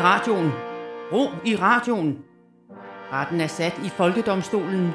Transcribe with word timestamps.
radioen. 0.00 0.52
Ro 1.12 1.28
i 1.44 1.56
radioen. 1.56 2.18
Retten 3.12 3.40
er 3.40 3.46
sat 3.46 3.80
i 3.84 3.88
Folkedomstolen. 3.88 4.90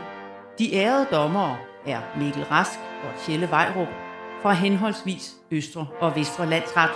De 0.59 0.73
ærede 0.73 1.07
dommere 1.11 1.57
er 1.85 1.99
Mikkel 2.19 2.43
Rask 2.43 2.79
og 3.03 3.21
Tjelle 3.25 3.49
Vejrup 3.49 3.87
fra 4.41 4.53
henholdsvis 4.53 5.35
Østre 5.51 5.87
og 5.99 6.15
Vestre 6.15 6.49
Landsret. 6.49 6.89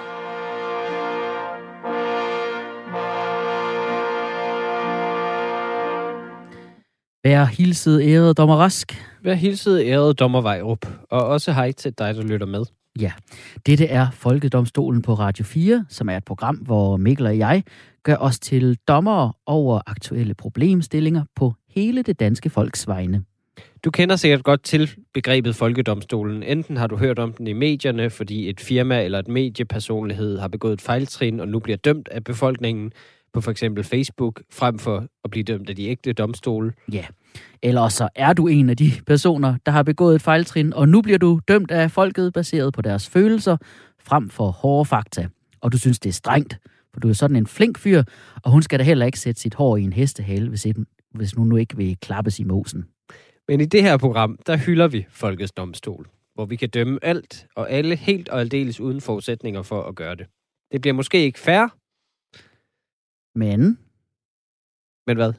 Vær 7.23 7.43
hilset, 7.45 8.01
ærede 8.03 8.33
dommer 8.33 8.55
Rask. 8.55 9.05
Vær 9.23 9.33
hilset, 9.33 9.81
ærede 9.85 10.13
dommer 10.13 10.41
Vejrup. 10.41 10.85
Og 11.11 11.25
også 11.25 11.51
hej 11.51 11.71
til 11.71 11.93
dig, 11.97 12.15
der 12.15 12.23
lytter 12.23 12.47
med. 12.47 12.65
Ja, 12.99 13.11
dette 13.65 13.85
er 13.85 14.07
Folkedomstolen 14.13 15.01
på 15.01 15.13
Radio 15.13 15.45
4, 15.45 15.85
som 15.89 16.09
er 16.09 16.17
et 16.17 16.25
program, 16.25 16.55
hvor 16.55 16.97
Mikkel 16.97 17.25
og 17.25 17.37
jeg 17.37 17.63
gør 18.03 18.15
os 18.15 18.39
til 18.39 18.77
dommere 18.87 19.33
over 19.45 19.81
aktuelle 19.87 20.33
problemstillinger 20.33 21.23
på 21.35 21.53
hele 21.69 22.03
det 22.03 22.19
danske 22.19 22.49
folks 22.49 22.87
vegne. 22.87 23.23
Du 23.83 23.91
kender 23.91 24.15
sikkert 24.15 24.43
godt 24.43 24.63
til 24.63 24.89
begrebet 25.13 25.55
Folkedomstolen. 25.55 26.43
Enten 26.43 26.77
har 26.77 26.87
du 26.87 26.97
hørt 26.97 27.19
om 27.19 27.33
den 27.33 27.47
i 27.47 27.53
medierne, 27.53 28.09
fordi 28.09 28.49
et 28.49 28.59
firma 28.59 29.03
eller 29.03 29.19
et 29.19 29.27
mediepersonlighed 29.27 30.39
har 30.39 30.47
begået 30.47 30.73
et 30.73 30.81
fejltrin 30.81 31.39
og 31.39 31.47
nu 31.47 31.59
bliver 31.59 31.77
dømt 31.77 32.07
af 32.07 32.23
befolkningen 32.23 32.91
på 33.33 33.41
for 33.41 33.51
eksempel 33.51 33.83
Facebook, 33.83 34.41
frem 34.51 34.79
for 34.79 35.05
at 35.23 35.31
blive 35.31 35.43
dømt 35.43 35.69
af 35.69 35.75
de 35.75 35.87
ægte 35.87 36.13
domstole. 36.13 36.73
Ja, 36.93 37.05
eller 37.61 37.89
så 37.89 38.09
er 38.15 38.33
du 38.33 38.47
en 38.47 38.69
af 38.69 38.77
de 38.77 38.91
personer, 39.07 39.57
der 39.65 39.71
har 39.71 39.83
begået 39.83 40.15
et 40.15 40.21
fejltrin, 40.21 40.73
og 40.73 40.89
nu 40.89 41.01
bliver 41.01 41.17
du 41.17 41.39
dømt 41.47 41.71
af 41.71 41.91
folket 41.91 42.33
baseret 42.33 42.73
på 42.73 42.81
deres 42.81 43.09
følelser, 43.09 43.57
frem 43.99 44.29
for 44.29 44.51
hårde 44.51 44.85
fakta. 44.85 45.27
Og 45.61 45.71
du 45.71 45.77
synes, 45.77 45.99
det 45.99 46.09
er 46.09 46.13
strengt, 46.13 46.57
for 46.93 46.99
du 46.99 47.09
er 47.09 47.13
sådan 47.13 47.35
en 47.35 47.47
flink 47.47 47.77
fyr, 47.77 48.03
og 48.43 48.51
hun 48.51 48.61
skal 48.61 48.79
da 48.79 48.83
heller 48.83 49.05
ikke 49.05 49.19
sætte 49.19 49.41
sit 49.41 49.53
hår 49.53 49.77
i 49.77 49.83
en 49.83 49.93
hestehale, 49.93 50.49
hvis, 50.49 50.65
et, 50.65 50.85
hvis 51.11 51.33
hun 51.33 51.47
nu 51.47 51.55
ikke 51.55 51.77
vil 51.77 51.97
klappes 52.01 52.39
i 52.39 52.43
mosen. 52.43 52.85
Men 53.47 53.61
i 53.61 53.65
det 53.65 53.83
her 53.83 53.97
program, 53.97 54.39
der 54.47 54.57
hylder 54.57 54.87
vi 54.87 55.05
Folkets 55.09 55.51
Domstol, 55.51 56.07
hvor 56.33 56.45
vi 56.45 56.55
kan 56.55 56.69
dømme 56.69 56.99
alt 57.01 57.47
og 57.55 57.71
alle 57.71 57.95
helt 57.95 58.29
og 58.29 58.39
aldeles 58.39 58.79
uden 58.79 59.01
forudsætninger 59.01 59.61
for 59.61 59.83
at 59.83 59.95
gøre 59.95 60.15
det. 60.15 60.27
Det 60.71 60.81
bliver 60.81 60.93
måske 60.93 61.23
ikke 61.23 61.39
fair, 61.39 61.67
Men, 63.35 63.79
men 65.07 65.17
hvad? 65.17 65.33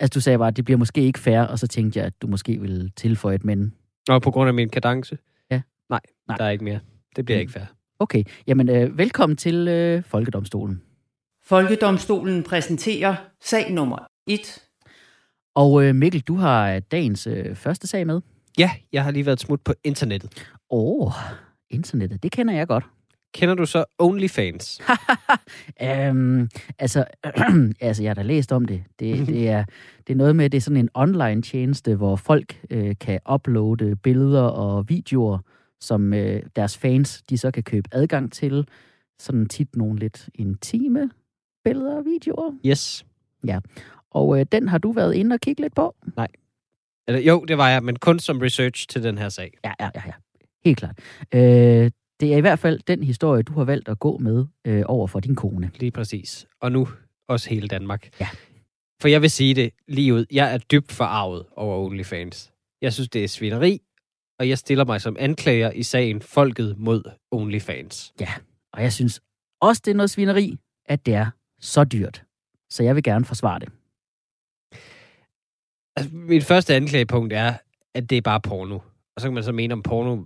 Altså 0.00 0.14
du 0.14 0.20
sagde 0.20 0.38
bare, 0.38 0.48
at 0.48 0.56
det 0.56 0.64
bliver 0.64 0.78
måske 0.78 1.00
ikke 1.02 1.18
fair, 1.18 1.40
og 1.40 1.58
så 1.58 1.66
tænkte 1.66 1.98
jeg, 1.98 2.06
at 2.06 2.22
du 2.22 2.26
måske 2.26 2.60
ville 2.60 2.90
tilføje 2.96 3.34
et 3.34 3.44
men. 3.44 3.74
Og 4.08 4.22
på 4.22 4.30
grund 4.30 4.48
af 4.48 4.54
min 4.54 4.68
kadence? 4.68 5.18
Ja. 5.50 5.60
Nej, 5.90 6.00
Nej. 6.28 6.36
der 6.36 6.44
er 6.44 6.50
ikke 6.50 6.64
mere. 6.64 6.78
Det 7.16 7.24
bliver 7.24 7.38
Mm. 7.38 7.40
ikke 7.40 7.52
fair. 7.52 7.64
Okay, 7.98 8.24
jamen 8.46 8.68
øh, 8.68 8.98
velkommen 8.98 9.36
til 9.36 9.68
øh, 9.68 10.02
Folkedomstolen. 10.04 10.82
Folkedomstolen 11.44 12.42
præsenterer 12.42 13.14
sag 13.42 13.72
nummer 13.72 13.98
1. 14.26 14.62
Og 15.54 15.84
øh, 15.84 15.94
Mikkel, 15.94 16.20
du 16.20 16.34
har 16.34 16.80
dagens 16.80 17.26
øh, 17.26 17.54
første 17.56 17.86
sag 17.86 18.06
med. 18.06 18.20
Ja, 18.58 18.70
jeg 18.92 19.04
har 19.04 19.10
lige 19.10 19.26
været 19.26 19.40
smut 19.40 19.60
på 19.60 19.72
internettet. 19.84 20.46
Åh, 20.70 21.06
oh, 21.06 21.12
internettet, 21.70 22.22
det 22.22 22.32
kender 22.32 22.54
jeg 22.54 22.66
godt. 22.68 22.84
Kender 23.36 23.54
du 23.54 23.66
så 23.66 23.84
OnlyFans? 23.98 24.80
um, 26.10 26.48
altså, 26.78 27.04
altså, 27.80 28.02
jeg 28.02 28.10
har 28.10 28.14
da 28.14 28.22
læst 28.22 28.52
om 28.52 28.64
det. 28.64 28.82
Det, 28.98 29.26
det, 29.26 29.48
er, 29.48 29.64
det 30.06 30.12
er 30.12 30.16
noget 30.16 30.36
med, 30.36 30.50
det 30.50 30.56
er 30.56 30.62
sådan 30.62 30.76
en 30.76 30.88
online 30.94 31.42
tjeneste, 31.42 31.94
hvor 31.94 32.16
folk 32.16 32.60
øh, 32.70 32.94
kan 33.00 33.20
uploade 33.32 33.96
billeder 33.96 34.42
og 34.42 34.88
videoer, 34.88 35.38
som 35.80 36.14
øh, 36.14 36.42
deres 36.56 36.78
fans, 36.78 37.22
de 37.30 37.38
så 37.38 37.50
kan 37.50 37.62
købe 37.62 37.88
adgang 37.92 38.32
til. 38.32 38.68
Sådan 39.18 39.46
tit 39.46 39.76
nogle 39.76 39.98
lidt 39.98 40.28
intime 40.34 41.10
billeder 41.64 41.96
og 41.96 42.04
videoer. 42.04 42.52
Yes. 42.66 43.06
Og 44.10 44.40
øh, 44.40 44.46
den 44.52 44.68
har 44.68 44.78
du 44.78 44.92
været 44.92 45.14
inde 45.14 45.34
og 45.34 45.40
kigge 45.40 45.62
lidt 45.62 45.74
på? 45.74 45.94
Eller, 47.08 47.20
jo, 47.20 47.44
det 47.44 47.58
var 47.58 47.68
jeg, 47.68 47.82
men 47.82 47.96
kun 47.96 48.18
som 48.18 48.38
research 48.38 48.88
til 48.88 49.02
den 49.02 49.18
her 49.18 49.28
sag. 49.28 49.52
Ja, 49.64 49.72
ja, 49.80 49.90
ja, 49.94 50.02
ja. 50.06 50.12
Helt 50.64 50.78
klart. 50.78 50.98
Øh, 51.34 51.90
det 52.20 52.32
er 52.32 52.36
i 52.36 52.40
hvert 52.40 52.58
fald 52.58 52.80
den 52.86 53.02
historie, 53.02 53.42
du 53.42 53.52
har 53.52 53.64
valgt 53.64 53.88
at 53.88 53.98
gå 53.98 54.18
med 54.18 54.46
øh, 54.66 54.82
over 54.86 55.06
for 55.06 55.20
din 55.20 55.34
kone. 55.34 55.70
Lige 55.74 55.90
præcis. 55.90 56.46
Og 56.60 56.72
nu 56.72 56.88
også 57.28 57.50
hele 57.50 57.68
Danmark. 57.68 58.20
Ja. 58.20 58.28
For 59.02 59.08
jeg 59.08 59.22
vil 59.22 59.30
sige 59.30 59.54
det 59.54 59.72
lige 59.88 60.14
ud. 60.14 60.26
Jeg 60.32 60.54
er 60.54 60.58
dybt 60.58 60.92
forarvet 60.92 61.46
over 61.56 61.86
OnlyFans. 61.86 62.52
Jeg 62.82 62.92
synes, 62.92 63.08
det 63.08 63.24
er 63.24 63.28
svineri, 63.28 63.80
og 64.38 64.48
jeg 64.48 64.58
stiller 64.58 64.84
mig 64.84 65.00
som 65.00 65.16
anklager 65.18 65.70
i 65.70 65.82
sagen 65.82 66.22
Folket 66.22 66.78
mod 66.78 67.02
OnlyFans. 67.30 68.14
Og 68.72 68.82
jeg 68.82 68.92
synes 68.92 69.20
også, 69.60 69.82
det 69.84 69.90
er 69.90 69.94
noget 69.96 70.10
svineri, 70.10 70.58
at 70.86 71.06
det 71.06 71.14
er 71.14 71.30
så 71.60 71.84
dyrt. 71.84 72.24
Så 72.70 72.82
jeg 72.82 72.94
vil 72.94 73.02
gerne 73.02 73.24
forsvare 73.24 73.58
det. 73.58 73.68
Altså, 75.96 76.14
mit 76.14 76.44
første 76.44 76.74
anklagepunkt 76.74 77.32
er, 77.32 77.54
at 77.94 78.10
det 78.10 78.18
er 78.18 78.22
bare 78.22 78.40
porno. 78.40 78.78
Og 79.16 79.20
så 79.20 79.26
kan 79.26 79.34
man 79.34 79.42
så 79.44 79.52
mene 79.52 79.74
om 79.74 79.82
porno, 79.82 80.22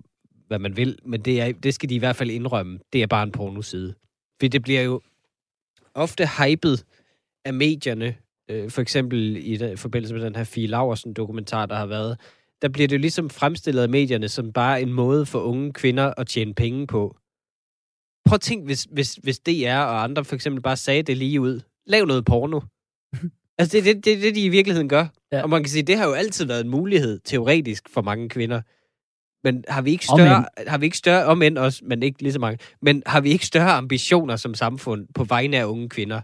hvad 0.51 0.59
man 0.59 0.77
vil, 0.77 0.99
men 1.05 1.21
det, 1.21 1.41
er, 1.41 1.51
det 1.51 1.73
skal 1.73 1.89
de 1.89 1.95
i 1.95 1.99
hvert 1.99 2.15
fald 2.15 2.29
indrømme. 2.29 2.79
Det 2.93 3.03
er 3.03 3.07
bare 3.07 3.23
en 3.23 3.31
pornoside. 3.31 3.93
For 4.41 4.47
det 4.47 4.61
bliver 4.61 4.81
jo 4.81 5.01
ofte 5.93 6.27
hypet 6.27 6.85
af 7.45 7.53
medierne, 7.53 8.15
øh, 8.49 8.69
for 8.69 8.81
eksempel 8.81 9.37
i 9.37 9.57
den, 9.57 9.77
forbindelse 9.77 10.13
med 10.13 10.23
den 10.23 10.35
her 10.35 10.43
Fie 10.43 10.67
Laversen 10.67 11.13
dokumentar, 11.13 11.65
der 11.65 11.75
har 11.75 11.85
været, 11.85 12.17
der 12.61 12.69
bliver 12.69 12.87
det 12.87 12.95
jo 12.95 13.01
ligesom 13.01 13.29
fremstillet 13.29 13.81
af 13.81 13.89
medierne 13.89 14.29
som 14.29 14.53
bare 14.53 14.81
en 14.81 14.93
måde 14.93 15.25
for 15.25 15.39
unge 15.39 15.73
kvinder 15.73 16.13
at 16.17 16.27
tjene 16.27 16.53
penge 16.53 16.87
på. 16.87 17.17
Prøv 18.25 18.35
at 18.35 18.41
tænk, 18.41 18.65
hvis, 18.65 18.87
hvis, 18.91 19.13
hvis 19.13 19.39
DR 19.39 19.77
og 19.77 20.03
andre 20.03 20.25
for 20.25 20.35
eksempel 20.35 20.61
bare 20.61 20.77
sagde 20.77 21.03
det 21.03 21.17
lige 21.17 21.41
ud. 21.41 21.61
Lav 21.85 22.05
noget 22.05 22.25
porno. 22.25 22.59
altså, 23.59 23.77
det 23.77 23.89
er 23.89 23.93
det, 23.93 24.05
det, 24.05 24.21
det, 24.21 24.35
de 24.35 24.45
i 24.45 24.49
virkeligheden 24.49 24.89
gør. 24.89 25.07
Ja. 25.31 25.41
Og 25.43 25.49
man 25.49 25.63
kan 25.63 25.69
sige, 25.69 25.83
det 25.83 25.97
har 25.97 26.07
jo 26.07 26.13
altid 26.13 26.45
været 26.45 26.63
en 26.63 26.69
mulighed, 26.69 27.19
teoretisk, 27.19 27.89
for 27.89 28.01
mange 28.01 28.29
kvinder. 28.29 28.61
Men 29.43 29.63
har 29.67 29.81
vi 29.81 29.91
ikke 29.91 30.05
større, 30.05 30.45
har 30.67 30.77
vi 30.77 30.85
ikke 30.85 30.97
større, 30.97 31.25
om 31.25 31.41
end 31.41 31.57
også, 31.57 31.81
men 31.85 32.03
ikke 32.03 32.21
lige 32.21 32.33
så 32.33 32.39
mange, 32.39 32.59
men 32.81 33.03
har 33.05 33.21
vi 33.21 33.29
ikke 33.29 33.45
større 33.45 33.71
ambitioner 33.71 34.35
som 34.35 34.53
samfund 34.53 35.07
på 35.15 35.23
vegne 35.23 35.57
af 35.57 35.65
unge 35.65 35.89
kvinder? 35.89 36.21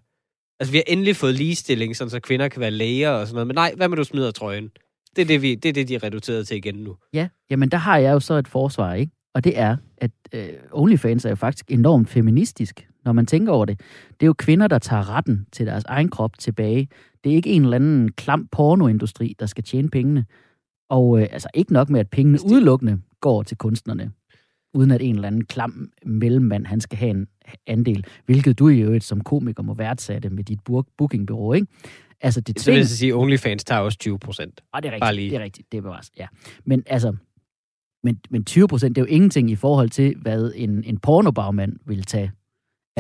Altså, 0.60 0.72
vi 0.72 0.78
har 0.78 0.84
endelig 0.88 1.16
fået 1.16 1.36
ligestilling, 1.36 1.96
sådan 1.96 2.10
så 2.10 2.20
kvinder 2.20 2.48
kan 2.48 2.62
være 2.62 2.72
læger 2.72 3.10
og 3.10 3.28
sådan 3.28 3.36
noget, 3.36 3.48
men 3.48 3.56
nej, 3.56 3.74
hvad 3.78 3.90
med 3.90 3.98
du 3.98 4.04
smider 4.04 4.32
trøjen? 4.32 4.70
Det 5.16 5.22
er 5.22 5.26
det, 5.26 5.42
vi, 5.42 5.56
det, 5.56 5.70
er 5.70 5.74
det 5.74 5.88
de 5.88 5.96
er 5.96 6.04
reduceret 6.04 6.48
til 6.48 6.58
igen 6.58 6.76
nu. 6.76 6.96
Ja, 7.14 7.28
jamen 7.50 7.70
der 7.70 7.78
har 7.78 7.98
jeg 7.98 8.12
jo 8.12 8.20
så 8.20 8.34
et 8.34 8.48
forsvar, 8.48 8.94
ikke? 8.94 9.12
Og 9.36 9.44
det 9.44 9.60
er, 9.60 9.78
at 9.98 10.12
øh, 10.34 10.50
OnlyFans 10.72 11.26
er 11.26 11.30
jo 11.30 11.36
faktisk 11.36 11.72
enormt 11.72 12.10
feministisk, 12.10 12.88
når 13.06 13.12
man 13.14 13.26
tænker 13.26 13.54
over 13.54 13.66
det. 13.66 13.80
Det 14.10 14.24
er 14.24 14.28
jo 14.28 14.34
kvinder, 14.34 14.68
der 14.68 14.80
tager 14.80 15.10
retten 15.10 15.46
til 15.52 15.66
deres 15.66 15.84
egen 15.84 16.10
krop 16.10 16.40
tilbage. 16.40 16.88
Det 17.24 17.32
er 17.32 17.36
ikke 17.36 17.50
en 17.50 17.64
eller 17.64 17.76
anden 17.76 18.12
klam 18.12 18.48
pornoindustri, 18.52 19.36
der 19.40 19.46
skal 19.46 19.64
tjene 19.64 19.90
pengene. 19.90 20.26
Og 20.90 21.22
øh, 21.22 21.28
altså 21.32 21.48
ikke 21.54 21.74
nok 21.74 21.90
med, 21.90 22.00
at 22.00 22.10
pengene 22.10 22.40
udelukkende 22.46 23.02
går 23.22 23.44
til 23.44 23.58
kunstnerne, 23.58 24.12
uden 24.74 24.92
at 24.92 25.02
en 25.02 25.16
eller 25.16 25.28
anden 25.28 25.46
klam 25.46 25.92
mellemmand, 26.06 26.66
han 26.66 26.82
skal 26.82 26.98
have 26.98 27.10
en 27.12 27.28
andel, 27.68 28.06
hvilket 28.26 28.60
du 28.60 28.70
i 28.70 28.80
øvrigt 28.80 29.04
som 29.04 29.22
komiker 29.22 29.64
må 29.64 29.74
værdsætte 29.74 30.30
med 30.30 30.44
dit 30.44 30.60
bur- 30.70 30.94
bookingbureau, 30.98 31.54
ikke? 31.54 31.68
Altså, 32.22 32.42
det 32.42 32.60
Så 32.60 32.72
vil 32.72 32.78
jeg 32.78 32.88
sige, 32.88 33.16
OnlyFans 33.16 33.64
tager 33.64 33.82
også 33.82 33.98
20 33.98 34.20
procent. 34.20 34.62
Og 34.74 34.84
det 34.84 34.90
er 34.94 34.94
rigtigt, 34.94 35.32
det 35.32 35.40
er 35.40 35.44
rigtigt, 35.44 35.72
det 35.72 35.78
er 35.78 35.82
bevares, 35.82 36.12
ja. 36.18 36.28
Men 36.66 36.84
altså, 36.86 37.16
men, 38.04 38.20
men 38.30 38.46
20 38.46 38.68
procent, 38.68 38.96
det 38.96 39.02
er 39.02 39.06
jo 39.06 39.14
ingenting 39.14 39.52
i 39.52 39.56
forhold 39.56 39.90
til, 39.90 40.16
hvad 40.22 40.52
en, 40.56 40.84
en 40.84 40.98
pornobagmand 40.98 41.74
vil 41.86 42.04
tage. 42.04 42.26
Det 42.26 42.32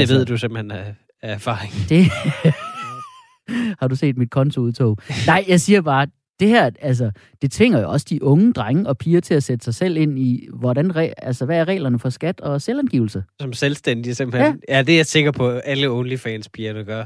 Altså, 0.01 0.15
ved 0.15 0.25
du 0.25 0.37
simpelthen 0.37 0.71
af, 0.71 0.95
af 1.21 1.33
erfaring. 1.33 1.73
Det... 1.89 2.05
Har 3.79 3.87
du 3.87 3.95
set 3.95 4.17
mit 4.17 4.29
kontoudtog? 4.31 4.97
Nej, 5.27 5.45
jeg 5.47 5.61
siger 5.61 5.81
bare, 5.81 6.07
det 6.39 6.47
her, 6.47 6.69
altså, 6.81 7.11
det 7.41 7.51
tvinger 7.51 7.79
jo 7.81 7.89
også 7.91 8.05
de 8.09 8.23
unge 8.23 8.53
drenge 8.53 8.87
og 8.87 8.97
piger 8.97 9.19
til 9.21 9.33
at 9.33 9.43
sætte 9.43 9.65
sig 9.65 9.73
selv 9.75 9.97
ind 9.97 10.19
i, 10.19 10.47
hvordan, 10.53 10.91
re- 10.91 11.13
altså, 11.17 11.45
hvad 11.45 11.57
er 11.57 11.67
reglerne 11.67 11.99
for 11.99 12.09
skat 12.09 12.41
og 12.41 12.61
selvangivelse? 12.61 13.23
Som 13.41 13.53
selvstændig 13.53 14.15
simpelthen. 14.15 14.61
Ja. 14.69 14.75
ja, 14.75 14.83
det 14.83 14.93
er 14.93 14.97
jeg 14.97 15.05
sikker 15.05 15.31
på, 15.31 15.49
at 15.49 15.61
alle 15.65 15.89
OnlyFans-pigerne 15.89 16.83
gør. 16.83 17.05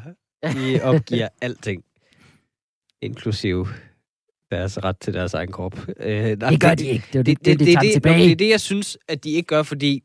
De 0.53 0.81
opgiver 0.83 1.27
alting. 1.41 1.83
Inklusive 3.01 3.67
deres 4.51 4.83
ret 4.83 4.97
til 5.01 5.13
deres 5.13 5.33
egen 5.33 5.51
krop. 5.51 5.87
Øh, 5.99 6.39
nej, 6.39 6.49
Det 6.49 6.61
gør 6.61 6.75
de 6.75 6.87
ikke. 6.87 7.07
Det 7.13 7.19
er 7.19 7.23
det, 7.23 7.45
det, 7.45 7.45
det, 7.45 7.59
det, 7.59 7.67
det, 7.67 7.81
det, 7.81 7.93
det, 7.93 8.03
det 8.03 8.31
er 8.31 8.35
det, 8.35 8.49
jeg 8.49 8.61
synes, 8.61 8.97
at 9.07 9.23
de 9.23 9.29
ikke 9.31 9.47
gør, 9.47 9.63
fordi... 9.63 10.03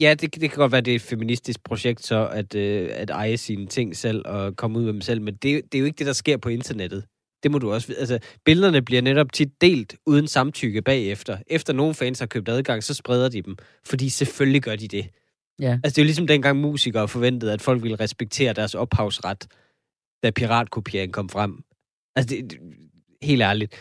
Ja, 0.00 0.14
det, 0.14 0.34
det 0.34 0.50
kan 0.50 0.56
godt 0.58 0.72
være, 0.72 0.80
det 0.80 0.90
er 0.90 0.94
et 0.94 1.02
feministisk 1.02 1.64
projekt, 1.64 2.04
så 2.06 2.28
at, 2.28 2.54
øh, 2.54 2.88
at 2.92 3.10
eje 3.10 3.36
sine 3.36 3.66
ting 3.66 3.96
selv 3.96 4.22
og 4.24 4.56
komme 4.56 4.78
ud 4.78 4.84
med 4.84 4.92
dem 4.92 5.00
selv, 5.00 5.22
men 5.22 5.34
det, 5.34 5.42
det 5.42 5.74
er 5.74 5.78
jo 5.78 5.84
ikke 5.84 5.98
det, 5.98 6.06
der 6.06 6.12
sker 6.12 6.36
på 6.36 6.48
internettet. 6.48 7.04
Det 7.42 7.50
må 7.50 7.58
du 7.58 7.72
også 7.72 7.88
vide. 7.88 7.98
Altså, 7.98 8.18
billederne 8.44 8.82
bliver 8.82 9.02
netop 9.02 9.32
tit 9.32 9.60
delt 9.60 9.96
uden 10.06 10.28
samtykke 10.28 10.82
bagefter. 10.82 11.38
Efter 11.46 11.72
nogle 11.72 11.94
fans 11.94 12.18
har 12.18 12.26
købt 12.26 12.48
adgang, 12.48 12.84
så 12.84 12.94
spreder 12.94 13.28
de 13.28 13.42
dem. 13.42 13.56
Fordi 13.86 14.08
selvfølgelig 14.08 14.62
gør 14.62 14.76
de 14.76 14.88
det. 14.88 15.08
Ja. 15.60 15.72
Altså, 15.84 15.94
det 15.94 15.98
er 15.98 16.02
jo 16.02 16.06
ligesom 16.06 16.26
dengang 16.26 16.60
musikere 16.60 17.08
forventede, 17.08 17.52
at 17.52 17.62
folk 17.62 17.82
ville 17.82 17.96
respektere 18.00 18.52
deres 18.52 18.74
ophavsret, 18.74 19.46
da 20.22 20.30
piratkopiering 20.30 21.12
kom 21.12 21.28
frem. 21.28 21.62
Altså, 22.16 22.36
det, 22.36 22.50
det, 22.50 22.58
helt 23.22 23.42
ærligt. 23.42 23.74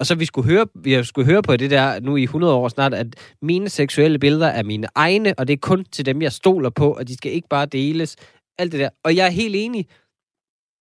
Og 0.00 0.06
så 0.06 0.14
vi 0.14 0.24
skulle 0.24 0.50
høre, 0.50 0.66
vi 0.74 1.04
skulle 1.04 1.30
høre 1.30 1.42
på 1.42 1.56
det 1.56 1.70
der 1.70 2.00
nu 2.00 2.16
i 2.16 2.22
100 2.22 2.54
år 2.54 2.68
snart, 2.68 2.94
at 2.94 3.06
mine 3.42 3.68
seksuelle 3.68 4.18
billeder 4.18 4.46
er 4.46 4.62
mine 4.62 4.88
egne, 4.94 5.34
og 5.38 5.48
det 5.48 5.52
er 5.52 5.58
kun 5.58 5.84
til 5.84 6.06
dem, 6.06 6.22
jeg 6.22 6.32
stoler 6.32 6.70
på, 6.70 6.92
og 6.92 7.08
de 7.08 7.16
skal 7.16 7.32
ikke 7.32 7.48
bare 7.48 7.66
deles. 7.66 8.16
Alt 8.58 8.72
det 8.72 8.80
der. 8.80 8.88
Og 9.04 9.16
jeg 9.16 9.26
er 9.26 9.30
helt 9.30 9.56
enig. 9.56 9.88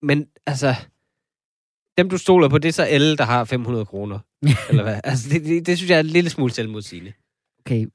Men 0.02 0.28
altså, 0.46 0.76
dem 2.04 2.10
du 2.10 2.18
stoler 2.18 2.50
på, 2.50 2.58
det 2.58 2.70
er 2.70 2.74
så 2.74 2.84
alle, 2.84 3.18
der 3.18 3.24
har 3.24 3.44
500 3.44 3.86
kroner. 3.86 4.20
eller 4.70 4.84
hvad? 4.84 5.00
Altså, 5.04 5.30
det, 5.30 5.46
det, 5.46 5.66
det 5.66 5.78
synes 5.78 5.90
jeg 5.90 5.96
er 5.96 6.00
en 6.00 6.06
lille 6.06 6.30
smule 6.30 6.54
selvmodsigende. 6.54 7.14
Okay, 7.66 7.86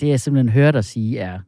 det 0.00 0.08
jeg 0.08 0.20
simpelthen 0.20 0.52
hører 0.52 0.72
dig 0.72 0.84
sige 0.84 1.18
er, 1.18 1.38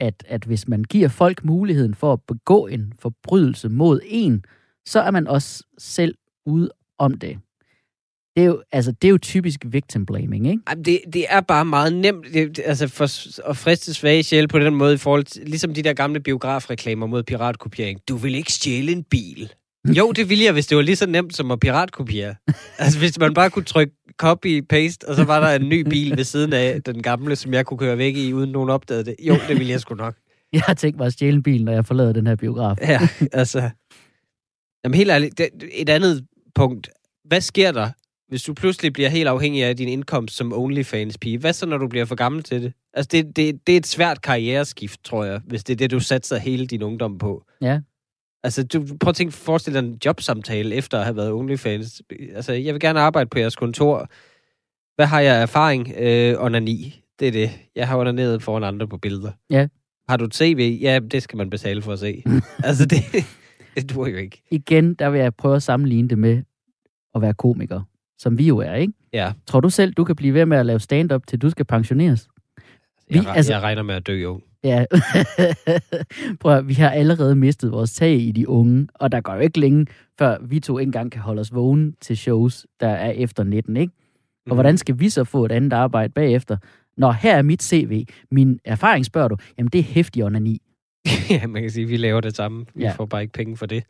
at, 0.00 0.24
at 0.26 0.44
hvis 0.44 0.68
man 0.68 0.84
giver 0.84 1.08
folk 1.08 1.44
muligheden 1.44 1.94
for 1.94 2.12
at 2.12 2.20
begå 2.28 2.66
en 2.66 2.92
forbrydelse 2.98 3.68
mod 3.68 4.00
en, 4.04 4.44
så 4.86 5.00
er 5.00 5.10
man 5.10 5.26
også 5.26 5.64
selv 5.78 6.14
ude 6.46 6.70
om 6.98 7.14
det. 7.14 7.38
Det 8.36 8.42
er 8.42 8.46
jo, 8.46 8.62
altså, 8.72 8.92
det 8.92 9.08
er 9.08 9.10
jo 9.10 9.18
typisk 9.18 9.60
victim 9.66 10.06
blaming, 10.06 10.46
ikke? 10.46 10.62
Jamen, 10.70 10.84
det, 10.84 11.00
det 11.12 11.26
er 11.28 11.40
bare 11.40 11.64
meget 11.64 11.92
nemt 11.92 12.26
det, 12.34 12.56
det, 12.56 12.62
altså 12.66 12.88
for 12.88 13.04
at 13.50 13.56
friste 13.56 13.94
svage 13.94 14.22
sjæl 14.22 14.48
på 14.48 14.58
den 14.58 14.74
måde, 14.74 14.94
i 14.94 14.96
forhold 14.96 15.24
til, 15.24 15.42
ligesom 15.42 15.74
de 15.74 15.82
der 15.82 15.92
gamle 15.92 16.20
biografreklamer 16.20 17.06
mod 17.06 17.22
piratkopiering. 17.22 18.00
Du 18.08 18.16
vil 18.16 18.34
ikke 18.34 18.52
stjæle 18.52 18.92
en 18.92 19.04
bil. 19.04 19.52
Jo, 19.88 20.12
det 20.12 20.28
ville 20.28 20.44
jeg, 20.44 20.52
hvis 20.52 20.66
det 20.66 20.76
var 20.76 20.82
lige 20.82 20.96
så 20.96 21.06
nemt 21.06 21.36
som 21.36 21.50
at 21.50 21.60
piratkopiere. 21.60 22.34
altså, 22.78 22.98
hvis 22.98 23.18
man 23.18 23.34
bare 23.34 23.50
kunne 23.50 23.64
trykke 23.64 23.94
copy-paste, 24.22 25.08
og 25.08 25.16
så 25.16 25.24
var 25.24 25.40
der 25.40 25.56
en 25.56 25.68
ny 25.68 25.88
bil 25.88 26.16
ved 26.16 26.24
siden 26.24 26.52
af 26.52 26.82
den 26.82 27.02
gamle, 27.02 27.36
som 27.36 27.54
jeg 27.54 27.66
kunne 27.66 27.78
køre 27.78 27.98
væk 27.98 28.16
i, 28.16 28.32
uden 28.32 28.50
nogen 28.50 28.70
opdagede 28.70 29.04
det. 29.04 29.16
Jo, 29.22 29.36
det 29.48 29.58
ville 29.58 29.72
jeg 29.72 29.80
sgu 29.80 29.94
nok. 29.94 30.14
Jeg 30.52 30.60
har 30.60 30.74
tænkt 30.74 30.98
mig 30.98 31.06
at 31.06 31.12
stjæle 31.12 31.36
en 31.36 31.42
bil, 31.42 31.64
når 31.64 31.72
jeg 31.72 31.86
forlader 31.86 32.12
den 32.12 32.26
her 32.26 32.36
biograf. 32.36 32.76
Ja, 32.80 33.08
altså... 33.32 33.70
Jamen 34.84 34.94
helt 34.94 35.10
ærligt, 35.10 35.38
det, 35.38 35.48
et 35.72 35.88
andet 35.88 36.26
punkt. 36.54 36.90
Hvad 37.24 37.40
sker 37.40 37.72
der, 37.72 37.90
hvis 38.28 38.42
du 38.42 38.54
pludselig 38.54 38.92
bliver 38.92 39.08
helt 39.08 39.28
afhængig 39.28 39.64
af 39.64 39.76
din 39.76 39.88
indkomst 39.88 40.36
som 40.36 40.52
OnlyFans-pige? 40.52 41.38
Hvad 41.38 41.52
så, 41.52 41.66
når 41.66 41.78
du 41.78 41.88
bliver 41.88 42.04
for 42.04 42.14
gammel 42.14 42.42
til 42.42 42.62
det? 42.62 42.72
Altså, 42.94 43.08
det, 43.12 43.36
det, 43.36 43.66
det 43.66 43.72
er 43.72 43.76
et 43.76 43.86
svært 43.86 44.22
karriereskift, 44.22 45.04
tror 45.04 45.24
jeg, 45.24 45.40
hvis 45.46 45.64
det 45.64 45.72
er 45.72 45.76
det, 45.76 45.90
du 45.90 46.00
satser 46.00 46.38
hele 46.38 46.66
din 46.66 46.82
ungdom 46.82 47.18
på. 47.18 47.44
Ja. 47.60 47.80
Altså, 48.44 48.62
du, 48.66 48.86
prøv 49.00 49.08
at 49.08 49.14
tænke, 49.16 49.32
forestil 49.32 49.72
dig 49.74 49.78
en 49.78 49.98
jobsamtale 50.04 50.74
efter 50.74 50.98
at 50.98 51.04
have 51.04 51.16
været 51.16 51.32
OnlyFans. 51.32 52.02
Altså, 52.34 52.52
jeg 52.52 52.74
vil 52.74 52.80
gerne 52.80 53.00
arbejde 53.00 53.28
på 53.30 53.38
jeres 53.38 53.56
kontor. 53.56 54.08
Hvad 54.96 55.06
har 55.06 55.20
jeg 55.20 55.42
erfaring? 55.42 55.92
Øh, 55.98 56.44
onani. 56.44 57.02
Det 57.20 57.28
er 57.28 57.32
det. 57.32 57.50
Jeg 57.76 57.88
har 57.88 57.98
onaneret 57.98 58.42
foran 58.42 58.64
andre 58.64 58.88
på 58.88 58.96
billeder. 58.98 59.32
Ja. 59.50 59.68
Har 60.08 60.16
du 60.16 60.24
et 60.24 60.34
CV? 60.34 60.78
Ja, 60.82 60.98
det 61.10 61.22
skal 61.22 61.36
man 61.36 61.50
betale 61.50 61.82
for 61.82 61.92
at 61.92 61.98
se. 61.98 62.24
altså, 62.64 62.86
det, 62.86 62.98
det 63.76 63.90
duer 63.94 64.08
jo 64.08 64.16
ikke. 64.16 64.42
Igen, 64.50 64.94
der 64.94 65.10
vil 65.10 65.20
jeg 65.20 65.34
prøve 65.34 65.56
at 65.56 65.62
sammenligne 65.62 66.08
det 66.08 66.18
med 66.18 66.42
at 67.14 67.22
være 67.22 67.34
komiker, 67.34 67.80
som 68.18 68.38
vi 68.38 68.46
jo 68.46 68.58
er, 68.58 68.74
ikke? 68.74 68.92
Ja, 69.12 69.32
Tror 69.46 69.60
du 69.60 69.70
selv, 69.70 69.92
du 69.92 70.04
kan 70.04 70.16
blive 70.16 70.34
ved 70.34 70.46
med 70.46 70.56
at 70.58 70.66
lave 70.66 70.80
stand-up, 70.80 71.26
til 71.26 71.38
du 71.38 71.50
skal 71.50 71.64
pensioneres? 71.64 72.28
jeg, 73.10 73.14
Vi- 73.14 73.20
vi, 73.20 73.26
altså- 73.28 73.52
jeg 73.52 73.62
regner 73.62 73.82
med 73.82 73.94
at 73.94 74.06
dø 74.06 74.14
jo. 74.22 74.40
Ja, 74.64 74.84
prøv 76.40 76.56
at, 76.56 76.68
vi 76.68 76.74
har 76.74 76.90
allerede 76.90 77.36
mistet 77.36 77.72
vores 77.72 77.92
tag 77.92 78.12
i 78.20 78.32
de 78.32 78.48
unge, 78.48 78.88
og 78.94 79.12
der 79.12 79.20
går 79.20 79.34
jo 79.34 79.40
ikke 79.40 79.60
længe, 79.60 79.86
før 80.18 80.36
vi 80.42 80.60
to 80.60 80.78
ikke 80.78 80.88
engang 80.88 81.12
kan 81.12 81.20
holde 81.20 81.40
os 81.40 81.54
vågne 81.54 81.92
til 82.00 82.16
shows, 82.16 82.66
der 82.80 82.88
er 82.88 83.10
efter 83.10 83.44
19, 83.44 83.76
ikke? 83.76 83.92
Og 84.46 84.50
Mhm. 84.50 84.56
hvordan 84.56 84.78
skal 84.78 84.98
vi 85.00 85.08
så 85.08 85.24
få 85.24 85.44
et 85.44 85.52
andet 85.52 85.72
arbejde 85.72 86.12
bagefter? 86.12 86.56
Når 86.96 87.12
her 87.12 87.36
er 87.36 87.42
mit 87.42 87.62
CV, 87.62 88.04
min 88.30 88.60
erfaring 88.64 89.04
spørger 89.06 89.28
du, 89.28 89.36
jamen 89.58 89.70
det 89.70 89.78
er 89.78 89.82
hæftig 89.82 90.24
onani. 90.24 90.62
ja, 91.30 91.46
man 91.46 91.62
kan 91.62 91.70
sige, 91.70 91.84
at 91.84 91.90
vi 91.90 91.96
laver 91.96 92.20
det 92.20 92.36
samme. 92.36 92.66
Vi 92.74 92.82
Ja. 92.82 92.92
får 92.92 93.06
bare 93.06 93.22
ikke 93.22 93.32
penge 93.32 93.56
for 93.56 93.66
det. 93.66 93.84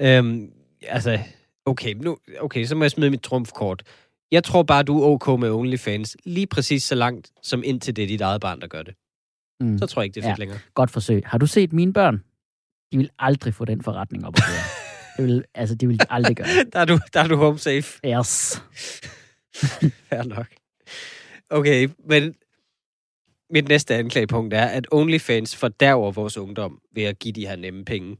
Øhm, 0.00 0.48
altså, 0.88 1.18
okay, 1.66 1.94
nu, 1.94 2.16
okay, 2.40 2.64
så 2.64 2.74
må 2.76 2.84
jeg 2.84 2.90
smide 2.90 3.10
mit 3.10 3.20
trumfkort. 3.20 3.82
Jeg 4.32 4.44
tror 4.44 4.62
bare, 4.62 4.82
du 4.82 5.02
er 5.02 5.06
ok 5.06 5.40
med 5.40 5.50
OnlyFans 5.50 6.16
lige 6.24 6.46
præcis 6.46 6.82
så 6.82 6.94
langt, 6.94 7.30
som 7.42 7.62
indtil 7.66 7.96
det 7.96 8.02
er 8.04 8.08
dit 8.08 8.20
eget 8.20 8.40
barn, 8.40 8.60
der 8.60 8.66
gør 8.66 8.82
det. 8.82 8.94
Mm. 9.60 9.78
Så 9.78 9.86
tror 9.86 10.02
jeg 10.02 10.04
ikke, 10.06 10.14
det 10.14 10.20
er 10.24 10.28
fedt 10.28 10.38
Ja. 10.38 10.42
længere. 10.42 10.58
Godt 10.74 10.90
forsøg. 10.90 11.22
Har 11.26 11.38
du 11.38 11.46
set 11.46 11.72
mine 11.72 11.92
børn? 11.92 12.24
De 12.92 12.96
vil 12.98 13.10
aldrig 13.18 13.54
få 13.54 13.64
den 13.64 13.82
forretning 13.82 14.26
op 14.26 14.34
at 14.36 14.42
køre. 14.42 14.56
det 15.16 15.24
vil, 15.34 15.44
altså, 15.54 15.74
det 15.74 15.88
vil 15.88 16.00
de 16.00 16.04
aldrig 16.10 16.36
gøre. 16.36 16.46
Der 16.72 16.78
er 16.80 16.84
du, 16.84 16.98
der 17.14 17.20
er 17.20 17.28
du 17.28 17.36
home 17.36 17.58
safe. 17.58 18.00
Yes. 18.06 18.62
Fair 20.08 20.22
nok. 20.22 20.46
Okay, 21.50 21.88
men 22.08 22.34
mit 23.50 23.68
næste 23.68 23.94
anklagepunkt 23.94 24.54
er, 24.54 24.64
at 24.66 24.86
OnlyFans 24.92 25.56
fordærver 25.56 26.10
vores 26.12 26.36
ungdom 26.36 26.80
ved 26.94 27.02
at 27.02 27.18
give 27.18 27.32
de 27.32 27.46
her 27.46 27.56
nemme 27.56 27.84
penge. 27.84 28.16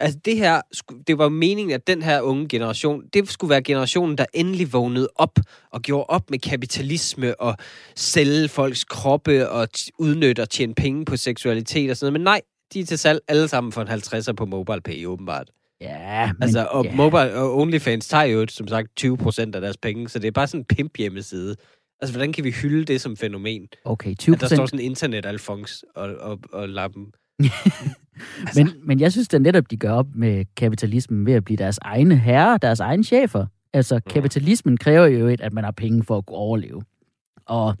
Altså 0.00 0.18
det 0.24 0.36
her, 0.36 0.60
det 1.06 1.18
var 1.18 1.28
meningen, 1.28 1.74
at 1.74 1.86
den 1.86 2.02
her 2.02 2.20
unge 2.20 2.48
generation, 2.48 3.02
det 3.14 3.28
skulle 3.28 3.50
være 3.50 3.62
generationen, 3.62 4.18
der 4.18 4.24
endelig 4.34 4.72
vågnede 4.72 5.08
op 5.14 5.38
og 5.70 5.82
gjorde 5.82 6.04
op 6.04 6.30
med 6.30 6.38
kapitalisme 6.38 7.40
og 7.40 7.56
sælge 7.96 8.48
folks 8.48 8.84
kroppe 8.84 9.48
og 9.48 9.68
udnytte 9.98 10.40
og 10.40 10.50
tjene 10.50 10.74
penge 10.74 11.04
på 11.04 11.16
seksualitet 11.16 11.90
og 11.90 11.96
sådan 11.96 12.12
noget. 12.12 12.20
Men 12.20 12.24
nej, 12.24 12.40
de 12.72 12.80
er 12.80 12.84
til 12.84 12.98
salg 12.98 13.20
alle 13.28 13.48
sammen 13.48 13.72
for 13.72 13.82
en 13.82 13.88
50'er 13.88 14.32
på 14.32 14.46
MobilePay, 14.46 15.06
åbenbart. 15.06 15.50
Ja, 15.80 16.26
men... 16.26 16.42
Altså, 16.42 16.66
og 16.70 16.84
ja. 16.84 16.94
Mobile 16.94 17.34
og 17.34 17.58
OnlyFans 17.58 18.08
tager 18.08 18.24
jo, 18.24 18.46
som 18.48 18.68
sagt, 18.68 18.96
20 18.96 19.16
procent 19.16 19.54
af 19.54 19.60
deres 19.60 19.76
penge, 19.76 20.08
så 20.08 20.18
det 20.18 20.28
er 20.28 20.32
bare 20.32 20.46
sådan 20.46 20.60
en 20.60 20.64
pimp 20.64 20.96
hjemmeside. 20.96 21.56
Altså, 22.00 22.12
hvordan 22.12 22.32
kan 22.32 22.44
vi 22.44 22.50
hylde 22.50 22.84
det 22.84 23.00
som 23.00 23.16
fænomen? 23.16 23.68
Okay, 23.84 24.14
20 24.14 24.34
At 24.34 24.40
der 24.40 24.46
står 24.46 24.66
sådan 24.66 24.80
internet 24.80 25.26
alfons 25.26 25.84
og, 25.96 26.14
og, 26.14 26.38
og 26.52 26.68
lappen. 26.68 27.06
Men, 28.54 28.72
men 28.82 29.00
jeg 29.00 29.12
synes 29.12 29.28
da 29.28 29.38
netop, 29.38 29.70
de 29.70 29.76
gør 29.76 29.92
op 29.92 30.06
med 30.14 30.44
kapitalismen 30.56 31.26
ved 31.26 31.32
at 31.32 31.44
blive 31.44 31.56
deres 31.56 31.78
egne 31.82 32.16
herrer, 32.16 32.58
deres 32.58 32.80
egne 32.80 33.04
chefer. 33.04 33.46
Altså, 33.72 34.00
kapitalismen 34.10 34.76
kræver 34.76 35.06
jo 35.06 35.26
et, 35.26 35.40
at 35.40 35.52
man 35.52 35.64
har 35.64 35.70
penge 35.70 36.04
for 36.04 36.18
at 36.18 36.26
kunne 36.26 36.36
overleve. 36.36 36.82
Og 37.46 37.76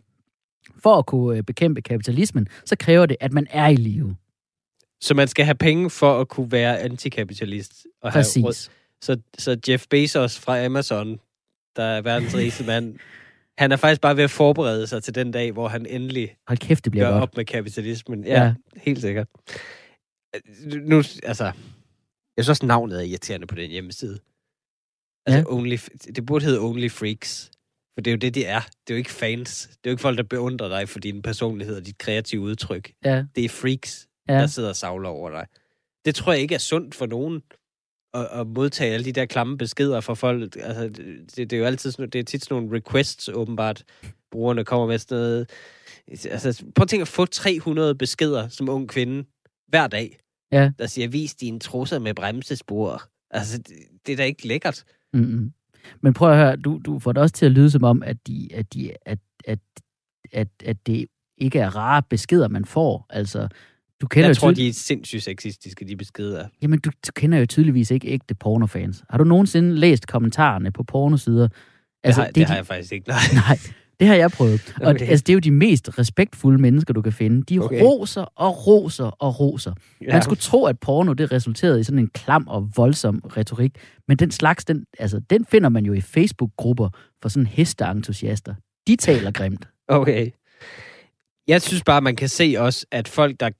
for 0.82 0.98
at 0.98 1.06
kunne 1.06 1.36
øh, 1.36 1.42
bekæmpe 1.42 1.82
kapitalismen, 1.82 2.48
så 2.64 2.76
kræver 2.76 3.06
det, 3.06 3.16
at 3.20 3.32
man 3.32 3.46
er 3.50 3.68
i 3.68 3.76
live. 3.76 4.16
Så 5.00 5.14
man 5.14 5.28
skal 5.28 5.44
have 5.44 5.54
penge 5.54 5.90
for 5.90 6.20
at 6.20 6.28
kunne 6.28 6.52
være 6.52 6.78
antikapitalist. 6.78 7.86
Og 8.02 8.12
have 8.12 8.24
råd. 8.36 8.42
Præcis. 8.44 8.70
Så, 9.00 9.16
så 9.38 9.56
Jeff 9.68 9.86
Bezos 9.90 10.38
fra 10.38 10.64
Amazon, 10.64 11.20
der 11.76 11.82
er 11.82 12.00
verdens 12.00 12.34
rigeste 12.34 12.64
mand, 12.64 12.94
han 13.60 13.72
er 13.72 13.76
faktisk 13.76 14.00
bare 14.00 14.16
ved 14.16 14.24
at 14.24 14.30
forberede 14.30 14.86
sig 14.86 15.02
til 15.02 15.14
den 15.14 15.32
dag, 15.32 15.52
hvor 15.52 15.68
han 15.68 15.86
endelig 15.86 16.36
Hold 16.48 16.58
kæft, 16.58 16.84
det 16.84 16.90
bliver 16.90 17.06
gør 17.06 17.12
godt. 17.12 17.22
op 17.22 17.36
med 17.36 17.44
kapitalismen. 17.44 18.24
Ja, 18.24 18.42
Ja. 18.44 18.54
helt 18.76 19.00
sikkert. 19.00 19.28
Nu, 20.82 20.96
altså, 21.22 21.44
jeg 22.36 22.44
synes 22.44 22.48
også, 22.48 22.66
navnet 22.66 22.98
er 22.98 23.02
irriterende 23.04 23.46
på 23.46 23.54
den 23.54 23.70
hjemmeside. 23.70 24.18
Altså, 25.26 25.38
ja. 25.38 25.44
only, 25.54 25.76
det 26.16 26.26
burde 26.26 26.44
hedde 26.44 26.60
Only 26.60 26.90
Freaks. 26.90 27.50
For 27.94 28.00
det 28.02 28.10
er 28.10 28.12
jo 28.14 28.18
det, 28.18 28.34
de 28.34 28.44
er. 28.44 28.60
Det 28.60 28.90
er 28.90 28.94
jo 28.94 28.96
ikke 28.96 29.10
fans. 29.10 29.66
Det 29.66 29.74
er 29.74 29.90
jo 29.90 29.90
ikke 29.90 30.00
folk, 30.00 30.16
der 30.18 30.22
beundrer 30.24 30.68
dig 30.68 30.88
for 30.88 30.98
din 30.98 31.22
personlighed 31.22 31.76
og 31.76 31.86
dit 31.86 31.98
kreative 31.98 32.40
udtryk. 32.40 32.92
Ja, 33.04 33.24
Det 33.36 33.44
er 33.44 33.48
freaks, 33.48 34.08
ja. 34.28 34.34
der 34.34 34.46
sidder 34.46 34.68
og 34.68 34.76
savler 34.76 35.08
over 35.08 35.30
dig. 35.30 35.46
Det 36.04 36.14
tror 36.14 36.32
jeg 36.32 36.42
ikke 36.42 36.54
er 36.54 36.58
sundt 36.58 36.94
for 36.94 37.06
nogen 37.06 37.42
at, 38.14 38.28
at 38.32 38.46
modtage 38.46 38.94
alle 38.94 39.04
de 39.04 39.12
der 39.12 39.26
klamme 39.26 39.58
beskeder 39.58 40.00
fra 40.00 40.14
folk. 40.14 40.56
Altså, 40.60 40.88
det, 40.88 41.36
det 41.36 41.52
er 41.52 41.58
jo 41.58 41.64
altid 41.64 41.90
sådan, 41.90 42.10
det 42.10 42.18
er 42.18 42.22
tit 42.22 42.44
sådan 42.44 42.62
nogle 42.62 42.76
requests, 42.76 43.28
åbenbart. 43.28 43.84
Brugerne 44.30 44.64
kommer 44.64 44.86
med 44.86 44.98
sådan 44.98 45.18
noget. 45.18 45.50
Altså, 46.08 46.64
prøv 46.74 46.82
at 46.82 46.88
tænke 46.88 47.02
at 47.02 47.08
få 47.08 47.26
300 47.26 47.94
beskeder 47.94 48.48
som 48.48 48.68
ung 48.68 48.88
kvinde 48.88 49.24
hver 49.68 49.86
dag. 49.86 50.18
Ja. 50.52 50.70
Der 50.78 50.86
siger, 50.86 51.08
vis 51.08 51.34
dine 51.34 51.58
trusser 51.58 51.98
med 51.98 52.14
bremsespor. 52.14 53.02
Altså, 53.30 53.58
det, 53.58 53.76
det 54.06 54.12
er 54.12 54.16
da 54.16 54.24
ikke 54.24 54.46
lækkert. 54.46 54.84
Mm-hmm. 55.12 55.52
Men 56.00 56.14
prøv 56.14 56.30
at 56.30 56.36
høre, 56.36 56.56
du, 56.56 56.80
du 56.84 56.98
får 56.98 57.12
det 57.12 57.22
også 57.22 57.34
til 57.34 57.46
at 57.46 57.52
lyde 57.52 57.70
som 57.70 57.84
om, 57.84 58.02
at, 58.02 58.26
de, 58.26 58.48
at, 58.54 58.74
de, 58.74 58.92
at, 59.06 59.18
at, 59.44 59.58
at, 60.32 60.48
at 60.64 60.86
det 60.86 61.06
ikke 61.38 61.58
er 61.58 61.76
rare 61.76 62.02
beskeder, 62.02 62.48
man 62.48 62.64
får. 62.64 63.06
Altså, 63.10 63.48
du 64.00 64.06
kender 64.06 64.28
Jeg 64.28 64.36
tror, 64.36 64.50
de 64.50 64.68
er 64.68 64.72
sindssygt 64.72 65.22
sexistiske, 65.22 65.84
de 65.84 65.96
beskeder. 65.96 66.46
Jamen, 66.62 66.78
du, 66.78 66.90
du 67.06 67.12
kender 67.14 67.38
jo 67.38 67.46
tydeligvis 67.46 67.90
ikke 67.90 68.08
ægte 68.08 68.34
pornofans. 68.34 69.04
Har 69.10 69.18
du 69.18 69.24
nogensinde 69.24 69.74
læst 69.74 70.06
kommentarerne 70.06 70.72
på 70.72 70.82
pornosider? 70.82 71.48
Altså, 72.04 72.20
det, 72.20 72.26
har, 72.26 72.32
det, 72.32 72.42
er 72.42 72.46
har 72.46 72.54
de, 72.54 72.56
jeg 72.56 72.66
faktisk 72.66 72.92
ikke. 72.92 73.08
Nej. 73.08 73.18
Nej, 73.34 73.58
det 74.00 74.08
har 74.08 74.14
jeg 74.14 74.30
prøvet. 74.30 74.74
Og 74.82 74.86
Okay. 74.88 75.08
altså, 75.08 75.22
det 75.26 75.32
er 75.32 75.34
jo 75.34 75.40
de 75.40 75.50
mest 75.50 75.98
respektfulde 75.98 76.58
mennesker, 76.62 76.94
du 76.94 77.02
kan 77.02 77.12
finde. 77.12 77.42
De 77.42 77.58
Okay. 77.58 77.82
roser 77.82 78.22
og 78.22 78.66
roser 78.66 79.04
og 79.04 79.40
roser. 79.40 79.72
Ja. 80.00 80.12
Man 80.12 80.22
skulle 80.22 80.40
tro, 80.40 80.64
at 80.64 80.78
porno 80.78 81.12
det 81.12 81.32
resulterede 81.32 81.80
i 81.80 81.82
sådan 81.82 81.98
en 81.98 82.08
klam 82.14 82.48
og 82.48 82.70
voldsom 82.76 83.18
retorik. 83.36 83.72
Men 84.08 84.16
den 84.16 84.30
slags, 84.30 84.64
den, 84.64 84.84
altså, 84.98 85.20
den 85.30 85.44
finder 85.44 85.68
man 85.68 85.84
jo 85.84 85.92
i 85.92 86.00
Facebook-grupper 86.00 86.88
for 87.22 87.28
sådan 87.28 87.46
hesteentusiaster. 87.46 88.54
De 88.86 88.96
taler 88.96 89.30
grimt. 89.30 89.68
Okay. 89.88 90.30
Jeg 91.48 91.62
synes 91.62 91.82
bare, 91.82 92.00
man 92.00 92.16
kan 92.16 92.28
se 92.28 92.54
også, 92.58 92.86
at 92.90 93.08
folk, 93.08 93.40
der 93.40 93.50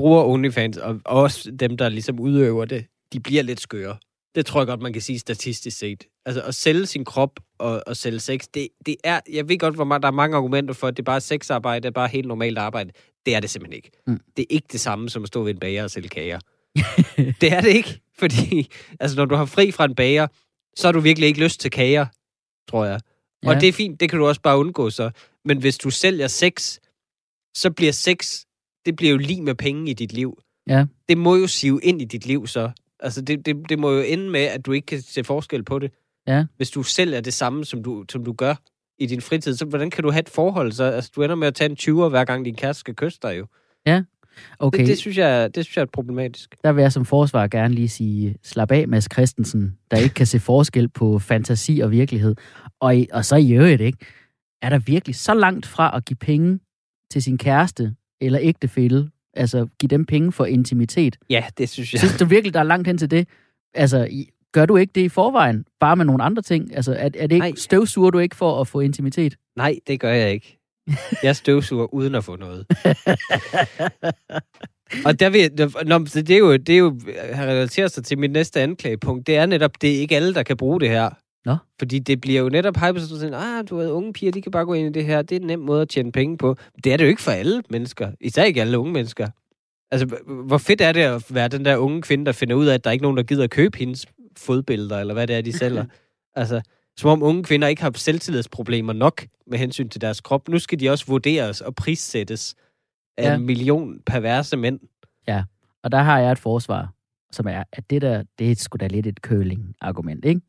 bruger 0.00 0.24
OnlyFans, 0.24 0.76
og 0.76 1.00
også 1.04 1.50
dem, 1.50 1.76
der 1.76 1.88
ligesom 1.88 2.20
udøver 2.20 2.64
det, 2.64 2.86
de 3.12 3.20
bliver 3.20 3.42
lidt 3.42 3.60
skøre. 3.60 3.96
Det 4.34 4.46
tror 4.46 4.60
jeg 4.60 4.66
godt, 4.66 4.82
man 4.82 4.92
kan 4.92 5.02
sige 5.02 5.18
statistisk 5.18 5.78
set. 5.78 6.04
Altså 6.26 6.42
at 6.42 6.54
sælge 6.54 6.86
sin 6.86 7.04
krop 7.04 7.40
og, 7.58 7.82
og 7.86 7.96
sælge 7.96 8.20
sex, 8.20 8.44
det, 8.54 8.68
det 8.86 8.96
er, 9.04 9.20
jeg 9.32 9.48
ved 9.48 9.58
godt, 9.58 9.74
hvor 9.74 9.84
meget, 9.84 10.02
der 10.02 10.08
er 10.08 10.12
mange 10.12 10.36
argumenter 10.36 10.74
for, 10.74 10.86
at 10.86 10.96
det 10.96 11.02
er 11.02 11.04
bare 11.04 11.20
sexarbejde, 11.20 11.82
det 11.82 11.88
er 11.88 11.92
bare 11.92 12.08
helt 12.08 12.28
normalt 12.28 12.58
arbejde. 12.58 12.92
Det 13.26 13.34
er 13.34 13.40
det 13.40 13.50
simpelthen 13.50 13.76
ikke. 13.76 13.90
Mm. 14.06 14.20
Det 14.36 14.42
er 14.42 14.46
ikke 14.50 14.66
det 14.72 14.80
samme 14.80 15.10
som 15.10 15.22
at 15.22 15.28
stå 15.28 15.42
ved 15.42 15.54
en 15.54 15.60
bager 15.60 15.84
og 15.84 15.90
sælge 15.90 16.08
kager. 16.08 16.40
det 17.40 17.52
er 17.52 17.60
det 17.60 17.70
ikke, 17.70 18.00
fordi 18.18 18.70
altså, 19.00 19.16
når 19.16 19.24
du 19.24 19.34
har 19.34 19.44
fri 19.44 19.70
fra 19.70 19.84
en 19.84 19.94
bager, 19.94 20.26
så 20.76 20.86
har 20.86 20.92
du 20.92 21.00
virkelig 21.00 21.26
ikke 21.26 21.44
lyst 21.44 21.60
til 21.60 21.70
kager, 21.70 22.06
tror 22.70 22.84
jeg. 22.84 23.00
Ja. 23.42 23.50
Ja. 23.50 23.54
Og 23.54 23.60
det 23.60 23.68
er 23.68 23.72
fint, 23.72 24.00
det 24.00 24.10
kan 24.10 24.18
du 24.18 24.26
også 24.26 24.40
bare 24.40 24.58
undgå 24.58 24.90
så. 24.90 25.10
Men 25.44 25.58
hvis 25.58 25.78
du 25.78 25.90
sælger 25.90 26.26
sex, 26.26 26.78
så 27.54 27.70
bliver 27.70 27.92
sex, 27.92 28.44
det 28.86 28.96
bliver 28.96 29.10
jo 29.12 29.18
lige 29.18 29.42
med 29.42 29.54
penge 29.54 29.90
i 29.90 29.94
dit 29.94 30.12
liv. 30.12 30.38
Ja. 30.68 30.84
Det 31.08 31.18
må 31.18 31.36
jo 31.36 31.46
sive 31.46 31.80
ind 31.82 32.02
i 32.02 32.04
dit 32.04 32.26
liv 32.26 32.46
så. 32.46 32.70
Altså, 33.00 33.20
det, 33.20 33.46
det, 33.46 33.56
det 33.68 33.78
må 33.78 33.90
jo 33.90 34.00
ende 34.00 34.30
med, 34.30 34.40
at 34.40 34.66
du 34.66 34.72
ikke 34.72 34.86
kan 34.86 35.02
se 35.02 35.24
forskel 35.24 35.62
på 35.64 35.78
det. 35.78 35.90
Ja. 36.26 36.44
Hvis 36.56 36.70
du 36.70 36.82
selv 36.82 37.14
er 37.14 37.20
det 37.20 37.34
samme, 37.34 37.64
som 37.64 37.82
du, 37.82 38.04
som 38.12 38.24
du 38.24 38.32
gør 38.32 38.54
i 38.98 39.06
din 39.06 39.20
fritid, 39.20 39.54
så 39.54 39.64
hvordan 39.64 39.90
kan 39.90 40.04
du 40.04 40.10
have 40.10 40.20
et 40.20 40.28
forhold? 40.28 40.72
Så, 40.72 40.84
altså, 40.84 41.10
du 41.16 41.22
ender 41.22 41.36
med 41.36 41.46
at 41.46 41.54
tage 41.54 41.70
en 41.70 41.76
20'er, 41.80 42.08
hver 42.08 42.24
gang 42.24 42.44
din 42.44 42.54
kæreste 42.54 42.80
skal 42.80 42.94
kysse 42.94 43.18
dig 43.22 43.38
jo. 43.38 43.46
Okay, 44.58 44.78
Det, 44.78 44.86
det, 44.86 44.98
synes 44.98 45.16
jeg, 45.16 45.54
det 45.54 45.64
synes 45.64 45.76
jeg 45.76 45.82
er 45.82 45.86
problematisk. 45.86 46.56
der 46.64 46.72
vil 46.72 46.82
jeg 46.82 46.92
som 46.92 47.04
forsvar 47.04 47.46
gerne 47.46 47.74
lige 47.74 47.88
sige, 47.88 48.36
slap 48.42 48.70
af, 48.72 48.88
Mads 48.88 49.08
Christensen, 49.12 49.78
der 49.90 49.96
ikke 49.96 50.14
kan 50.14 50.26
se 50.26 50.40
forskel 50.40 50.88
på 50.88 51.18
fantasi 51.18 51.80
og 51.80 51.90
virkelighed. 51.90 52.34
Og, 52.80 52.96
og 53.12 53.24
så 53.24 53.36
i 53.36 53.52
øvrigt, 53.52 53.80
ikke? 53.80 53.98
Er 54.62 54.70
der 54.70 54.78
virkelig 54.78 55.16
så 55.16 55.34
langt 55.34 55.66
fra 55.66 55.96
at 55.96 56.04
give 56.04 56.16
penge 56.16 56.60
til 57.10 57.22
sin 57.22 57.38
kæreste 57.38 57.94
eller 58.20 58.38
ægtefælle, 58.42 59.10
altså 59.34 59.66
give 59.78 59.88
dem 59.88 60.04
penge 60.06 60.32
for 60.32 60.44
intimitet? 60.44 61.16
Ja, 61.30 61.44
det 61.58 61.68
synes 61.68 61.92
jeg. 61.92 61.98
Synes 62.00 62.16
du 62.18 62.24
virkelig, 62.24 62.54
der 62.54 62.60
er 62.60 62.64
langt 62.64 62.86
hen 62.86 62.98
til 62.98 63.10
det? 63.10 63.28
Altså, 63.74 64.24
gør 64.52 64.66
du 64.66 64.76
ikke 64.76 64.92
det 64.94 65.00
i 65.00 65.08
forvejen? 65.08 65.64
Bare 65.80 65.96
med 65.96 66.04
nogle 66.04 66.22
andre 66.24 66.42
ting? 66.42 66.76
Altså, 66.76 66.92
er, 66.92 66.96
er 66.96 67.08
det 67.08 67.32
ikke, 67.32 67.38
Nej. 67.38 67.52
støvsuger 67.56 68.10
du 68.10 68.18
ikke 68.18 68.36
for 68.36 68.60
at 68.60 68.68
få 68.68 68.80
intimitet? 68.80 69.36
Nej, 69.56 69.78
det 69.86 70.00
gør 70.00 70.12
jeg 70.12 70.32
ikke. 70.32 70.56
Jeg 71.22 71.36
støvsuger 71.36 71.94
uden 71.94 72.14
at 72.14 72.24
få 72.24 72.36
noget. 72.36 72.66
Og 75.06 75.20
der 75.20 75.30
vil, 75.30 75.50
nå, 75.86 75.98
det 75.98 76.30
er 76.30 76.38
jo, 76.38 76.56
det 76.56 76.68
er 76.74 76.78
jo 76.78 76.98
relaterer 77.34 77.88
sig 77.88 78.04
til 78.04 78.18
mit 78.18 78.30
næste 78.30 78.60
anklagepunkt. 78.60 79.26
Det 79.26 79.36
er 79.36 79.46
netop, 79.46 79.70
det 79.80 79.96
er 79.96 80.00
ikke 80.00 80.16
alle, 80.16 80.34
der 80.34 80.42
kan 80.42 80.56
bruge 80.56 80.80
det 80.80 80.88
her. 80.88 81.10
Nå. 81.44 81.56
Fordi 81.78 81.98
det 81.98 82.20
bliver 82.20 82.40
jo 82.40 82.48
netop 82.48 82.76
hypet 82.76 83.02
sådan, 83.02 83.34
ah, 83.34 83.64
du 83.70 83.76
ved, 83.76 83.90
unge 83.90 84.12
piger, 84.12 84.32
de 84.32 84.42
kan 84.42 84.52
bare 84.52 84.64
gå 84.64 84.74
ind 84.74 84.96
i 84.96 84.98
det 84.98 85.06
her. 85.06 85.22
Det 85.22 85.36
er 85.36 85.40
en 85.40 85.46
nem 85.46 85.58
måde 85.58 85.82
at 85.82 85.88
tjene 85.88 86.12
penge 86.12 86.38
på. 86.38 86.56
Det 86.84 86.92
er 86.92 86.96
det 86.96 87.04
jo 87.04 87.08
ikke 87.08 87.22
for 87.22 87.30
alle 87.30 87.62
mennesker. 87.70 88.12
Især 88.20 88.44
ikke 88.44 88.60
alle 88.60 88.78
unge 88.78 88.92
mennesker. 88.92 89.28
Altså, 89.90 90.06
hvor 90.46 90.58
fedt 90.58 90.80
er 90.80 90.92
det 90.92 91.00
at 91.00 91.34
være 91.34 91.48
den 91.48 91.64
der 91.64 91.76
unge 91.76 92.02
kvinde, 92.02 92.26
der 92.26 92.32
finder 92.32 92.54
ud 92.56 92.66
af, 92.66 92.74
at 92.74 92.84
der 92.84 92.90
er 92.90 92.92
ikke 92.92 93.02
nogen, 93.02 93.16
der 93.16 93.22
gider 93.22 93.44
at 93.44 93.50
købe 93.50 93.78
hendes 93.78 94.06
fodbilleder, 94.36 94.98
eller 95.00 95.14
hvad 95.14 95.26
det 95.26 95.36
er, 95.36 95.40
de 95.40 95.52
sælger. 95.52 95.84
altså, 96.36 96.60
som 96.96 97.10
om 97.10 97.22
unge 97.22 97.44
kvinder 97.44 97.68
ikke 97.68 97.82
har 97.82 97.92
selvtillidsproblemer 97.94 98.92
nok 98.92 99.26
med 99.46 99.58
hensyn 99.58 99.88
til 99.88 100.00
deres 100.00 100.20
krop. 100.20 100.48
Nu 100.48 100.58
skal 100.58 100.80
de 100.80 100.90
også 100.90 101.06
vurderes 101.06 101.60
og 101.60 101.74
prissættes 101.74 102.54
af 103.18 103.24
Ja. 103.24 103.34
en 103.34 103.46
million 103.46 104.00
perverse 104.06 104.56
mænd. 104.56 104.80
Og 105.82 105.92
der 105.92 105.98
har 105.98 106.18
jeg 106.18 106.32
et 106.32 106.38
forsvar, 106.38 106.92
som 107.32 107.46
er, 107.46 107.64
at 107.72 107.90
det 107.90 108.02
der, 108.02 108.22
det 108.38 108.50
er 108.50 108.54
sgu 108.54 108.76
da 108.76 108.86
lidt 108.86 109.06
et 109.06 109.18
curling-argument, 109.18 110.24
ikke? 110.24 110.40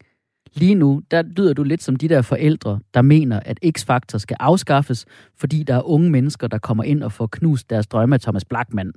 Lige 0.55 0.75
nu, 0.75 1.01
der 1.11 1.21
lyder 1.21 1.53
du 1.53 1.63
lidt 1.63 1.83
som 1.83 1.95
de 1.95 2.07
der 2.09 2.21
forældre, 2.21 2.79
der 2.93 3.01
mener, 3.01 3.39
at 3.45 3.59
X-Factor 3.77 4.17
skal 4.17 4.37
afskaffes, 4.39 5.05
fordi 5.37 5.63
der 5.63 5.75
er 5.75 5.81
unge 5.89 6.09
mennesker, 6.09 6.47
der 6.47 6.57
kommer 6.57 6.83
ind 6.83 7.03
og 7.03 7.11
får 7.11 7.27
knust 7.27 7.69
deres 7.69 7.87
drømme 7.87 8.15
af 8.15 8.21
Thomas 8.21 8.45
Blackman. 8.45 8.91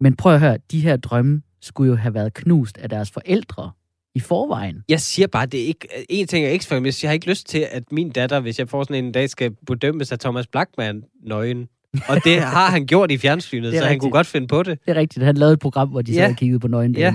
Men 0.00 0.16
prøv 0.16 0.34
at 0.34 0.40
høre, 0.40 0.58
de 0.70 0.80
her 0.80 0.96
drømme 0.96 1.42
skulle 1.60 1.90
jo 1.90 1.96
have 1.96 2.14
været 2.14 2.34
knust 2.34 2.78
af 2.78 2.88
deres 2.88 3.10
forældre 3.10 3.70
i 4.14 4.20
forvejen. 4.20 4.84
Jeg 4.88 5.00
siger 5.00 5.26
bare, 5.26 5.46
det 5.46 5.62
er 5.62 5.66
ikke... 5.66 5.88
En 6.08 6.26
ting 6.26 6.46
er 6.46 6.50
ikke 6.50 6.66
men 6.70 6.84
jeg 7.02 7.08
har 7.10 7.12
ikke 7.12 7.28
lyst 7.28 7.46
til, 7.48 7.66
at 7.72 7.92
min 7.92 8.10
datter, 8.10 8.40
hvis 8.40 8.58
jeg 8.58 8.68
får 8.68 8.82
sådan 8.84 9.04
en 9.04 9.12
dag, 9.12 9.30
skal 9.30 9.50
bedømmes 9.66 10.12
af 10.12 10.18
Thomas 10.18 10.46
Blackman 10.46 11.02
nøgen. 11.26 11.68
Og 12.08 12.24
det 12.24 12.40
har 12.56 12.70
han 12.70 12.86
gjort 12.86 13.10
i 13.10 13.18
fjernsynet, 13.18 13.68
er 13.68 13.72
så 13.72 13.76
han 13.76 13.84
rigtigt. 13.84 14.00
kunne 14.00 14.10
godt 14.10 14.26
finde 14.26 14.46
på 14.46 14.62
det. 14.62 14.78
Det 14.86 14.90
er 14.96 15.00
rigtigt, 15.00 15.24
han 15.24 15.36
lavede 15.36 15.52
et 15.52 15.58
program, 15.60 15.88
hvor 15.88 16.02
de 16.02 16.12
Ja. 16.12 16.24
sad 16.24 16.30
og 16.30 16.36
kiggede 16.36 16.60
på 16.60 16.68
nøgne 16.68 16.98
Ja. 16.98 17.12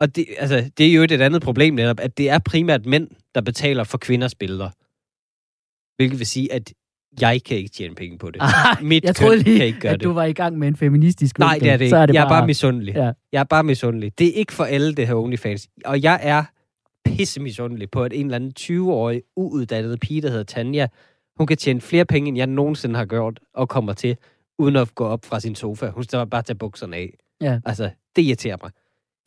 Og 0.00 0.16
det, 0.16 0.26
altså, 0.38 0.70
det 0.78 0.86
er 0.86 0.92
jo 0.92 1.02
et 1.02 1.12
andet 1.12 1.42
problem 1.42 1.74
netop, 1.74 2.00
at 2.00 2.18
det 2.18 2.30
er 2.30 2.38
primært 2.38 2.86
mænd, 2.86 3.08
der 3.34 3.40
betaler 3.40 3.84
for 3.84 3.98
kvinders 3.98 4.34
billeder. 4.34 4.70
Hvilket 5.96 6.18
vil 6.18 6.26
sige, 6.26 6.52
at 6.52 6.72
jeg 7.20 7.42
kan 7.44 7.56
ikke 7.56 7.70
tjene 7.70 7.94
penge 7.94 8.18
på 8.18 8.30
det. 8.30 8.42
Ah, 8.42 8.84
Mit 8.84 9.04
jeg 9.04 9.16
troede 9.16 9.38
lige, 9.38 9.56
kan 9.56 9.66
ikke 9.66 9.80
gøre 9.80 9.92
at 9.92 10.00
det. 10.00 10.04
du 10.04 10.12
var 10.12 10.24
i 10.24 10.32
gang 10.32 10.58
med 10.58 10.68
en 10.68 10.76
feministisk 10.76 11.38
Nej, 11.38 11.58
det 11.58 11.70
er 11.70 11.76
det 11.76 11.84
ikke. 11.84 11.90
Så 11.90 11.96
er 11.96 12.06
det 12.06 12.14
jeg 12.14 12.26
bare, 12.26 12.36
er 12.36 12.40
bare 12.40 12.46
misundelig. 12.46 12.94
Ja. 12.94 13.12
Jeg 13.32 13.40
er 13.40 13.44
bare 13.44 13.64
misundelig. 13.64 14.18
Det 14.18 14.28
er 14.28 14.32
ikke 14.32 14.52
for 14.52 14.64
alle, 14.64 14.94
det 14.94 15.06
her 15.06 15.14
OnlyFans. 15.14 15.68
Og 15.84 16.02
jeg 16.02 16.20
er 16.22 16.44
pisse 17.04 17.40
misundelig 17.40 17.90
på, 17.90 18.02
at 18.02 18.12
en 18.12 18.26
eller 18.26 18.36
anden 18.36 18.52
20-årig, 18.60 19.22
uuddannet 19.36 20.00
pige, 20.00 20.22
der 20.22 20.28
hedder 20.28 20.44
Tanja, 20.44 20.86
hun 21.36 21.46
kan 21.46 21.56
tjene 21.56 21.80
flere 21.80 22.04
penge, 22.04 22.28
end 22.28 22.36
jeg 22.36 22.46
nogensinde 22.46 22.96
har 22.96 23.04
gjort, 23.04 23.40
og 23.54 23.68
kommer 23.68 23.92
til, 23.92 24.16
uden 24.58 24.76
at 24.76 24.94
gå 24.94 25.04
op 25.04 25.24
fra 25.24 25.40
sin 25.40 25.54
sofa. 25.54 25.88
Hun 25.88 26.04
skal 26.04 26.26
bare 26.26 26.42
tage 26.42 26.56
bukserne 26.56 26.96
af. 26.96 27.14
Ja. 27.40 27.60
Altså, 27.64 27.90
det 28.16 28.22
irriterer 28.22 28.56
mig. 28.62 28.70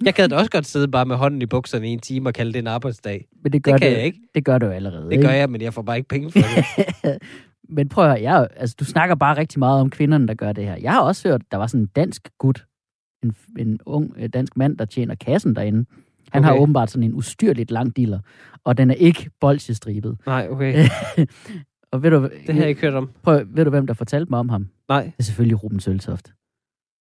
Jeg 0.05 0.15
kan 0.15 0.29
da 0.29 0.35
også 0.35 0.51
godt 0.51 0.65
sidde 0.65 0.87
bare 0.87 1.05
med 1.05 1.15
hånden 1.15 1.41
i 1.41 1.45
bukserne 1.45 1.87
i 1.87 1.91
en 1.91 1.99
time 1.99 2.29
og 2.29 2.33
kalde 2.33 2.53
det 2.53 2.59
en 2.59 2.67
arbejdsdag. 2.67 3.27
Men 3.43 3.53
det 3.53 3.63
gør 3.63 3.71
Det 3.71 3.81
kan 3.81 3.91
du, 3.91 3.97
jeg 3.97 4.05
ikke. 4.05 4.19
Det 4.35 4.45
gør 4.45 4.57
du 4.57 4.65
allerede. 4.65 5.05
Det 5.05 5.11
ikke? 5.11 5.23
gør 5.23 5.31
jeg, 5.31 5.49
men 5.49 5.61
jeg 5.61 5.73
får 5.73 5.81
bare 5.81 5.97
ikke 5.97 6.09
penge 6.09 6.31
for 6.31 6.39
det. 6.39 7.17
Men 7.73 7.89
prøv 7.89 8.05
at 8.05 8.09
høre, 8.09 8.21
jeg, 8.21 8.47
altså, 8.55 8.75
du 8.79 8.85
snakker 8.85 9.15
bare 9.15 9.37
rigtig 9.37 9.59
meget 9.59 9.81
om 9.81 9.89
kvinderne, 9.89 10.27
der 10.27 10.33
gør 10.33 10.51
det 10.51 10.65
her. 10.65 10.75
Jeg 10.81 10.91
har 10.91 11.01
også 11.01 11.29
hørt, 11.29 11.41
der 11.51 11.57
var 11.57 11.67
sådan 11.67 11.81
en 11.81 11.89
dansk 11.95 12.29
gut, 12.37 12.65
en, 13.23 13.35
en 13.59 13.79
ung 13.85 14.13
øh, 14.17 14.29
dansk 14.29 14.57
mand, 14.57 14.77
der 14.77 14.85
tjener 14.85 15.15
kassen 15.15 15.55
derinde. 15.55 15.85
Han 16.31 16.43
okay. 16.43 16.53
har 16.53 16.59
åbenbart 16.59 16.91
sådan 16.91 17.03
en 17.03 17.13
ustyrligt 17.13 17.71
lang 17.71 17.95
diller, 17.95 18.19
og 18.63 18.77
den 18.77 18.91
er 18.91 18.95
ikke 18.95 19.29
bolsjestribet. 19.39 20.17
Nej, 20.25 20.47
okay. 20.49 20.85
og 21.91 22.03
ved 22.03 22.11
du, 22.11 22.29
Det 22.47 22.55
har 22.55 22.61
jeg 22.61 22.69
ikke 22.69 22.81
hørt 22.81 22.93
om. 22.93 23.09
prøv, 23.23 23.41
ved 23.47 23.65
du, 23.65 23.69
hvem 23.69 23.87
der 23.87 23.93
fortalte 23.93 24.29
mig 24.29 24.39
om 24.39 24.49
ham? 24.49 24.67
Nej, 24.89 25.03
Det 25.03 25.13
er 25.19 25.23
selvfølgelig 25.23 25.63
Ruben 25.63 25.79
Søltoft. 25.79 26.33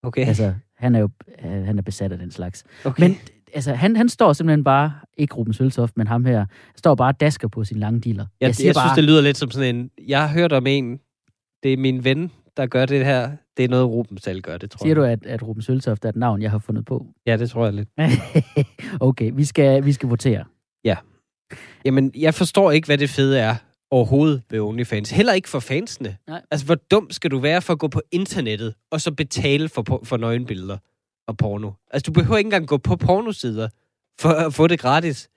Okay. 0.03 0.27
Altså, 0.27 0.55
han 0.77 0.95
er 0.95 1.01
jo 1.01 1.09
øh, 1.45 1.51
han 1.51 1.79
er 1.79 1.83
besat 1.83 2.13
af 2.13 2.19
den 2.19 2.31
slags. 2.31 2.65
okay. 2.85 3.03
Men 3.03 3.17
altså, 3.55 3.75
han, 3.75 3.97
han 3.97 4.09
står 4.09 4.33
simpelthen 4.33 4.65
bare, 4.65 4.93
ikke 5.17 5.35
Ruben 5.35 5.53
Søltoft, 5.53 5.97
men 5.97 6.07
ham 6.07 6.25
her, 6.25 6.47
står 6.77 6.95
bare 6.95 7.09
og 7.09 7.21
dasker 7.21 7.49
på 7.49 7.65
sin 7.65 7.79
lange 7.79 8.01
diller. 8.01 8.27
Jeg, 8.41 8.47
jeg, 8.47 8.67
jeg 8.67 8.75
synes, 8.75 8.93
det 8.97 9.05
lyder 9.05 9.21
lidt 9.21 9.37
som 9.37 9.51
sådan 9.51 9.75
en... 9.75 9.91
Jeg 10.09 10.21
har 10.29 10.29
hørt 10.29 10.53
om 10.53 10.67
en... 10.67 11.01
Det 11.63 11.73
er 11.73 11.77
min 11.77 12.05
ven, 12.05 12.31
der 12.57 12.67
gør 12.67 12.87
det 12.87 13.05
her. 13.05 13.31
Det 13.57 13.65
er 13.65 13.69
noget, 13.69 13.87
Ruben 13.87 14.19
selv 14.19 14.41
gør, 14.41 14.59
det 14.59 14.71
tror 14.71 14.85
Siger 14.85 14.89
jeg. 14.89 14.97
du, 14.97 15.03
at, 15.03 15.27
at 15.27 15.43
Ruben 15.43 15.63
Søltoft 15.63 16.05
er 16.05 16.09
et 16.09 16.17
navn, 16.17 16.43
jeg 16.43 16.51
har 16.51 16.59
fundet 16.59 16.85
på? 16.85 17.07
Ja, 17.27 17.37
det 17.37 17.51
tror 17.51 17.65
jeg 17.65 17.75
lidt. 17.75 17.89
okay, 19.01 19.31
vi 19.35 19.45
skal, 19.45 19.85
vi 19.85 19.93
skal 19.93 20.09
votere. 20.09 20.45
Jamen, 21.85 22.13
jeg 22.17 22.35
forstår 22.35 22.71
ikke, 22.71 22.87
hvad 22.87 22.99
det 22.99 23.11
fede 23.11 23.39
er 23.39 23.55
overhovedet 23.91 24.43
ved 24.51 24.61
OnlyFans. 24.61 25.11
Heller 25.11 25.33
ikke 25.33 25.49
for 25.49 25.61
fansene. 25.61 26.17
Nej. 26.29 26.43
Altså, 26.51 26.67
hvor 26.67 26.75
dum 26.75 27.11
skal 27.11 27.31
du 27.31 27.39
være 27.39 27.63
for 27.63 27.73
at 27.73 27.79
gå 27.79 27.89
på 27.89 28.03
internettet, 28.13 28.75
og 28.91 29.01
så 29.01 29.13
betale 29.13 29.69
for, 29.69 30.01
for 30.05 30.17
nøgenbilleder 30.17 30.79
og 31.29 31.37
porno? 31.37 31.71
Altså, 31.91 32.11
du 32.11 32.13
behøver 32.13 32.37
ikke 32.39 32.47
engang 32.47 32.69
gå 32.69 32.77
på 32.79 32.97
pornosider 32.97 33.69
for 34.21 34.29
at 34.29 34.55
få 34.55 34.67
det 34.67 34.81
gratis. 34.81 35.29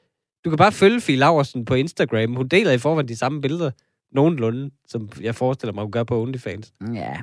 Du 0.45 0.49
kan 0.49 0.57
bare 0.57 0.71
følge 0.71 1.01
Fie 1.01 1.15
Laversen 1.15 1.65
på 1.65 1.73
Instagram. 1.73 2.35
Hun 2.35 2.47
deler 2.47 2.71
i 2.71 2.77
forvejen 2.77 3.07
de 3.07 3.15
samme 3.15 3.41
billeder. 3.41 3.71
Nogenlunde, 4.11 4.71
som 4.87 5.09
jeg 5.21 5.35
forestiller 5.35 5.73
mig, 5.73 5.83
hun 5.83 5.91
gør 5.91 6.03
på 6.03 6.21
OnlyFans. 6.21 6.73
Ja. 6.93 7.13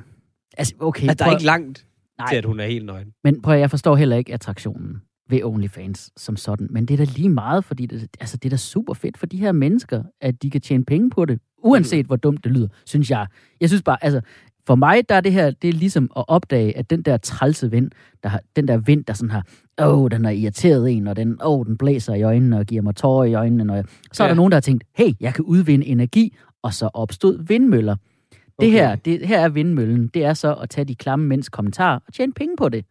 Altså, 0.57 0.73
okay. 0.79 1.09
At 1.09 1.19
der 1.19 1.25
er 1.25 1.29
prøv- 1.29 1.35
ikke 1.35 1.45
langt 1.45 1.85
Nej. 2.17 2.27
til, 2.29 2.35
at 2.35 2.45
hun 2.45 2.59
er 2.59 2.65
helt 2.65 2.85
nøgen. 2.85 3.13
Men 3.23 3.41
prøv, 3.41 3.53
at- 3.53 3.59
jeg 3.59 3.69
forstår 3.69 3.95
heller 3.95 4.15
ikke 4.17 4.33
attraktionen 4.33 5.01
ved 5.31 5.43
OnlyFans 5.43 6.11
som 6.17 6.35
sådan. 6.35 6.67
Men 6.69 6.85
det 6.85 6.93
er 6.99 7.05
da 7.05 7.11
lige 7.15 7.29
meget, 7.29 7.65
fordi 7.65 7.85
det, 7.85 8.07
altså, 8.19 8.37
det 8.37 8.45
er 8.45 8.49
da 8.49 8.57
super 8.57 8.93
fedt 8.93 9.17
for 9.17 9.25
de 9.25 9.37
her 9.37 9.51
mennesker, 9.51 10.03
at 10.21 10.41
de 10.43 10.49
kan 10.49 10.61
tjene 10.61 10.85
penge 10.85 11.09
på 11.09 11.25
det. 11.25 11.39
Uanset 11.63 12.05
hvor 12.05 12.15
dumt 12.15 12.43
det 12.43 12.51
lyder, 12.51 12.67
synes 12.85 13.11
jeg. 13.11 13.27
Jeg 13.61 13.69
synes 13.69 13.83
bare, 13.83 14.03
altså, 14.03 14.21
for 14.67 14.75
mig, 14.75 15.09
der 15.09 15.15
er 15.15 15.21
det 15.21 15.31
her, 15.31 15.51
det 15.51 15.67
er 15.67 15.73
ligesom 15.73 16.11
at 16.17 16.25
opdage, 16.27 16.77
at 16.77 16.89
den 16.89 17.01
der 17.01 17.17
trælse 17.17 17.71
vind, 17.71 17.91
der 18.23 18.29
har, 18.29 18.41
den 18.55 18.67
der 18.67 18.77
vind, 18.77 19.05
der 19.05 19.13
sådan 19.13 19.29
har, 19.29 19.45
åh, 19.81 20.11
den 20.11 20.25
har 20.25 20.31
irriteret 20.31 20.91
en, 20.91 21.07
og 21.07 21.15
den, 21.15 21.37
åh, 21.45 21.65
den 21.65 21.77
blæser 21.77 22.13
i 22.13 22.21
øjnene 22.21 22.57
og 22.57 22.65
giver 22.65 22.81
mig 22.81 22.95
tårer 22.95 23.25
i 23.25 23.33
øjnene. 23.33 23.63
Når 23.63 23.75
jeg... 23.75 23.85
Så 24.13 24.23
er 24.23 24.27
Ja. 24.27 24.29
der 24.29 24.35
nogen, 24.35 24.51
der 24.51 24.55
har 24.55 24.61
tænkt, 24.61 24.83
hey, 24.95 25.13
jeg 25.19 25.33
kan 25.33 25.45
udvinde 25.45 25.85
energi, 25.85 26.35
og 26.63 26.73
så 26.73 26.89
opstod 26.93 27.45
vindmøller. 27.47 27.95
Det 27.95 28.67
Okay. 28.67 28.69
her, 28.71 28.95
det, 28.95 29.27
her 29.27 29.39
er 29.39 29.49
vindmøllen. 29.49 30.07
Det 30.07 30.23
er 30.25 30.33
så 30.33 30.53
at 30.53 30.69
tage 30.69 30.85
de 30.85 30.95
klamme 30.95 31.25
mænds 31.27 31.49
kommentarer 31.49 31.99
og 32.07 32.13
tjene 32.13 32.33
penge 32.33 32.55
på 32.57 32.69
det. 32.69 32.85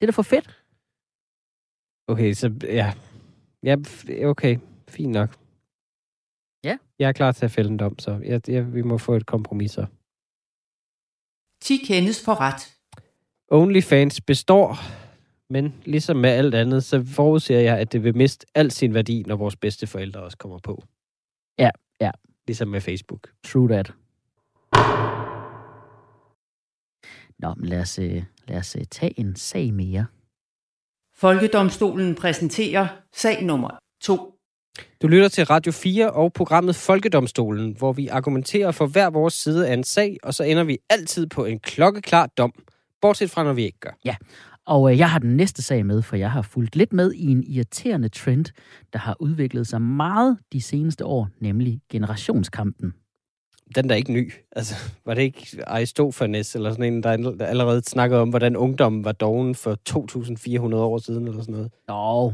Det 0.00 0.02
er 0.02 0.06
da 0.06 0.10
for 0.10 0.22
fedt. 0.22 0.59
Okay, 2.10 2.32
så 2.32 2.52
ja. 2.62 2.92
Ja, 3.62 3.76
okay. 4.24 4.58
Fint 4.88 5.12
nok. 5.12 5.36
Ja. 6.64 6.78
Jeg 6.98 7.08
er 7.08 7.12
klar 7.12 7.32
til 7.32 7.44
at 7.44 7.50
fælde 7.50 7.70
en 7.70 7.76
dom, 7.76 7.98
så 7.98 8.20
jeg, 8.24 8.48
jeg, 8.48 8.74
vi 8.74 8.82
må 8.82 8.98
få 8.98 9.14
et 9.14 9.26
kompromis 9.26 9.70
så. 9.70 9.86
10 11.62 11.76
kendes 11.76 12.24
for 12.24 12.40
ret. 12.40 12.76
OnlyFans 13.48 14.20
består, 14.20 14.76
men 15.52 15.74
ligesom 15.84 16.16
med 16.16 16.30
alt 16.30 16.54
andet, 16.54 16.84
så 16.84 17.04
forudser 17.06 17.60
jeg, 17.60 17.78
at 17.78 17.92
det 17.92 18.04
vil 18.04 18.16
miste 18.16 18.46
al 18.54 18.70
sin 18.70 18.94
værdi, 18.94 19.22
når 19.26 19.36
vores 19.36 19.56
bedste 19.56 19.86
forældre 19.86 20.22
også 20.22 20.38
kommer 20.38 20.58
på. 20.58 20.84
Ja, 21.58 21.70
ja. 22.00 22.10
Ligesom 22.46 22.68
med 22.68 22.80
Facebook. 22.80 23.30
True 23.44 23.68
that. 23.68 23.92
Nå, 27.38 27.54
men 27.54 27.68
lad 27.68 27.80
os, 27.80 27.98
øh, 27.98 28.22
lad 28.48 28.58
os 28.58 28.76
øh, 28.76 28.84
tage 28.84 29.20
en 29.20 29.36
sag 29.36 29.74
mere. 29.74 30.06
Folkedomstolen 31.20 32.14
præsenterer 32.14 32.86
sag 33.14 33.44
nummer 33.44 33.70
2. 34.02 34.34
Du 35.02 35.06
lytter 35.06 35.28
til 35.28 35.44
Radio 35.44 35.72
4 35.72 36.10
og 36.10 36.32
programmet 36.32 36.76
Folkedomstolen, 36.76 37.74
hvor 37.78 37.92
vi 37.92 38.08
argumenterer 38.08 38.70
for 38.70 38.86
hver 38.86 39.10
vores 39.10 39.34
side 39.34 39.68
af 39.68 39.74
en 39.74 39.84
sag, 39.84 40.16
og 40.22 40.34
så 40.34 40.44
ender 40.44 40.64
vi 40.64 40.78
altid 40.90 41.26
på 41.26 41.44
en 41.44 41.58
klokkeklar 41.58 42.26
dom. 42.26 42.52
Bortset 43.00 43.30
fra, 43.30 43.44
når 43.44 43.52
vi 43.52 43.64
ikke 43.64 43.80
gør. 43.80 43.90
Og 44.66 44.92
øh, 44.92 44.98
jeg 44.98 45.10
har 45.10 45.18
den 45.18 45.36
næste 45.36 45.62
sag 45.62 45.86
med, 45.86 46.02
for 46.02 46.16
jeg 46.16 46.30
har 46.30 46.42
fulgt 46.42 46.76
lidt 46.76 46.92
med 46.92 47.12
i 47.12 47.26
en 47.26 47.44
irriterende 47.44 48.08
trend, 48.08 48.44
der 48.92 48.98
har 48.98 49.16
udviklet 49.20 49.66
sig 49.66 49.82
meget 49.82 50.38
de 50.52 50.60
seneste 50.60 51.04
år, 51.04 51.28
nemlig 51.40 51.80
generationskampen. 51.90 52.94
Den 53.74 53.88
der 53.88 53.94
er 53.94 53.96
ikke 53.96 54.12
ny. 54.12 54.32
Altså, 54.52 54.74
var 55.06 55.14
det 55.14 55.22
ikke 55.22 55.46
Aristofanes 55.66 56.54
eller 56.54 56.70
sådan 56.70 56.92
en, 56.92 57.02
der 57.02 57.44
allerede 57.44 57.82
snakkede 57.82 58.20
om, 58.20 58.28
hvordan 58.28 58.56
ungdommen 58.56 59.04
var 59.04 59.12
doven 59.12 59.54
for 59.54 59.76
2.400 60.70 60.74
år 60.74 60.98
siden 60.98 61.28
eller 61.28 61.40
sådan 61.40 61.52
noget? 61.52 61.72
Nå, 61.88 62.32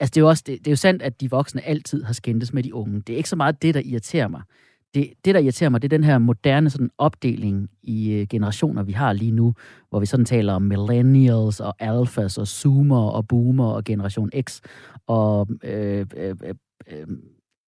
Altså, 0.00 0.12
det 0.14 0.16
er 0.16 0.20
jo 0.20 0.28
også 0.28 0.44
det, 0.46 0.58
det 0.58 0.66
er 0.66 0.72
jo 0.72 0.76
sandt, 0.76 1.02
at 1.02 1.20
de 1.20 1.30
voksne 1.30 1.62
altid 1.62 2.02
har 2.02 2.12
skændtes 2.12 2.52
med 2.52 2.62
de 2.62 2.74
unge. 2.74 3.00
Det 3.00 3.12
er 3.12 3.16
ikke 3.16 3.28
så 3.28 3.36
meget 3.36 3.62
det, 3.62 3.74
der 3.74 3.80
irriterer 3.84 4.28
mig. 4.28 4.42
Det, 4.94 5.12
det 5.24 5.34
der 5.34 5.40
irriterer 5.40 5.70
mig, 5.70 5.82
det 5.82 5.92
er 5.92 5.96
den 5.96 6.04
her 6.04 6.18
moderne 6.18 6.70
sådan 6.70 6.90
opdeling 6.98 7.70
i 7.82 8.10
øh, 8.12 8.26
generationer, 8.26 8.82
vi 8.82 8.92
har 8.92 9.12
lige 9.12 9.30
nu, 9.30 9.54
hvor 9.90 10.00
vi 10.00 10.06
sådan 10.06 10.26
taler 10.26 10.52
om 10.52 10.62
millennials 10.62 11.60
og 11.60 11.74
alphas 11.78 12.38
og 12.38 12.46
zoomer 12.46 13.08
og 13.08 13.28
boomer 13.28 13.66
og 13.66 13.84
generation 13.84 14.30
X 14.40 14.60
og 15.06 15.48
øh, 15.64 16.06
øh, 16.16 16.34
øh, 16.44 16.54
øh, 16.92 17.06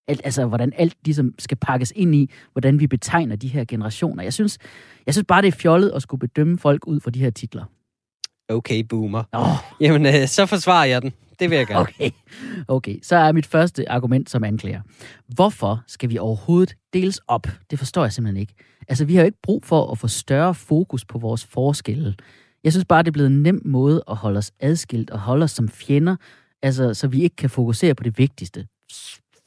alt, 0.09 0.21
altså, 0.25 0.47
hvordan 0.47 0.73
alt 0.77 0.97
ligesom 1.05 1.35
skal 1.39 1.57
pakkes 1.57 1.93
ind 1.97 2.15
i, 2.15 2.31
hvordan 2.53 2.81
vi 2.81 2.87
betegner 2.87 3.37
de 3.37 3.49
her 3.49 3.65
generationer. 3.65 4.23
Jeg 4.23 4.33
synes, 4.33 4.59
jeg 5.07 5.15
synes 5.15 5.25
bare, 5.29 5.43
det 5.43 5.49
er 5.49 5.53
fjollet 5.59 5.91
at 5.91 6.03
skulle 6.03 6.19
bedømme 6.19 6.59
folk 6.59 6.87
ud 6.87 7.01
fra 7.01 7.11
de 7.11 7.19
her 7.19 7.31
titler. 7.31 7.65
Okay, 8.49 8.81
boomer. 8.89 9.23
Åh, 9.35 9.47
Jamen, 9.81 10.07
øh, 10.07 10.29
så 10.29 10.47
forsvarer 10.47 10.85
jeg 10.85 11.03
den. 11.03 11.13
Det 11.41 11.51
vil 11.51 11.57
jeg 11.59 11.67
gerne. 11.69 11.81
okay. 11.81 12.11
Okay, 12.69 12.99
så 13.03 13.17
er 13.17 13.33
mit 13.33 13.47
første 13.47 13.91
argument 13.91 14.31
som 14.31 14.45
anklager. 14.45 14.81
Hvorfor 15.27 15.83
skal 15.87 16.11
vi 16.11 16.19
overhovedet 16.19 16.75
deles 16.93 17.21
op? 17.29 17.47
Det 17.71 17.79
forstår 17.79 18.03
jeg 18.03 18.13
simpelthen 18.13 18.41
ikke. 18.41 18.55
Altså, 18.89 19.05
vi 19.05 19.15
har 19.15 19.23
jo 19.23 19.27
ikke 19.27 19.39
brug 19.43 19.65
for 19.65 19.91
at 19.93 19.99
få 19.99 20.09
større 20.09 20.55
fokus 20.55 21.05
på 21.05 21.19
vores 21.19 21.45
forskelle. 21.45 22.15
Jeg 22.65 22.73
synes 22.73 22.85
bare, 22.85 23.03
det 23.03 23.09
er 23.09 23.13
blevet 23.13 23.31
en 23.31 23.43
nem 23.43 23.63
måde 23.65 24.05
at 24.11 24.17
holde 24.17 24.39
os 24.39 24.53
adskilt 24.61 25.11
og 25.11 25.21
holde 25.21 25.45
os 25.45 25.51
som 25.51 25.69
fjender, 25.69 26.17
altså, 26.63 26.95
så 26.95 27.09
vi 27.09 27.23
ikke 27.23 27.37
kan 27.37 27.51
fokusere 27.51 27.95
på 27.95 28.03
det 28.03 28.19
vigtigste. 28.19 28.67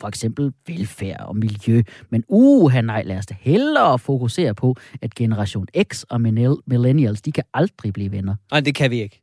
For 0.02 0.08
eksempel 0.08 0.54
velfærd 0.68 1.20
og 1.20 1.36
miljø. 1.38 1.82
Men 2.10 2.24
uha 2.28 2.82
nej, 2.82 3.04
lad 3.04 3.18
os 3.18 3.26
da 3.26 3.36
hellere 3.40 4.00
fokusere 4.00 4.56
på, 4.56 4.76
at 5.02 5.16
generation 5.16 5.68
X 5.84 6.04
og 6.04 6.22
millenn- 6.22 6.62
millennials, 6.68 7.22
de 7.22 7.32
kan 7.32 7.44
aldrig 7.54 7.94
blive 7.94 8.12
venner. 8.12 8.36
Nej, 8.52 8.60
det 8.60 8.76
kan 8.76 8.92
vi 8.92 9.02
ikke. 9.02 9.22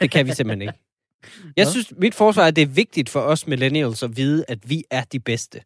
Det 0.00 0.10
kan 0.10 0.26
vi 0.26 0.32
simpelthen 0.32 0.62
ikke. 0.62 0.74
Jeg 1.56 1.64
Nå. 1.64 1.70
synes, 1.70 1.92
mit 1.98 2.14
forsvar 2.14 2.42
er, 2.42 2.46
at 2.46 2.56
det 2.56 2.62
er 2.62 2.66
vigtigt 2.66 3.08
for 3.08 3.20
os 3.20 3.46
millennials 3.46 4.02
at 4.02 4.16
vide, 4.16 4.44
at 4.48 4.70
vi 4.70 4.84
er 4.90 5.04
de 5.12 5.20
bedste. 5.20 5.60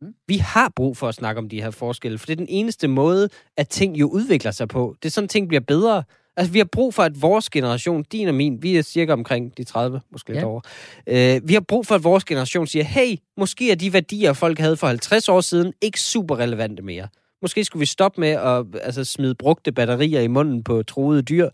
Mm. 0.00 0.14
Vi 0.28 0.36
har 0.36 0.72
brug 0.76 0.96
for 0.96 1.08
at 1.08 1.14
snakke 1.14 1.38
om 1.38 1.48
de 1.48 1.62
her 1.62 1.70
forskelle, 1.70 2.18
for 2.18 2.26
det 2.26 2.32
er 2.32 2.36
den 2.36 2.46
eneste 2.48 2.88
måde, 2.88 3.28
at 3.56 3.68
ting 3.68 3.96
jo 4.00 4.08
udvikler 4.08 4.50
sig 4.50 4.68
på. 4.68 4.96
Det 5.02 5.08
er 5.08 5.10
sådan, 5.10 5.28
ting 5.28 5.48
bliver 5.48 5.60
bedre. 5.60 6.02
Altså, 6.40 6.52
vi 6.52 6.58
har 6.58 6.64
brug 6.72 6.94
for, 6.94 7.02
at 7.02 7.22
vores 7.22 7.50
generation, 7.50 8.02
din 8.12 8.28
og 8.28 8.34
min, 8.34 8.62
vi 8.62 8.76
er 8.76 8.82
cirka 8.82 9.12
omkring 9.12 9.56
de 9.56 9.64
30, 9.64 10.00
måske 10.12 10.28
lidt 10.28 10.38
Ja. 10.40 10.44
over. 10.46 10.60
Øh, 11.06 11.40
vi 11.48 11.54
har 11.54 11.60
brug 11.60 11.86
for, 11.86 11.94
at 11.94 12.04
vores 12.04 12.24
generation 12.24 12.66
siger, 12.66 12.84
hey, 12.84 13.16
måske 13.36 13.70
er 13.70 13.74
de 13.74 13.92
værdier, 13.92 14.32
folk 14.32 14.58
havde 14.58 14.76
for 14.76 14.86
50 14.86 15.28
år 15.28 15.40
siden, 15.40 15.72
ikke 15.82 16.00
super 16.00 16.38
relevante 16.38 16.82
mere. 16.82 17.08
Måske 17.42 17.64
skulle 17.64 17.80
vi 17.80 17.86
stoppe 17.86 18.20
med 18.20 18.28
at 18.28 18.64
altså, 18.82 19.04
smide 19.04 19.34
brugte 19.34 19.72
batterier 19.72 20.20
i 20.20 20.26
munden 20.26 20.64
på 20.64 20.82
troede 20.82 21.22
dyr. 21.22 21.48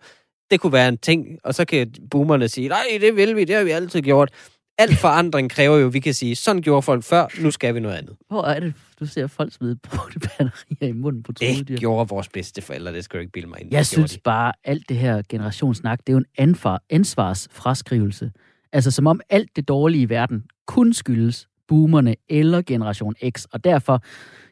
Det 0.51 0.61
kunne 0.61 0.73
være 0.73 0.89
en 0.89 0.99
ting, 0.99 1.27
og 1.45 1.55
så 1.55 1.65
kan 1.65 1.95
boomerne 2.11 2.49
sige, 2.49 2.69
nej, 2.69 2.85
det 3.01 3.17
vil 3.17 3.37
vi, 3.37 3.45
det 3.45 3.57
har 3.57 3.65
vi 3.65 3.71
altid 3.71 4.01
gjort. 4.03 4.31
Al 4.79 4.97
forandring 4.97 5.51
kræver 5.51 5.77
jo, 5.77 5.87
at 5.87 5.95
vi 5.95 6.01
kan 6.01 6.15
sige, 6.15 6.37
sådan 6.37 6.63
gjorde 6.63 6.83
folk 6.83 7.05
før, 7.05 7.43
nu 7.43 7.51
skal 7.51 7.75
vi 7.75 7.81
noget 7.81 7.97
andet. 7.97 8.17
Hvor 8.29 8.43
er 8.43 8.61
det, 8.61 8.75
du 9.01 9.07
ser 9.07 9.27
folk 9.27 9.53
smide 9.53 9.77
brugte 9.77 10.21
batterier 10.21 10.89
i 10.89 10.93
munden 10.93 11.23
på 11.23 11.33
Det 11.33 11.57
trodedyr? 11.57 11.77
gjorde 11.77 12.09
vores 12.09 12.29
bedste 12.29 12.63
forældre, 12.63 12.93
det 12.93 13.05
skal 13.05 13.19
du 13.19 13.21
ikke 13.21 13.33
bilde 13.33 13.49
mig 13.49 13.61
ind. 13.61 13.69
Jeg 13.73 13.79
Det 13.79 13.87
synes 13.87 14.19
bare, 14.25 14.53
alt 14.65 14.89
det 14.89 14.97
her 14.97 15.23
generationssnak, 15.29 15.99
det 15.99 16.09
er 16.09 16.13
jo 16.13 16.19
en 16.19 16.27
ansvar, 16.39 16.83
ansvarsfraskrivelse. 16.91 18.33
Altså 18.73 18.91
som 18.91 19.07
om 19.07 19.21
alt 19.31 19.57
det 19.57 19.69
dårlige 19.69 20.03
i 20.03 20.09
verden 20.09 20.45
kun 20.67 20.93
skyldes 20.93 21.49
boomerne 21.69 22.15
eller 22.29 22.63
generation 22.63 23.15
X, 23.31 23.45
og 23.53 23.65
derfor, 23.65 24.03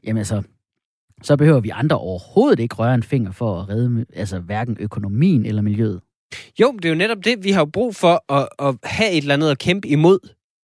jamen 0.05 0.19
altså, 0.19 0.43
så 1.23 1.37
behøver 1.37 1.61
vi 1.61 1.69
andre 1.69 1.99
overhovedet 1.99 2.61
ikke 2.61 2.75
røre 2.75 2.95
en 2.95 3.03
finger 3.03 3.33
for 3.33 3.61
at 3.61 3.69
redde 3.69 4.07
altså, 4.15 4.39
hverken 4.39 4.77
økonomien 4.81 5.47
eller 5.47 5.63
miljøet. 5.63 6.01
Jo, 6.61 6.73
det 6.73 6.85
er 6.85 6.89
jo 6.89 6.95
netop 6.95 7.25
det. 7.25 7.45
Vi 7.45 7.51
har 7.51 7.61
jo 7.61 7.65
brug 7.65 7.97
for 7.97 8.33
at, 8.33 8.49
at 8.59 8.75
have 8.85 9.11
et 9.11 9.17
eller 9.17 9.35
andet 9.35 9.51
at 9.51 9.59
kæmpe 9.59 9.89
imod, 9.89 10.19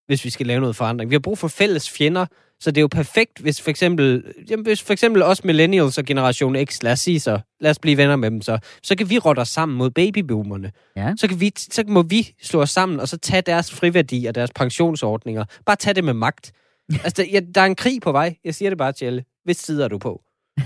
hvis 0.07 0.25
vi 0.25 0.29
skal 0.29 0.47
lave 0.47 0.59
noget 0.59 0.75
forandring. 0.75 1.09
Vi 1.09 1.15
har 1.15 1.19
brug 1.19 1.37
for 1.37 1.47
fælles 1.47 1.89
fjender, 1.89 2.25
så 2.59 2.71
det 2.71 2.77
er 2.77 2.81
jo 2.81 2.87
perfekt, 2.87 3.39
hvis 3.39 3.61
for 3.61 3.69
eksempel, 3.69 4.23
jamen, 4.49 4.65
hvis 4.65 4.81
for 4.81 4.93
eksempel 4.93 5.23
os 5.23 5.43
millennials 5.43 5.97
og 5.97 6.05
generation 6.05 6.55
X, 6.65 6.83
lad 6.83 6.91
os 6.91 6.99
sige 6.99 7.19
så, 7.19 7.39
lad 7.59 7.71
os 7.71 7.79
blive 7.79 7.97
venner 7.97 8.15
med 8.15 8.31
dem 8.31 8.41
så, 8.41 8.59
så 8.83 8.95
kan 8.95 9.09
vi 9.09 9.17
rotte 9.17 9.39
os 9.39 9.49
sammen 9.49 9.77
mod 9.77 9.89
babyboomerne. 9.89 10.71
Ja. 10.95 11.13
Så, 11.17 11.27
kan 11.27 11.39
vi, 11.39 11.51
så 11.57 11.83
må 11.87 12.01
vi 12.01 12.35
slå 12.41 12.61
os 12.61 12.69
sammen, 12.69 12.99
og 12.99 13.07
så 13.07 13.17
tage 13.17 13.41
deres 13.41 13.71
friværdi 13.71 14.25
og 14.25 14.35
deres 14.35 14.51
pensionsordninger. 14.55 15.45
Bare 15.65 15.75
tage 15.75 15.93
det 15.93 16.03
med 16.03 16.13
magt. 16.13 16.51
altså, 17.05 17.21
der, 17.21 17.29
ja, 17.31 17.39
der 17.55 17.61
er 17.61 17.65
en 17.65 17.75
krig 17.75 18.01
på 18.01 18.11
vej. 18.11 18.35
Jeg 18.43 18.55
siger 18.55 18.69
det 18.69 18.77
bare 18.77 18.91
til 18.91 19.05
alle. 19.05 19.23
Hvis 19.43 19.57
side 19.57 19.83
er 19.83 19.87
du 19.87 19.97
på? 19.97 20.21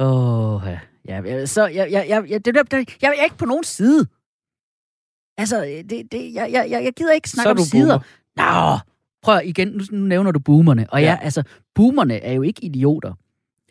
Åh, 0.00 0.54
oh, 0.54 0.62
ja. 0.66 0.78
Ja. 1.10 1.46
Så 1.46 1.66
jeg, 1.66 1.88
jeg, 1.90 2.06
jeg, 2.08 2.24
jeg, 2.30 2.44
det, 2.44 2.54
det, 2.54 2.72
jeg, 2.72 2.86
jeg 3.02 3.14
er 3.18 3.24
ikke 3.24 3.36
på 3.36 3.46
nogen 3.46 3.64
side. 3.64 4.06
Altså, 5.38 5.82
det, 5.90 6.12
det, 6.12 6.34
jeg, 6.34 6.50
jeg, 6.52 6.82
jeg 6.84 6.92
gider 6.96 7.12
ikke 7.12 7.30
snakke 7.30 7.50
om 7.50 7.58
sider. 7.58 7.98
boomer. 8.36 8.72
Nå, 8.72 8.78
prøv 9.22 9.40
igen, 9.44 9.68
nu, 9.68 9.84
nu 9.90 10.06
nævner 10.06 10.30
du 10.30 10.38
boomerne. 10.38 10.86
Og. 10.90 11.00
Ja. 11.00 11.06
ja, 11.06 11.18
altså, 11.22 11.42
boomerne 11.74 12.14
er 12.14 12.32
jo 12.32 12.42
ikke 12.42 12.64
idioter. 12.64 13.14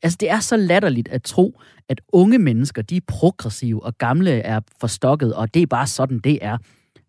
Altså, 0.04 0.18
det 0.20 0.30
er 0.30 0.40
så 0.40 0.58
latterligt 0.58 1.08
at 1.08 1.24
tro, 1.24 1.60
at 1.90 2.02
unge 2.14 2.40
mennesker, 2.40 2.82
de 2.82 2.98
er 2.98 3.02
progressive, 3.08 3.84
og 3.84 3.98
gamle 3.98 4.32
er 4.32 4.60
forstokket, 4.80 5.34
og 5.34 5.54
det 5.54 5.62
er 5.62 5.68
bare 5.68 5.88
sådan, 5.88 6.20
det 6.20 6.40
er. 6.42 6.58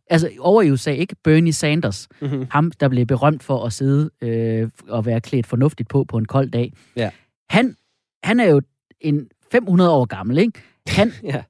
Altså, 0.07 0.31
over 0.39 0.63
i 0.63 0.71
USA, 0.71 0.91
ikke 0.91 1.17
Bernie 1.25 1.53
Sanders, 1.53 2.09
Mm-hmm. 2.21 2.47
ham, 2.51 2.71
der 2.71 2.89
blev 2.89 3.07
berømt 3.07 3.43
for 3.43 3.65
at 3.65 3.73
sidde 3.73 4.11
øh, 4.21 4.71
og 4.89 5.07
være 5.07 5.21
klædt 5.21 5.47
fornuftigt 5.47 5.89
på 5.89 6.05
på 6.05 6.19
en 6.19 6.25
kold 6.25 6.51
dag. 6.51 6.73
Ja. 6.97 7.11
Han, 7.51 7.77
han 8.25 8.41
er 8.41 8.45
jo 8.45 8.61
en 9.01 9.29
500 9.53 9.91
år 9.91 10.05
gammel, 10.05 10.39
ikke? 10.39 10.61
Han, 10.87 11.13
Ja. 11.23 11.43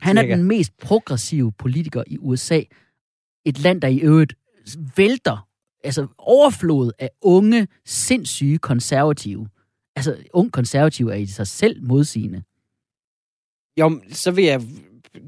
han 0.00 0.18
er 0.18 0.22
den 0.22 0.42
mest 0.42 0.72
progressive 0.82 1.52
politiker 1.52 2.02
i 2.06 2.18
USA. 2.18 2.60
Et 3.46 3.58
land, 3.58 3.80
der 3.80 3.88
i 3.88 3.98
øvrigt 3.98 4.34
vælter, 4.96 5.48
altså 5.84 6.06
overflod 6.18 6.92
af 6.98 7.10
unge, 7.22 7.68
sindssyge 7.86 8.58
konservative. 8.58 9.48
Altså, 9.96 10.16
ung 10.32 10.52
konservative 10.52 11.12
er 11.12 11.16
i 11.16 11.26
sig 11.26 11.46
selv 11.46 11.82
modsigende. 11.82 12.42
Jo, 13.80 14.00
så 14.12 14.30
vil 14.30 14.44
jeg... 14.44 14.62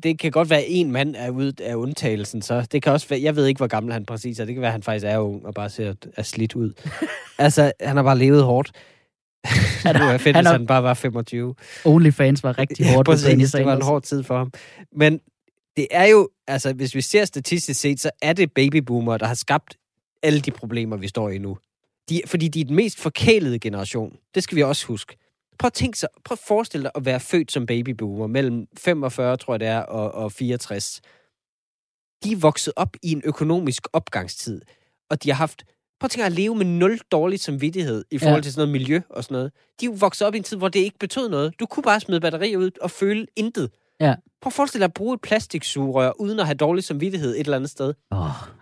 Det 0.03 0.19
kan 0.19 0.31
godt 0.31 0.51
være, 0.51 0.59
at 0.59 0.65
en 0.69 0.93
mand 0.93 1.15
er 1.19 1.31
ude 1.31 1.55
af 1.61 1.75
undtagelsen, 1.75 2.43
så 2.43 2.67
det 2.73 2.83
kan 2.83 2.93
også 2.93 3.09
være... 3.09 3.23
Jeg 3.23 3.37
ved 3.37 3.47
ikke, 3.47 3.59
hvor 3.59 3.67
gammel 3.67 3.93
han 3.93 4.05
præcis 4.07 4.39
er. 4.41 4.45
Det 4.45 4.55
kan 4.55 4.61
være, 4.63 4.69
at 4.69 4.73
han 4.73 4.83
faktisk 4.83 5.07
er 5.07 5.19
ung 5.19 5.47
og 5.47 5.55
bare 5.55 5.71
ser 5.71 5.95
er 6.17 6.23
slidt 6.23 6.55
ud. 6.55 6.73
altså, 7.39 7.73
han 7.81 7.97
har 7.97 8.03
bare 8.03 8.19
levet 8.19 8.43
hårdt. 8.45 8.73
Han 9.85 9.95
det 9.95 10.03
har- 10.03 10.11
var 10.13 10.19
fedt, 10.19 10.37
han 10.37 10.45
hvis 10.45 10.51
han 10.53 10.67
bare 10.67 10.83
var 10.83 10.95
25. 10.95 11.55
OnlyFans 11.85 12.43
var 12.43 12.59
rigtig 12.59 12.87
hårdt 12.95 13.09
ja, 13.09 13.13
præcis. 13.13 13.53
Det 13.53 13.65
var 13.67 13.77
en 13.77 13.83
hård 13.83 14.03
tid 14.03 14.23
for 14.23 14.39
ham. 14.39 14.53
Men 14.93 15.21
det 15.77 15.87
er 15.91 16.05
jo... 16.07 16.29
Altså, 16.47 16.73
hvis 16.73 16.95
vi 16.95 17.01
ser 17.01 17.25
statistisk 17.25 17.81
set, 17.81 18.01
så 18.01 18.11
er 18.23 18.33
det 18.33 18.53
babyboomer, 18.53 19.17
der 19.17 19.27
har 19.27 19.35
skabt 19.35 19.77
alle 20.23 20.41
de 20.41 20.51
problemer, 20.51 20.97
vi 20.97 21.09
står 21.09 21.29
i 21.31 21.39
nu. 21.39 21.59
De, 22.09 22.21
fordi 22.27 22.49
de 22.49 22.61
er 22.61 22.65
den 22.65 22.77
mest 22.77 23.01
forkælede 23.01 23.59
generation. 23.59 24.17
Det 24.35 24.43
skal 24.43 24.57
vi 24.57 24.63
også 24.63 24.87
huske. 24.87 25.17
Prøv 25.59 25.67
at 25.67 25.73
tænke 25.73 25.99
sig, 25.99 26.09
prøv 26.25 26.33
at 26.35 26.39
forestille 26.49 26.83
dig 26.85 26.91
at 26.95 27.05
være 27.05 27.21
født 27.21 27.53
som 27.53 27.67
babyboomer 27.67 28.27
mellem 28.27 28.67
45, 28.79 29.37
tror 29.37 29.55
jeg 29.55 29.61
det 29.61 29.69
er, 29.69 29.79
og, 29.81 30.13
og 30.15 30.33
64. 30.33 31.01
De 32.25 32.33
er 32.33 32.37
vokset 32.37 32.73
op 32.77 32.97
i 33.03 33.13
en 33.13 33.23
økonomisk 33.25 33.83
opgangstid, 33.93 34.61
og 35.11 35.23
de 35.23 35.29
har 35.31 35.37
haft 35.37 35.65
Prøv 36.01 36.07
at 36.07 36.11
tænke 36.11 36.25
at 36.27 36.33
leve 36.33 36.55
med 36.55 36.65
nul 36.67 36.99
dårlig 37.13 37.41
samvittighed 37.41 38.05
i 38.11 38.19
forhold 38.19 38.37
Ja. 38.37 38.43
til 38.43 38.53
sådan 38.53 38.69
noget 38.69 38.73
miljø 38.81 39.01
og 39.11 39.25
sådan 39.25 39.35
noget. 39.35 39.53
De 39.81 39.87
er 39.87 39.91
jo 39.91 39.97
vokset 40.01 40.27
op 40.27 40.35
i 40.35 40.39
en 40.39 40.43
tid, 40.45 40.57
hvor 40.57 40.69
det 40.69 40.81
ikke 40.81 40.99
betød 40.99 41.29
noget. 41.29 41.55
Du 41.61 41.67
kunne 41.67 41.83
bare 41.83 42.01
smide 42.01 42.21
batterier 42.21 42.57
ud 42.59 42.71
og 42.83 42.91
føle 42.91 43.27
intet. 43.37 43.71
Ja. 44.01 44.15
Prøv 44.43 44.49
at 44.49 44.53
forestille 44.53 44.81
dig 44.81 44.85
at 44.85 44.95
bruge 44.95 45.15
et 45.15 45.21
plastiksugerør, 45.21 46.21
uden 46.21 46.41
at 46.41 46.47
have 46.47 46.55
dårlig 46.55 46.85
samvittighed 46.85 47.35
et 47.35 47.41
eller 47.41 47.57
andet 47.57 47.71
sted. 47.71 47.95
Åh, 48.13 48.19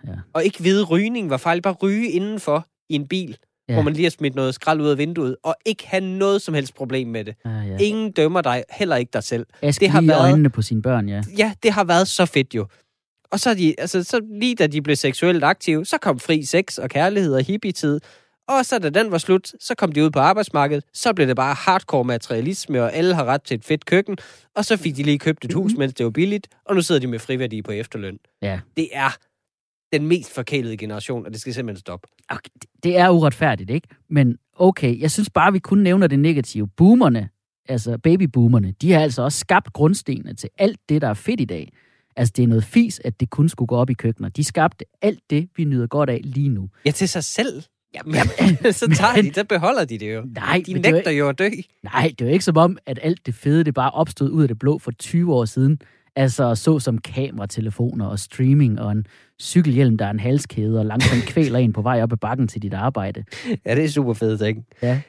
ja. 0.07 0.11
Og 0.33 0.43
ikke 0.45 0.63
vide, 0.63 0.83
rygning 0.83 1.29
var 1.29 1.37
fejl. 1.37 1.61
Bare 1.61 1.73
ryge 1.73 2.09
indenfor 2.11 2.67
i 2.89 2.95
en 2.95 3.07
bil, 3.07 3.37
Ja. 3.69 3.73
hvor 3.73 3.83
man 3.83 3.93
lige 3.93 4.03
har 4.05 4.09
smidt 4.11 4.35
noget 4.35 4.55
skrald 4.55 4.81
ud 4.81 4.89
af 4.89 4.97
vinduet, 4.97 5.35
og 5.43 5.55
ikke 5.65 5.87
have 5.87 6.01
noget 6.03 6.41
som 6.41 6.53
helst 6.53 6.75
problem 6.75 7.07
med 7.07 7.25
det. 7.25 7.35
Ja, 7.45 7.49
ja. 7.49 7.77
Ingen 7.79 8.11
dømmer 8.11 8.41
dig, 8.41 8.63
heller 8.71 8.95
ikke 8.95 9.09
dig 9.13 9.23
selv. 9.23 9.45
Ask 9.61 9.79
det 9.81 9.89
har 9.89 10.01
været- 10.01 10.21
øjnene 10.21 10.49
på 10.49 10.61
sine 10.61 10.81
børn, 10.81 11.09
ja. 11.09 11.21
Ja, 11.37 11.53
det 11.63 11.71
har 11.71 11.83
været 11.83 12.07
så 12.07 12.25
fedt 12.25 12.55
jo. 12.55 12.65
Og 13.31 13.39
så, 13.39 13.53
de, 13.53 13.75
altså, 13.77 14.03
så 14.03 14.21
lige 14.39 14.55
da 14.55 14.67
de 14.67 14.81
blev 14.81 14.95
seksuelt 14.95 15.43
aktive, 15.43 15.85
så 15.85 15.97
kom 15.97 16.19
fri 16.19 16.43
sex 16.43 16.77
og 16.77 16.89
kærlighed 16.89 17.33
og 17.33 17.43
hippie-tid. 17.43 17.99
Og 18.47 18.65
så 18.65 18.79
da 18.79 18.89
den 18.89 19.11
var 19.11 19.17
slut, 19.17 19.53
så 19.59 19.75
kom 19.75 19.91
de 19.91 20.03
ud 20.03 20.11
på 20.11 20.19
arbejdsmarkedet. 20.19 20.83
Så 20.93 21.13
blev 21.13 21.27
det 21.27 21.35
bare 21.35 21.53
hardcore 21.53 22.03
materialisme, 22.03 22.83
og 22.83 22.93
alle 22.93 23.15
har 23.15 23.25
ret 23.25 23.43
til 23.43 23.55
et 23.55 23.65
fedt 23.65 23.85
køkken. 23.85 24.17
Og 24.55 24.65
så 24.65 24.77
fik 24.77 24.95
de 24.95 25.03
lige 25.03 25.19
købt 25.19 25.45
et 25.45 25.53
hus, 25.53 25.73
mens 25.73 25.93
det 25.93 26.03
var 26.03 26.09
billigt. 26.09 26.47
Og 26.65 26.75
nu 26.75 26.81
sidder 26.81 27.01
de 27.01 27.07
med 27.07 27.19
friværdi 27.19 27.61
på 27.61 27.71
efterløn. 27.71 28.17
Ja. 28.41 28.59
Det 28.77 28.89
er 28.93 29.17
den 29.93 30.07
mest 30.07 30.33
forkælede 30.33 30.77
generation, 30.77 31.25
og 31.25 31.31
det 31.31 31.41
skal 31.41 31.53
simpelthen 31.53 31.79
stoppe. 31.79 32.07
Okay, 32.29 32.49
det 32.83 32.97
er 32.97 33.09
uretfærdigt, 33.09 33.69
ikke? 33.69 33.87
Men 34.09 34.37
okay, 34.55 35.01
jeg 35.01 35.11
synes 35.11 35.29
bare, 35.29 35.51
vi 35.51 35.59
kun 35.59 35.77
nævner 35.77 36.07
det 36.07 36.19
negative. 36.19 36.67
Boomerne, 36.67 37.29
altså 37.69 37.97
babyboomerne, 37.97 38.73
de 38.81 38.91
har 38.91 39.01
altså 39.01 39.21
også 39.21 39.39
skabt 39.39 39.73
grundstenene 39.73 40.33
til 40.33 40.49
alt 40.57 40.79
det, 40.89 41.01
der 41.01 41.07
er 41.07 41.13
fedt 41.13 41.41
i 41.41 41.45
dag. 41.45 41.73
Altså, 42.19 42.33
det 42.37 42.43
er 42.43 42.47
noget 42.47 42.63
fis, 42.63 43.01
at 43.05 43.19
det 43.19 43.29
kun 43.29 43.49
skulle 43.49 43.67
gå 43.67 43.75
op 43.75 43.89
i 43.89 43.93
køkkener. 43.93 44.29
De 44.29 44.43
skabte 44.43 44.85
alt 45.01 45.19
det, 45.29 45.49
vi 45.57 45.63
nyder 45.63 45.87
godt 45.87 46.09
af 46.09 46.19
lige 46.23 46.49
nu. 46.49 46.69
Ja, 46.85 46.91
til 46.91 47.09
sig 47.09 47.23
selv. 47.23 47.63
Jamen, 47.93 48.15
så 48.73 48.95
tager 48.95 49.21
de, 49.21 49.33
så 49.33 49.43
beholder 49.43 49.85
de 49.85 49.97
det 49.97 50.15
jo. 50.15 50.23
Nej, 50.35 50.63
De 50.65 50.73
men 50.73 50.83
det 50.83 50.89
er, 50.89 50.93
nægter 50.93 51.11
jo, 51.11 51.17
jo 51.23 51.29
at 51.29 51.39
dø. 51.39 51.49
nej, 51.83 52.11
det 52.19 52.25
er 52.25 52.29
jo 52.29 52.33
ikke 52.33 52.45
som 52.45 52.57
om, 52.57 52.77
at 52.85 52.99
alt 53.01 53.25
det 53.25 53.35
fede, 53.35 53.63
det 53.63 53.73
bare 53.73 53.91
opstod 53.91 54.29
ud 54.29 54.41
af 54.41 54.47
det 54.47 54.59
blå 54.59 54.77
for 54.77 54.91
20 54.91 55.33
år 55.33 55.45
siden. 55.45 55.79
Altså 56.15 56.55
så 56.55 56.79
som 56.79 56.97
kameratelefoner 56.97 58.05
og 58.05 58.19
streaming 58.19 58.79
og 58.81 58.91
en 58.91 59.05
cykelhjelm, 59.41 59.97
der 59.97 60.05
er 60.05 60.09
en 60.11 60.19
halskæde 60.19 60.79
og 60.79 60.85
langsomt 60.85 61.23
kvæler 61.23 61.59
en 61.59 61.73
på 61.73 61.81
vej 61.81 62.03
op 62.03 62.11
ad 62.11 62.17
bakken 62.17 62.47
til 62.47 62.61
dit 62.61 62.73
arbejde. 62.73 63.23
Ja, 63.65 63.75
det 63.75 63.83
er 63.83 63.89
super 63.89 64.13
fedt, 64.13 64.41
ikke? 64.41 64.63
Ja. 64.81 65.01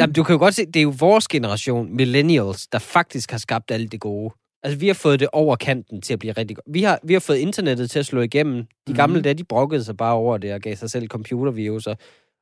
Jamen, 0.00 0.12
du 0.14 0.22
kan 0.22 0.32
jo 0.32 0.38
godt 0.38 0.54
se, 0.54 0.66
det 0.66 0.76
er 0.76 0.82
jo 0.82 0.94
vores 0.98 1.28
generation, 1.28 1.96
millennials, 1.96 2.66
der 2.66 2.78
faktisk 2.78 3.30
har 3.30 3.38
skabt 3.38 3.70
alt 3.70 3.92
det 3.92 4.00
gode. 4.00 4.34
Altså, 4.68 4.78
vi 4.78 4.86
har 4.86 4.94
fået 4.94 5.20
det 5.20 5.28
over 5.32 5.56
kanten 5.56 6.00
til 6.02 6.12
at 6.12 6.18
blive 6.18 6.32
rigtig 6.32 6.56
godt. 6.56 6.66
Vi 6.68 6.82
har, 6.82 7.00
vi 7.02 7.12
har 7.12 7.20
fået 7.20 7.36
internettet 7.36 7.90
til 7.90 7.98
at 7.98 8.06
slå 8.06 8.20
igennem. 8.20 8.64
De 8.88 8.94
gamle 8.94 9.14
Mhm. 9.16 9.22
der, 9.22 9.32
de 9.32 9.44
brokkede 9.44 9.84
sig 9.84 9.96
bare 9.96 10.14
over 10.14 10.38
det 10.38 10.52
og 10.52 10.60
gav 10.60 10.76
sig 10.76 10.90
selv 10.90 11.08
computerviruser. 11.08 11.94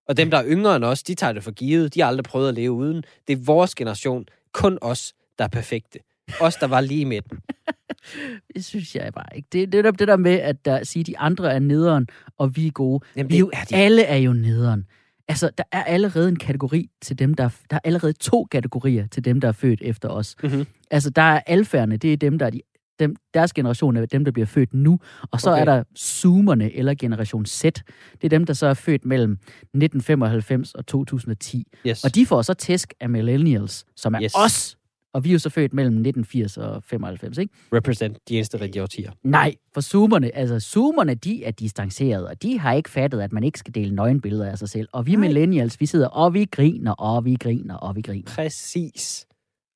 Og 0.09 0.17
dem, 0.17 0.31
der 0.31 0.39
er 0.39 0.45
yngre 0.47 0.77
end 0.77 0.85
os, 0.85 1.03
de 1.03 1.15
tager 1.15 1.33
det 1.33 1.45
for 1.45 1.51
givet. 1.51 1.95
De 1.95 2.01
har 2.01 2.09
aldrig 2.09 2.25
prøvet 2.25 2.49
at 2.49 2.55
leve 2.55 2.73
uden. 2.73 3.03
Det 3.29 3.33
er 3.39 3.43
vores 3.45 3.75
generation. 3.75 4.25
Kun 4.53 4.79
os, 4.81 5.15
der 5.39 5.45
er 5.45 5.49
perfekte. 5.49 5.99
Os, 6.41 6.55
der 6.57 6.67
var 6.67 6.81
lige 6.81 7.01
i 7.01 7.05
midten. 7.05 7.39
Det 8.55 8.65
synes 8.65 8.95
jeg 8.97 9.13
bare 9.15 9.37
ikke. 9.37 9.49
Det, 9.53 9.73
det 9.73 9.87
er 9.87 9.91
det 9.91 10.09
der 10.09 10.17
med, 10.17 10.33
at 10.41 10.65
der 10.65 10.85
siger, 10.85 11.03
at 11.03 11.07
de 11.07 11.19
andre 11.19 11.53
er 11.55 11.59
nederen, 11.59 12.07
og 12.39 12.57
vi 12.57 12.67
er 12.67 12.71
gode. 12.71 13.05
Jamen, 13.17 13.31
vi 13.31 13.35
er 13.35 13.39
jo, 13.41 13.51
er 13.53 13.65
de. 13.65 13.75
Alle 13.77 14.03
er 14.03 14.17
jo 14.17 14.33
nederen. 14.33 14.87
Altså, 15.29 15.51
der 15.59 15.65
er 15.73 15.85
allerede 15.85 16.29
en 16.29 16.37
kategori 16.37 16.91
til 17.03 17.19
dem, 17.19 17.35
der... 17.35 17.49
Der 17.71 17.77
er 17.77 17.81
allerede 17.85 18.13
to 18.13 18.45
kategorier 18.45 19.07
til 19.07 19.25
dem, 19.25 19.41
der 19.41 19.49
er 19.49 19.53
født 19.53 19.81
efter 19.83 20.09
os. 20.09 20.37
Mhm. 20.43 20.67
Altså, 20.91 21.11
der 21.11 21.23
er 21.23 21.41
alfærerne, 21.47 21.97
det 21.97 22.13
er 22.13 22.17
dem, 22.17 22.39
der 22.39 22.47
er 22.47 22.51
de, 22.51 22.61
dem, 22.99 23.17
deres 23.35 23.53
generation 23.53 23.97
er 23.97 24.07
dem, 24.07 24.25
der 24.25 24.33
bliver 24.33 24.47
født 24.47 24.75
nu. 24.75 24.99
Og 25.31 25.41
så 25.41 25.51
Okay. 25.51 25.61
er 25.61 25.65
der 25.65 25.83
zoomerne, 25.99 26.73
eller 26.77 26.95
generation 26.95 27.47
Z. 27.47 27.63
Det 27.63 28.25
er 28.25 28.29
dem, 28.29 28.47
der 28.47 28.53
så 28.53 28.67
er 28.67 28.75
født 28.75 29.05
mellem 29.05 29.33
1995 29.33 30.75
og 30.75 30.87
2010. 30.87 31.65
Yes. 31.87 32.05
Og 32.05 32.15
de 32.15 32.27
får 32.27 32.43
så 32.43 32.55
tæsk 32.55 32.95
af 33.01 33.09
millennials, 33.11 33.85
som 33.97 34.15
er 34.15 34.23
yes. 34.23 34.33
os. 34.37 34.77
Og 35.17 35.25
vi 35.25 35.29
er 35.29 35.33
jo 35.33 35.39
så 35.39 35.51
født 35.51 35.73
mellem 35.75 35.95
1980 35.95 36.57
og 36.57 36.83
95, 36.85 37.39
ikke? 37.39 37.55
represent 37.73 38.19
de 38.29 38.35
eneste 38.35 38.61
rigtige 38.61 38.83
årtier. 38.83 39.13
Nej, 39.23 39.55
for 39.75 39.81
zoomerne, 39.81 40.37
altså 40.37 40.61
zoomerne, 40.61 41.15
de 41.15 41.45
er 41.45 41.51
distanceret, 41.51 42.27
og 42.29 42.43
de 42.43 42.59
har 42.59 42.73
ikke 42.73 42.91
fattet, 42.91 43.21
at 43.21 43.33
man 43.33 43.45
ikke 43.45 43.59
skal 43.59 43.75
dele 43.75 43.95
nøgenbilleder 43.95 44.51
af 44.51 44.59
sig 44.59 44.69
selv. 44.69 44.89
Og 44.93 45.07
vi 45.07 45.13
Nej. 45.13 45.21
millennials, 45.21 45.81
vi 45.81 45.87
sidder, 45.87 46.09
og 46.09 46.35
vi 46.35 46.45
griner, 46.45 46.93
og 46.93 47.25
vi 47.25 47.37
griner, 47.41 47.75
og 47.75 47.97
vi 47.97 48.03
griner. 48.03 48.31
Præcis. 48.35 49.27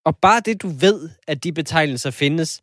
Og 0.04 0.16
bare 0.16 0.42
det, 0.44 0.62
du 0.62 0.68
ved, 0.68 1.08
at 1.28 1.44
de 1.44 1.52
betegnelser 1.52 2.10
findes, 2.10 2.60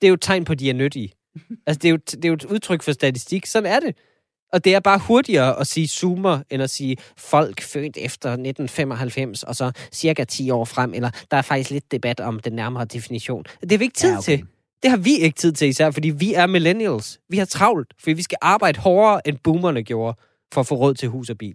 det 0.00 0.06
er 0.06 0.08
jo 0.08 0.14
et 0.14 0.20
tegn 0.20 0.44
på, 0.44 0.52
at 0.52 0.58
de 0.58 0.70
er 0.70 0.74
nyttige. 0.74 1.12
Altså, 1.66 1.78
det 1.78 1.88
er, 1.88 1.90
jo, 1.90 1.96
det 1.96 2.24
er 2.24 2.28
jo 2.28 2.34
et 2.34 2.44
udtryk 2.44 2.82
for 2.82 2.92
statistik. 2.92 3.46
Sådan 3.46 3.72
er 3.72 3.80
det. 3.80 3.96
Og 4.54 4.64
det 4.64 4.74
er 4.74 4.80
bare 4.80 4.98
hurtigere 4.98 5.60
at 5.60 5.66
sige 5.66 5.88
zoomer, 5.88 6.40
end 6.50 6.62
at 6.62 6.70
sige 6.70 6.96
folk 7.16 7.60
født 7.60 7.96
efter 8.00 8.28
1995, 8.30 9.42
og 9.42 9.56
så 9.56 9.72
cirka 9.92 10.24
10 10.24 10.50
år 10.50 10.64
frem, 10.64 10.94
eller 10.94 11.10
der 11.30 11.36
er 11.36 11.42
faktisk 11.42 11.70
lidt 11.70 11.92
debat 11.92 12.20
om 12.20 12.40
den 12.40 12.52
nærmere 12.52 12.84
definition. 12.84 13.42
Det 13.60 13.70
har 13.72 13.78
vi 13.78 13.84
ikke 13.84 13.94
tid 13.96 14.10
Ja, 14.10 14.18
okay. 14.18 14.24
til. 14.24 14.46
Det 14.82 14.90
har 14.90 14.96
vi 14.98 15.16
ikke 15.18 15.36
tid 15.36 15.52
til, 15.52 15.68
især 15.68 15.90
fordi 15.90 16.08
vi 16.10 16.34
er 16.34 16.46
millennials. 16.46 17.18
Vi 17.28 17.38
har 17.38 17.44
travlt, 17.44 17.92
fordi 18.00 18.12
vi 18.12 18.22
skal 18.22 18.38
arbejde 18.42 18.80
hårdere, 18.80 19.28
end 19.28 19.36
boomerne 19.44 19.82
gjorde, 19.82 20.16
for 20.54 20.60
at 20.60 20.66
få 20.66 20.74
råd 20.74 20.94
til 20.94 21.08
hus 21.08 21.30
og 21.30 21.38
bil. 21.38 21.54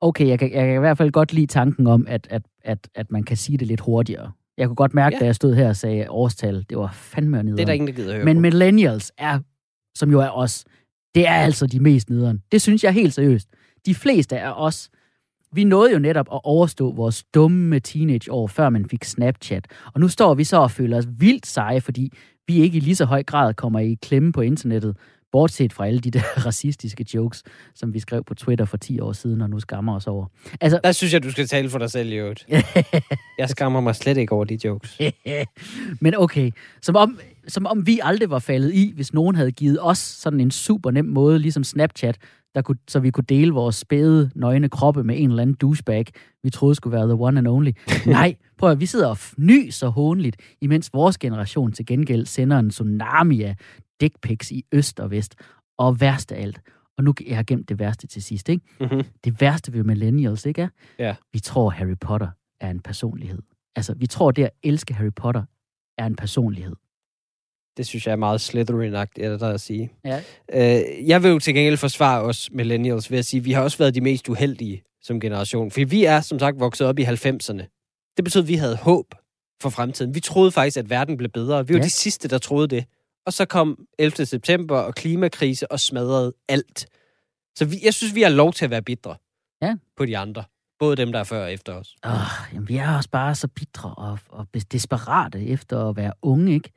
Okay, 0.00 0.28
jeg 0.28 0.38
kan, 0.38 0.52
jeg 0.52 0.66
kan 0.66 0.74
i 0.74 0.78
hvert 0.78 0.98
fald 0.98 1.10
godt 1.10 1.32
lide 1.32 1.46
tanken 1.46 1.86
om, 1.86 2.06
at, 2.08 2.26
at, 2.30 2.42
at, 2.64 2.78
at 2.94 3.10
man 3.10 3.22
kan 3.22 3.36
sige 3.36 3.58
det 3.58 3.66
lidt 3.66 3.80
hurtigere. 3.80 4.32
Jeg 4.58 4.66
kunne 4.66 4.76
godt 4.76 4.94
mærke, 4.94 5.14
Ja. 5.16 5.20
da 5.20 5.24
jeg 5.24 5.34
stod 5.34 5.54
her 5.54 5.68
og 5.68 5.76
sagde 5.76 6.10
årstal, 6.10 6.64
det 6.70 6.78
var 6.78 6.92
fandme 6.92 7.36
nederen. 7.36 7.56
Det 7.56 7.62
er 7.62 7.66
der 7.66 7.72
ingen, 7.72 7.86
der 7.88 7.94
gider 7.94 8.14
høre 8.14 8.24
Men 8.24 8.36
på. 8.36 8.40
millennials 8.40 9.12
er, 9.18 9.38
som 9.94 10.10
jo 10.10 10.20
er 10.20 10.28
os, 10.30 10.64
det 11.14 11.28
er 11.28 11.34
altså 11.34 11.66
de 11.66 11.80
mest 11.80 12.10
nederen. 12.10 12.42
Det 12.52 12.62
synes 12.62 12.84
jeg 12.84 12.92
helt 12.92 13.14
seriøst. 13.14 13.48
De 13.86 13.94
fleste 13.94 14.38
af 14.38 14.52
os, 14.56 14.90
vi 15.52 15.64
nåede 15.64 15.92
jo 15.92 15.98
netop 15.98 16.26
at 16.32 16.40
overstå 16.44 16.92
vores 16.92 17.24
dumme 17.34 17.80
teenageår, 17.80 18.46
før 18.46 18.70
man 18.70 18.86
fik 18.86 19.04
Snapchat. 19.04 19.66
Og 19.94 20.00
nu 20.00 20.08
står 20.08 20.34
vi 20.34 20.44
så 20.44 20.56
og 20.56 20.70
føler 20.70 20.96
os 20.96 21.08
vildt 21.18 21.46
seje, 21.46 21.80
fordi 21.80 22.12
vi 22.46 22.56
ikke 22.56 22.76
i 22.76 22.80
lige 22.80 22.96
så 22.96 23.04
høj 23.04 23.22
grad 23.22 23.54
kommer 23.54 23.78
i 23.78 23.98
klemme 24.02 24.32
på 24.32 24.40
internettet, 24.40 24.96
bortset 25.32 25.72
fra 25.72 25.86
alle 25.86 26.00
de 26.00 26.10
der 26.10 26.22
racistiske 26.46 27.06
jokes, 27.14 27.42
som 27.74 27.94
vi 27.94 28.00
skrev 28.00 28.24
på 28.24 28.34
Twitter 28.34 28.64
for 28.64 28.76
10 28.76 29.00
år 29.00 29.12
siden, 29.12 29.40
og 29.40 29.50
nu 29.50 29.60
skammer 29.60 29.96
os 29.96 30.06
over. 30.06 30.26
Altså, 30.60 30.80
Der 30.84 30.92
synes 30.92 31.12
jeg, 31.12 31.22
du 31.22 31.30
skal 31.30 31.46
tale 31.46 31.70
for 31.70 31.78
dig 31.78 31.90
selv 31.90 32.12
i 32.12 32.14
øvrigt. 32.14 32.46
Jeg 33.38 33.48
skammer 33.48 33.80
mig 33.80 33.96
slet 33.96 34.16
ikke 34.16 34.32
over 34.32 34.44
de 34.44 34.58
jokes. 34.64 35.00
Men 36.04 36.14
okay, 36.18 36.50
som 36.82 36.96
om, 36.96 37.18
som 37.48 37.66
om 37.66 37.86
vi 37.86 38.00
aldrig 38.02 38.30
var 38.30 38.38
faldet 38.38 38.74
i, 38.74 38.92
hvis 38.94 39.12
nogen 39.14 39.36
havde 39.36 39.52
givet 39.52 39.78
os 39.80 39.98
sådan 39.98 40.40
en 40.40 40.50
super 40.50 40.90
nem 40.90 41.04
måde, 41.04 41.38
ligesom 41.38 41.64
Snapchat, 41.64 42.18
der 42.54 42.62
kunne, 42.62 42.78
så 42.88 43.00
vi 43.00 43.10
kunne 43.10 43.24
dele 43.28 43.52
vores 43.52 43.76
spæde, 43.76 44.30
nøgne 44.34 44.68
kroppe 44.68 45.04
med 45.04 45.14
en 45.18 45.30
eller 45.30 45.42
anden 45.42 45.56
douchebag, 45.56 46.04
vi 46.42 46.50
troede 46.50 46.74
skulle 46.74 46.96
være 46.96 47.06
the 47.06 47.14
one 47.14 47.38
and 47.38 47.48
only. 47.48 47.70
Nej, 48.06 48.34
prøv 48.58 48.70
at 48.70 48.80
vi 48.80 48.86
sidder 48.86 49.08
og 49.08 49.18
fnyser 49.18 49.88
hånligt, 49.88 50.36
imens 50.60 50.90
vores 50.92 51.18
generation 51.18 51.72
til 51.72 51.86
gengæld 51.86 52.26
sender 52.26 52.58
en 52.58 52.70
tsunami 52.70 53.42
af 53.42 53.56
dick 54.02 54.14
pics 54.22 54.50
i 54.50 54.64
øst 54.72 55.00
og 55.00 55.10
vest. 55.10 55.34
Og 55.78 56.00
værst 56.00 56.32
af 56.32 56.42
alt, 56.42 56.60
og 56.98 57.04
nu 57.04 57.14
jeg 57.26 57.36
har 57.36 57.42
gemt 57.42 57.68
det 57.68 57.78
værste 57.78 58.06
til 58.06 58.22
sidst, 58.22 58.48
ikke? 58.48 58.64
Mm-hmm. 58.80 59.02
Det 59.24 59.40
værste 59.40 59.72
ved 59.72 59.84
millennials, 59.84 60.46
ikke 60.46 60.62
er? 60.62 60.68
Ja. 60.98 61.14
Vi 61.32 61.40
tror, 61.40 61.70
Harry 61.70 61.96
Potter 62.00 62.28
er 62.60 62.70
en 62.70 62.80
personlighed. 62.80 63.38
Altså, 63.76 63.94
vi 63.94 64.06
tror, 64.06 64.30
det 64.30 64.44
at 64.44 64.50
elske 64.62 64.94
Harry 64.94 65.12
Potter 65.16 65.42
er 65.98 66.06
en 66.06 66.16
personlighed. 66.16 66.76
Det 67.76 67.86
synes 67.86 68.06
jeg 68.06 68.12
er 68.12 68.16
meget 68.16 68.40
Slytherin-agtigt, 68.40 69.24
er 69.26 69.38
der 69.38 69.48
at 69.48 69.60
sige. 69.60 69.92
Ja. 70.04 70.20
Øh, 70.52 71.08
jeg 71.08 71.22
vil 71.22 71.30
jo 71.30 71.38
til 71.38 71.54
gengæld 71.54 71.76
forsvare 71.76 72.22
os 72.22 72.50
millennials 72.52 73.10
ved 73.10 73.18
at 73.18 73.26
sige, 73.26 73.38
at 73.38 73.44
vi 73.44 73.52
har 73.52 73.62
også 73.62 73.78
været 73.78 73.94
de 73.94 74.00
mest 74.00 74.28
uheldige 74.28 74.82
som 75.02 75.20
generation. 75.20 75.70
For 75.70 75.84
vi 75.86 76.04
er, 76.04 76.20
som 76.20 76.38
sagt, 76.38 76.60
vokset 76.60 76.86
op 76.86 76.98
i 76.98 77.02
90'erne. 77.04 78.12
Det 78.16 78.24
betød, 78.24 78.42
at 78.42 78.48
vi 78.48 78.54
havde 78.54 78.76
håb 78.76 79.14
for 79.62 79.70
fremtiden. 79.70 80.14
Vi 80.14 80.20
troede 80.20 80.52
faktisk, 80.52 80.76
at 80.76 80.90
verden 80.90 81.16
blev 81.16 81.30
bedre. 81.30 81.66
Vi 81.66 81.74
var 81.74 81.80
Ja. 81.80 81.84
de 81.84 81.90
sidste, 81.90 82.28
der 82.28 82.38
troede 82.38 82.68
det. 82.68 82.84
Og 83.26 83.32
så 83.32 83.44
kom 83.44 83.86
11. 83.98 84.26
september 84.26 84.76
og 84.78 84.94
klimakrise 84.94 85.72
og 85.72 85.80
smadrede 85.80 86.32
alt. 86.48 86.86
Så 87.58 87.64
vi, 87.64 87.76
jeg 87.84 87.94
synes, 87.94 88.14
vi 88.14 88.22
har 88.22 88.30
lov 88.30 88.52
til 88.52 88.64
at 88.64 88.70
være 88.70 88.82
bitre 88.82 89.16
Ja. 89.62 89.76
på 89.96 90.06
de 90.06 90.18
andre. 90.18 90.44
Både 90.78 90.96
dem, 90.96 91.12
der 91.12 91.18
er 91.18 91.24
før 91.24 91.42
og 91.44 91.52
efter 91.52 91.72
os. 91.74 91.96
Oh, 92.04 92.12
jamen, 92.54 92.68
vi 92.68 92.76
er 92.76 92.96
også 92.96 93.10
bare 93.10 93.34
så 93.34 93.48
bitre 93.48 93.94
og, 93.94 94.18
og 94.28 94.46
desperate 94.72 95.46
efter 95.46 95.88
at 95.88 95.96
være 95.96 96.12
unge, 96.22 96.52
ikke? 96.54 96.70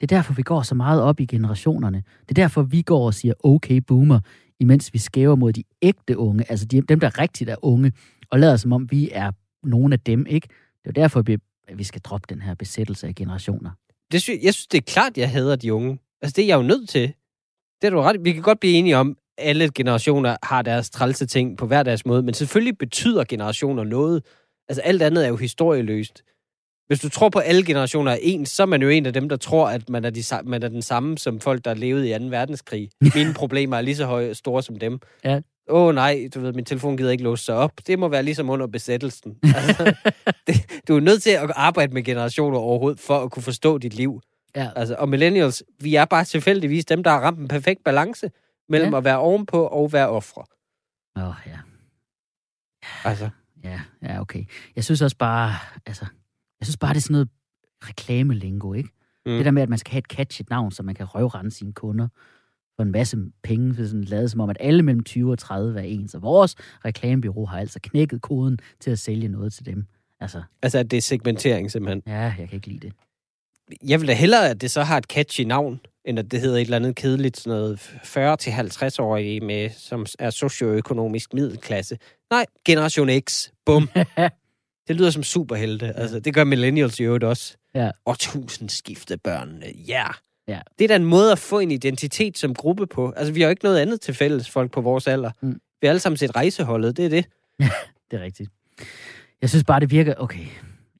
Det 0.00 0.12
er 0.12 0.16
derfor, 0.16 0.32
vi 0.32 0.42
går 0.42 0.62
så 0.62 0.74
meget 0.74 1.02
op 1.02 1.20
i 1.20 1.26
generationerne. 1.26 2.02
Det 2.20 2.30
er 2.30 2.42
derfor, 2.42 2.62
vi 2.62 2.82
går 2.82 3.06
og 3.06 3.14
siger, 3.14 3.34
okay, 3.44 3.76
boomer, 3.76 4.20
imens 4.60 4.92
vi 4.92 4.98
skæver 4.98 5.34
mod 5.36 5.52
de 5.52 5.64
ægte 5.82 6.18
unge, 6.18 6.50
altså 6.50 6.66
de, 6.66 6.80
dem, 6.80 7.00
der 7.00 7.18
rigtigt 7.18 7.50
er 7.50 7.56
unge, 7.62 7.92
og 8.30 8.38
lader 8.38 8.56
som 8.56 8.72
om, 8.72 8.90
vi 8.90 9.10
er 9.12 9.32
nogle 9.62 9.94
af 9.94 10.00
dem, 10.00 10.26
ikke? 10.26 10.48
Det 10.84 10.88
er 10.88 10.92
derfor, 10.92 11.22
vi, 11.22 11.38
vi 11.74 11.84
skal 11.84 12.00
droppe 12.00 12.26
den 12.34 12.42
her 12.42 12.54
besættelse 12.54 13.06
af 13.06 13.14
generationer. 13.14 13.70
Det 14.12 14.22
sy- 14.22 14.30
jeg 14.42 14.54
synes, 14.54 14.66
det 14.66 14.78
er 14.78 14.82
klart, 14.92 15.16
jeg 15.18 15.30
hader 15.30 15.56
de 15.56 15.74
unge. 15.74 15.98
Altså, 16.22 16.34
det 16.36 16.42
er 16.42 16.46
jeg 16.46 16.56
jo 16.56 16.62
nødt 16.62 16.88
til. 16.88 17.12
Det 17.80 17.86
er 17.86 17.90
du 17.90 18.00
ret. 18.00 18.24
Vi 18.24 18.32
kan 18.32 18.42
godt 18.42 18.60
blive 18.60 18.74
enige 18.74 18.96
om, 18.96 19.16
at 19.38 19.48
alle 19.48 19.70
generationer 19.74 20.36
har 20.42 20.62
deres 20.62 20.90
trælse 20.90 21.26
ting 21.26 21.58
på 21.58 21.66
hver 21.66 21.82
deres 21.82 22.06
måde, 22.06 22.22
men 22.22 22.34
selvfølgelig 22.34 22.78
betyder 22.78 23.24
generationer 23.24 23.84
noget. 23.84 24.24
Altså, 24.68 24.82
alt 24.82 25.02
andet 25.02 25.24
er 25.24 25.28
jo 25.28 25.36
historieløst. 25.36 26.22
Hvis 26.86 27.00
du 27.00 27.08
tror 27.08 27.28
på, 27.28 27.38
at 27.38 27.44
alle 27.48 27.64
generationer 27.64 28.12
er 28.12 28.18
ens, 28.22 28.48
så 28.48 28.62
er 28.62 28.66
man 28.66 28.82
jo 28.82 28.88
en 28.88 29.06
af 29.06 29.12
dem, 29.12 29.28
der 29.28 29.36
tror, 29.36 29.68
at 29.68 29.88
man 29.88 30.04
er, 30.04 30.10
de, 30.10 30.22
man 30.44 30.62
er 30.62 30.68
den 30.68 30.82
samme 30.82 31.18
som 31.18 31.40
folk, 31.40 31.64
der 31.64 31.74
levede 31.74 32.10
i 32.10 32.18
2. 32.18 32.24
verdenskrig. 32.24 32.90
Mine 33.14 33.34
problemer 33.34 33.76
er 33.76 33.80
lige 33.80 33.96
så 33.96 34.06
høje, 34.06 34.34
store 34.34 34.62
som 34.62 34.78
dem. 34.78 34.98
Ja. 35.24 35.40
Åh 35.70 35.86
oh, 35.88 35.94
nej, 35.94 36.28
du 36.34 36.40
ved, 36.40 36.52
min 36.52 36.64
telefon 36.64 36.96
gider 36.96 37.10
ikke 37.10 37.24
låse 37.24 37.44
sig 37.44 37.54
op. 37.54 37.72
Det 37.86 37.98
må 37.98 38.08
være 38.08 38.22
ligesom 38.22 38.50
under 38.50 38.66
besættelsen. 38.66 39.36
Altså, 39.56 39.94
det, 40.46 40.82
du 40.88 40.96
er 40.96 41.00
nødt 41.00 41.22
til 41.22 41.30
at 41.30 41.50
arbejde 41.56 41.94
med 41.94 42.02
generationer 42.04 42.58
overhovedet, 42.58 43.00
for 43.00 43.18
at 43.24 43.30
kunne 43.30 43.42
forstå 43.42 43.78
dit 43.78 43.94
liv. 43.94 44.20
Ja. 44.56 44.70
Altså, 44.76 44.94
og 44.98 45.08
millennials, 45.08 45.62
vi 45.80 45.94
er 45.94 46.04
bare 46.04 46.24
tilfældigvis 46.24 46.84
dem, 46.84 47.02
der 47.02 47.10
har 47.10 47.20
ramt 47.20 47.38
en 47.38 47.48
perfekt 47.48 47.84
balance 47.84 48.30
mellem 48.68 48.92
Ja. 48.92 48.98
at 48.98 49.04
være 49.04 49.18
ovenpå 49.18 49.66
og 49.66 49.92
være 49.92 50.08
ofre. 50.08 50.44
Åh, 51.16 51.28
oh, 51.28 51.34
ja. 51.46 51.58
Altså, 53.04 53.28
Ja, 53.64 53.80
ja, 54.02 54.20
okay. 54.20 54.44
Jeg 54.76 54.84
synes 54.84 55.02
også 55.02 55.16
bare, 55.16 55.54
altså, 55.86 56.06
jeg 56.60 56.66
synes 56.66 56.76
bare, 56.76 56.90
det 56.94 56.96
er 56.96 57.02
sådan 57.02 57.12
noget 57.14 57.28
reklamelingo, 57.88 58.72
ikke? 58.72 58.88
Mm. 59.26 59.32
Det 59.32 59.44
der 59.44 59.50
med, 59.50 59.62
at 59.62 59.68
man 59.68 59.78
skal 59.78 59.90
have 59.92 59.98
et 59.98 60.04
catchet 60.04 60.50
navn, 60.50 60.70
så 60.72 60.82
man 60.82 60.94
kan 60.94 61.06
røvrende 61.06 61.50
sine 61.50 61.72
kunder 61.72 62.08
for 62.80 62.84
en 62.84 62.92
masse 62.92 63.16
penge, 63.42 63.74
for 63.74 63.84
sådan 63.84 64.04
lavet 64.04 64.30
som 64.30 64.40
om, 64.40 64.50
at 64.50 64.56
alle 64.60 64.82
mellem 64.82 65.04
20 65.04 65.32
og 65.32 65.38
30 65.38 65.80
er 65.80 65.84
ens. 65.84 66.14
Og 66.14 66.22
vores 66.22 66.56
reklamebyrå 66.84 67.44
har 67.44 67.58
altså 67.58 67.80
knækket 67.82 68.22
koden 68.22 68.58
til 68.80 68.90
at 68.90 68.98
sælge 68.98 69.28
noget 69.28 69.52
til 69.52 69.66
dem. 69.66 69.84
Altså, 70.20 70.42
altså, 70.62 70.78
at 70.78 70.90
det 70.90 70.96
er 70.96 71.00
segmentering 71.00 71.70
simpelthen. 71.70 72.02
ja, 72.06 72.20
jeg 72.20 72.48
kan 72.48 72.52
ikke 72.52 72.66
lide 72.66 72.80
det. 72.80 72.92
Jeg 73.88 74.00
vil 74.00 74.08
da 74.08 74.14
hellere, 74.14 74.50
at 74.50 74.60
det 74.60 74.70
så 74.70 74.82
har 74.82 74.98
et 74.98 75.04
catchy 75.04 75.40
navn, 75.40 75.80
end 76.04 76.18
at 76.18 76.30
det 76.30 76.40
hedder 76.40 76.56
et 76.56 76.60
eller 76.60 76.76
andet 76.76 76.96
kedeligt, 76.96 77.36
sådan 77.36 77.58
noget 77.58 77.78
40-50-årige, 77.78 79.40
med, 79.40 79.70
som 79.70 80.06
er 80.18 80.30
socioøkonomisk 80.30 81.34
middelklasse. 81.34 81.98
Nej, 82.30 82.46
Generation 82.64 83.08
X. 83.20 83.48
Bum. 83.66 83.88
det 84.88 84.96
lyder 84.96 85.10
som 85.10 85.22
superhelte. 85.22 85.92
Altså, 85.96 86.20
det 86.20 86.34
gør 86.34 86.44
millennials 86.44 87.00
i 87.00 87.02
øvrigt 87.02 87.24
også. 87.24 87.56
Ja. 87.74 87.90
Og 88.04 88.18
tusindskifte 88.18 89.16
børnene. 89.16 89.66
Ja. 89.88 90.06
Ja. 90.50 90.60
Det 90.78 90.84
er 90.84 90.88
da 90.88 90.96
en 90.96 91.04
måde 91.04 91.32
at 91.32 91.38
få 91.38 91.58
en 91.58 91.70
identitet 91.70 92.38
som 92.38 92.54
gruppe 92.54 92.86
på. 92.86 93.12
Altså, 93.16 93.32
vi 93.32 93.40
har 93.40 93.48
jo 93.48 93.50
ikke 93.50 93.64
noget 93.64 93.78
andet 93.78 94.00
til 94.00 94.14
fælles 94.14 94.50
folk 94.50 94.72
på 94.72 94.80
vores 94.80 95.06
alder. 95.06 95.30
Mm. 95.40 95.60
Vi 95.80 95.86
har 95.86 95.88
alle 95.88 96.00
sammen 96.00 96.16
set 96.16 96.36
rejseholdet, 96.36 96.96
det 96.96 97.04
er 97.04 97.08
det. 97.08 97.24
Det 98.10 98.18
er 98.18 98.22
rigtigt. 98.22 98.50
Jeg 99.40 99.50
synes 99.50 99.64
bare, 99.64 99.80
det 99.80 99.90
virker... 99.90 100.14
Okay, 100.16 100.46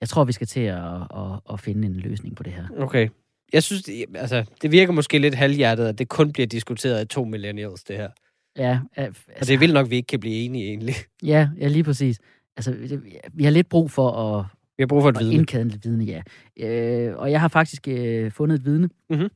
jeg 0.00 0.08
tror, 0.08 0.24
vi 0.24 0.32
skal 0.32 0.46
til 0.46 0.60
at, 0.60 0.78
at, 0.94 1.40
at 1.52 1.60
finde 1.60 1.86
en 1.86 1.94
løsning 1.94 2.36
på 2.36 2.42
det 2.42 2.52
her. 2.52 2.64
Okay. 2.78 3.08
jeg 3.52 3.62
synes, 3.62 3.82
det, 3.82 4.04
altså, 4.14 4.44
det 4.62 4.72
virker 4.72 4.92
måske 4.92 5.18
lidt 5.18 5.34
halvhjertet, 5.34 5.86
at 5.86 5.98
det 5.98 6.08
kun 6.08 6.32
bliver 6.32 6.46
diskuteret 6.46 6.98
af 6.98 7.08
to 7.08 7.24
millennials, 7.24 7.84
det 7.84 7.96
her. 7.96 8.08
Ja, 8.56 8.80
altså, 8.96 9.22
og 9.40 9.46
det 9.46 9.60
vil 9.60 9.72
nok, 9.72 9.90
vi 9.90 9.96
ikke 9.96 10.06
kan 10.06 10.20
blive 10.20 10.34
enige, 10.34 10.68
egentlig. 10.68 10.94
Ja, 11.22 11.48
ja 11.58 11.68
lige 11.68 11.84
præcis. 11.84 12.18
Altså, 12.56 12.70
det, 12.70 13.02
vi 13.32 13.44
har 13.44 13.50
lidt 13.50 13.68
brug 13.68 13.90
for 13.90 14.10
at... 14.10 14.46
Vi 14.81 14.83
har 14.83 14.87
brug 14.87 15.03
for 15.03 15.09
et 15.09 15.19
vidne. 15.19 15.35
Indkæde 15.35 15.66
et 15.66 15.85
vidne, 15.85 16.05
ja. 16.05 16.23
Øh, 16.61 17.16
og 17.16 17.31
jeg 17.31 17.40
har 17.40 17.49
faktisk 17.49 17.88
øh, 17.88 18.31
fundet 18.31 18.59
et 18.59 18.64
vidne. 18.64 18.88
Mm-hmm. 19.11 19.29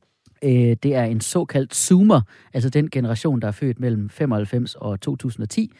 Øh, 0.43 0.75
det 0.83 0.85
er 0.85 1.03
en 1.03 1.21
såkaldt 1.21 1.75
zoomer, 1.75 2.21
altså 2.53 2.69
den 2.69 2.89
generation, 2.89 3.41
der 3.41 3.47
er 3.47 3.51
født 3.51 3.79
mellem 3.79 4.09
95 4.09 4.75
og 4.75 5.01
2010, 5.01 5.71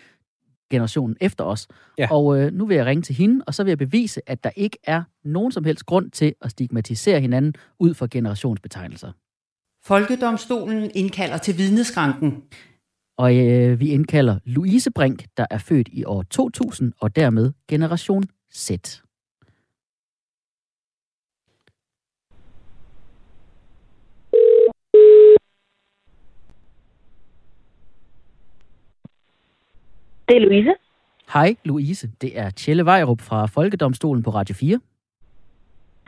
generationen 0.72 1.18
efter 1.22 1.44
os. 1.44 1.68
Ja. 1.98 2.08
Og 2.12 2.40
øh, 2.40 2.54
nu 2.54 2.66
vil 2.66 2.78
jeg 2.78 2.86
ringe 2.86 3.02
til 3.02 3.16
hende, 3.16 3.44
og 3.48 3.54
så 3.54 3.64
vil 3.64 3.72
jeg 3.72 3.78
bevise, 3.78 4.22
at 4.30 4.44
der 4.44 4.50
ikke 4.56 4.78
er 4.84 5.04
nogen 5.24 5.52
som 5.52 5.64
helst 5.64 5.86
grund 5.86 6.12
til 6.12 6.34
at 6.42 6.52
stigmatisere 6.52 7.22
hinanden 7.22 7.54
ud 7.80 7.94
fra 7.94 8.08
generationsbetegnelser. 8.12 9.12
Folkedomstolen 9.86 10.92
indkalder 10.96 11.38
til 11.38 11.58
vidneskranken. 11.58 12.44
Og 13.18 13.38
øh, 13.38 13.80
vi 13.80 13.90
indkalder 13.90 14.40
Louise 14.44 14.92
Brink, 14.92 15.26
der 15.38 15.46
er 15.50 15.58
født 15.58 15.90
i 15.92 16.04
år 16.04 16.24
2000, 16.24 16.94
og 17.00 17.16
dermed 17.16 17.52
generation 17.70 18.24
Z. 18.54 18.72
Det 30.30 30.38
er 30.38 30.40
Louise. 30.40 30.74
Hej 31.34 31.56
Louise, 31.66 32.08
det 32.22 32.40
er 32.40 32.50
Tjelle 32.50 32.86
Vejrup 32.86 33.22
fra 33.22 33.46
Folkedomstolen 33.46 34.24
på 34.24 34.30
Radio 34.30 34.56
4. 34.56 34.80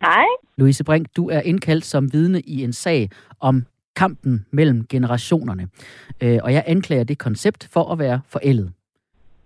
Hej. 0.01 0.25
Louise 0.58 0.84
Brink, 0.84 1.08
du 1.15 1.30
er 1.30 1.41
indkaldt 1.41 1.86
som 1.86 2.13
vidne 2.13 2.41
i 2.41 2.63
en 2.63 2.73
sag 2.73 3.10
om 3.39 3.65
kampen 3.95 4.45
mellem 4.51 4.86
generationerne. 4.89 5.67
Øh, 6.23 6.39
og 6.43 6.53
jeg 6.53 6.63
anklager 6.67 7.03
det 7.03 7.17
koncept 7.17 7.69
for 7.73 7.91
at 7.91 7.99
være 7.99 8.21
forældet. 8.27 8.71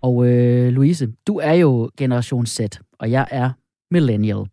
Og 0.02 0.26
øh, 0.26 0.68
Louise, 0.68 1.12
du 1.26 1.38
er 1.38 1.52
jo 1.52 1.90
generation 1.96 2.46
Z, 2.46 2.60
og 2.98 3.10
jeg 3.10 3.26
er 3.30 3.50
millennial. 3.90 4.46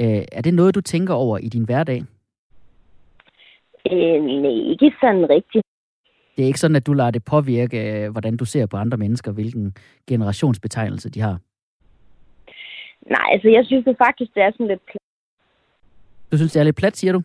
Øh, 0.00 0.22
er 0.32 0.42
det 0.42 0.54
noget, 0.54 0.74
du 0.74 0.80
tænker 0.80 1.14
over 1.14 1.38
i 1.38 1.48
din 1.48 1.64
hverdag? 1.64 2.02
Øh, 3.92 4.22
nej, 4.22 4.70
ikke 4.72 4.92
sådan 5.00 5.30
rigtigt. 5.30 5.66
Det 6.36 6.42
er 6.42 6.46
ikke 6.46 6.60
sådan, 6.60 6.76
at 6.76 6.86
du 6.86 6.92
lader 6.92 7.10
det 7.10 7.24
påvirke, 7.24 8.04
øh, 8.04 8.10
hvordan 8.10 8.36
du 8.36 8.44
ser 8.44 8.66
på 8.66 8.76
andre 8.76 8.96
mennesker, 8.96 9.32
hvilken 9.32 9.76
generationsbetegnelse 10.06 11.10
de 11.10 11.20
har? 11.20 11.38
Nej, 13.10 13.32
altså 13.32 13.48
jeg 13.48 13.64
synes 13.66 13.84
det 13.84 13.96
faktisk, 13.98 14.34
det 14.34 14.42
er 14.42 14.50
sådan 14.50 14.66
lidt 14.66 14.86
plat. 14.86 15.00
Du 16.32 16.36
synes, 16.36 16.52
det 16.52 16.60
er 16.60 16.64
lidt 16.64 16.76
plat, 16.76 16.96
siger 16.96 17.12
du? 17.12 17.22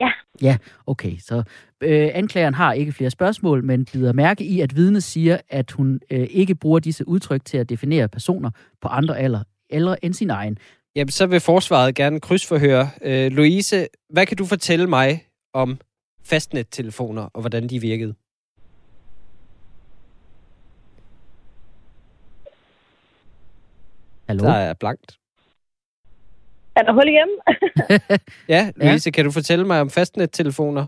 Ja. 0.00 0.10
Ja, 0.42 0.56
okay. 0.86 1.16
Så 1.18 1.42
øh, 1.80 2.10
anklageren 2.14 2.54
har 2.54 2.72
ikke 2.72 2.92
flere 2.92 3.10
spørgsmål, 3.10 3.64
men 3.64 3.84
bider 3.84 4.12
mærke 4.12 4.44
i, 4.44 4.60
at 4.60 4.76
vidnet 4.76 5.02
siger, 5.02 5.38
at 5.48 5.70
hun 5.70 6.00
øh, 6.10 6.26
ikke 6.30 6.54
bruger 6.54 6.78
disse 6.78 7.08
udtryk 7.08 7.44
til 7.44 7.58
at 7.58 7.68
definere 7.68 8.08
personer 8.08 8.50
på 8.80 8.88
andre 8.88 9.18
alder 9.18 9.42
eller 9.70 9.96
end 10.02 10.14
sin 10.14 10.30
egen. 10.30 10.58
Jamen, 10.96 11.10
så 11.10 11.26
vil 11.26 11.40
forsvaret 11.40 11.94
gerne 11.94 12.20
krydsforhøre. 12.20 12.90
Øh, 13.02 13.32
Louise, 13.32 13.86
hvad 14.10 14.26
kan 14.26 14.36
du 14.36 14.44
fortælle 14.44 14.86
mig 14.86 15.24
om 15.52 15.78
fastnettelefoner 16.30 17.28
og 17.34 17.40
hvordan 17.40 17.66
de 17.68 17.80
virkede? 17.80 18.14
Hallo? 24.28 24.44
Der 24.44 24.52
er 24.52 24.74
blankt. 24.74 25.18
Er 26.76 26.82
der 26.82 26.92
hul 26.92 27.08
igennem? 27.08 27.38
ja, 28.54 28.70
Louise, 28.76 29.08
ja. 29.08 29.12
kan 29.12 29.24
du 29.24 29.30
fortælle 29.30 29.64
mig 29.66 29.80
om 29.80 29.90
fastnettelefoner? 29.90 30.86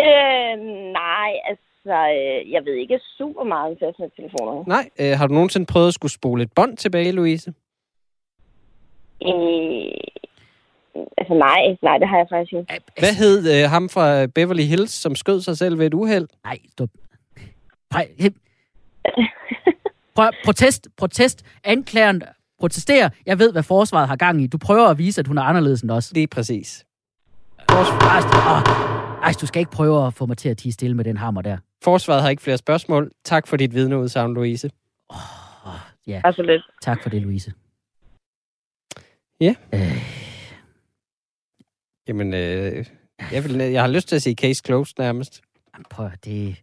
øh, 0.00 0.58
nej, 0.92 1.30
altså, 1.48 1.96
øh, 2.16 2.52
jeg 2.52 2.64
ved 2.64 2.74
ikke 2.74 3.00
super 3.18 3.44
meget 3.44 3.70
om 3.70 3.76
fastnettelefoner. 3.80 4.64
Nej, 4.66 4.90
øh, 5.00 5.18
har 5.18 5.26
du 5.26 5.34
nogensinde 5.34 5.66
prøvet 5.66 5.88
at 5.88 5.94
skulle 5.94 6.12
spole 6.12 6.42
et 6.42 6.52
bånd 6.52 6.76
tilbage, 6.76 7.12
Louise? 7.12 7.54
Øh, 9.22 9.92
altså 11.18 11.34
nej, 11.34 11.60
nej, 11.82 11.98
det 11.98 12.08
har 12.08 12.16
jeg 12.16 12.26
faktisk 12.30 12.52
ikke. 12.52 12.84
Hvad 12.98 13.14
hed 13.14 13.64
øh, 13.64 13.70
ham 13.70 13.88
fra 13.88 14.26
Beverly 14.26 14.62
Hills, 14.62 14.92
som 14.92 15.14
skød 15.14 15.40
sig 15.40 15.58
selv 15.58 15.78
ved 15.78 15.86
et 15.86 15.94
uheld? 15.94 16.28
Nej, 16.44 16.58
stop. 16.72 16.88
Nej, 17.92 18.08
Prøv, 20.14 20.30
protest, 20.44 20.88
protest. 20.96 21.44
Anklageren 21.64 22.22
protesterer. 22.60 23.08
Jeg 23.26 23.38
ved, 23.38 23.52
hvad 23.52 23.62
forsvaret 23.62 24.08
har 24.08 24.16
gang 24.16 24.42
i. 24.42 24.46
Du 24.46 24.58
prøver 24.58 24.88
at 24.88 24.98
vise, 24.98 25.20
at 25.20 25.26
hun 25.26 25.38
er 25.38 25.42
anderledes 25.42 25.82
end 25.82 25.90
os. 25.90 26.12
Lige 26.12 26.26
præcis. 26.26 26.84
Forsvaret... 27.70 28.24
Oh, 28.56 29.24
ej, 29.24 29.32
du 29.40 29.46
skal 29.46 29.60
ikke 29.60 29.72
prøve 29.72 30.06
at 30.06 30.14
få 30.14 30.26
mig 30.26 30.36
til 30.36 30.48
at 30.48 30.58
tige 30.58 30.72
stille 30.72 30.96
med 30.96 31.04
den 31.04 31.16
hammer 31.16 31.42
der. 31.42 31.58
Forsvaret 31.84 32.22
har 32.22 32.30
ikke 32.30 32.42
flere 32.42 32.58
spørgsmål. 32.58 33.10
Tak 33.24 33.46
for 33.46 33.56
dit 33.56 33.74
vidneudsagn, 33.74 34.34
Louise. 34.34 34.70
Oh, 35.08 35.16
ja. 36.06 36.22
Lidt. 36.38 36.62
Tak 36.82 37.02
for 37.02 37.10
det, 37.10 37.22
Louise. 37.22 37.52
Ja. 39.40 39.54
Øh. 39.74 40.19
Jamen, 42.08 42.34
øh, 42.34 42.86
jeg, 43.32 43.44
vil, 43.44 43.56
jeg 43.56 43.82
har 43.82 43.88
lyst 43.88 44.08
til 44.08 44.16
at 44.16 44.22
sige 44.22 44.34
case 44.34 44.62
closed 44.66 44.94
nærmest. 44.98 45.42
Prøv, 45.90 46.10
det, 46.24 46.62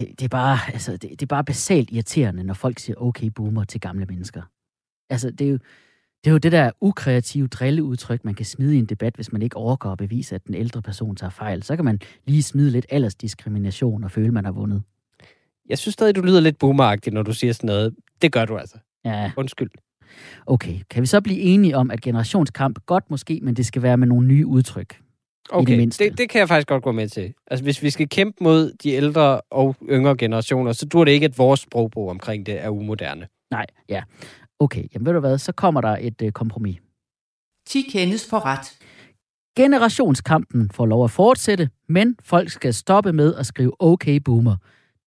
det, 0.00 0.08
det, 0.18 0.22
er 0.22 0.28
bare, 0.28 0.58
altså, 0.72 0.92
det, 0.92 1.10
det 1.10 1.22
er 1.22 1.26
bare 1.26 1.44
basalt 1.44 1.90
irriterende, 1.90 2.44
når 2.44 2.54
folk 2.54 2.78
siger 2.78 2.96
okay 2.96 3.26
boomer 3.26 3.64
til 3.64 3.80
gamle 3.80 4.06
mennesker. 4.06 4.42
Altså, 5.10 5.30
det 5.30 5.46
er 5.46 5.50
jo 5.50 5.58
det, 6.24 6.30
er 6.30 6.32
jo 6.32 6.38
det 6.38 6.52
der 6.52 6.70
ukreative 6.80 7.48
drilleudtryk, 7.48 8.24
man 8.24 8.34
kan 8.34 8.46
smide 8.46 8.76
i 8.76 8.78
en 8.78 8.86
debat, 8.86 9.14
hvis 9.14 9.32
man 9.32 9.42
ikke 9.42 9.56
overgår 9.56 9.92
at 9.92 9.98
bevise, 9.98 10.34
at 10.34 10.46
den 10.46 10.54
ældre 10.54 10.82
person 10.82 11.16
tager 11.16 11.30
fejl. 11.30 11.62
Så 11.62 11.76
kan 11.76 11.84
man 11.84 12.00
lige 12.26 12.42
smide 12.42 12.70
lidt 12.70 12.86
aldersdiskrimination 12.90 14.04
og 14.04 14.10
føle, 14.10 14.32
man 14.32 14.44
har 14.44 14.52
vundet. 14.52 14.82
Jeg 15.68 15.78
synes 15.78 15.92
stadig, 15.92 16.16
du 16.16 16.20
lyder 16.20 16.40
lidt 16.40 16.58
boomeragtig, 16.58 17.12
når 17.12 17.22
du 17.22 17.32
siger 17.32 17.52
sådan 17.52 17.66
noget. 17.66 17.94
Det 18.22 18.32
gør 18.32 18.44
du 18.44 18.58
altså. 18.58 18.78
Ja. 19.04 19.32
Undskyld. 19.36 19.70
Okay, 20.46 20.80
kan 20.90 21.00
vi 21.02 21.06
så 21.06 21.20
blive 21.20 21.40
enige 21.40 21.76
om, 21.76 21.90
at 21.90 22.00
generationskamp 22.00 22.78
godt 22.86 23.10
måske, 23.10 23.40
men 23.42 23.54
det 23.54 23.66
skal 23.66 23.82
være 23.82 23.96
med 23.96 24.06
nogle 24.06 24.26
nye 24.26 24.46
udtryk? 24.46 24.96
Okay, 25.50 25.80
det, 25.80 25.98
det, 25.98 26.18
det 26.18 26.28
kan 26.28 26.38
jeg 26.38 26.48
faktisk 26.48 26.68
godt 26.68 26.82
gå 26.82 26.92
med 26.92 27.08
til. 27.08 27.34
Altså, 27.46 27.64
hvis 27.64 27.82
vi 27.82 27.90
skal 27.90 28.08
kæmpe 28.08 28.44
mod 28.44 28.72
de 28.82 28.90
ældre 28.90 29.40
og 29.40 29.76
yngre 29.90 30.16
generationer, 30.16 30.72
så 30.72 30.86
dur 30.86 31.04
det 31.04 31.12
ikke, 31.12 31.24
at 31.24 31.38
vores 31.38 31.60
sprogbrug 31.60 32.10
omkring 32.10 32.46
det 32.46 32.64
er 32.64 32.68
umoderne. 32.68 33.26
Nej, 33.50 33.66
ja. 33.88 34.02
Okay, 34.58 34.84
jamen 34.94 35.06
ved 35.06 35.12
du 35.12 35.20
hvad, 35.20 35.38
så 35.38 35.52
kommer 35.52 35.80
der 35.80 35.96
et 36.00 36.22
øh, 36.22 36.32
kompromis. 36.32 36.78
10 37.66 37.82
kendes 37.82 38.28
for 38.30 38.44
ret. 38.44 38.78
Generationskampen 39.56 40.70
får 40.70 40.86
lov 40.86 41.04
at 41.04 41.10
fortsætte, 41.10 41.70
men 41.88 42.16
folk 42.24 42.50
skal 42.50 42.74
stoppe 42.74 43.12
med 43.12 43.34
at 43.34 43.46
skrive 43.46 43.82
okay 43.82 44.16
boomer. 44.16 44.56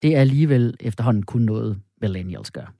Det 0.02 0.16
er 0.16 0.20
alligevel 0.20 0.74
efterhånden 0.80 1.22
kun 1.22 1.42
noget, 1.42 1.80
millennials 2.02 2.50
gør. 2.50 2.72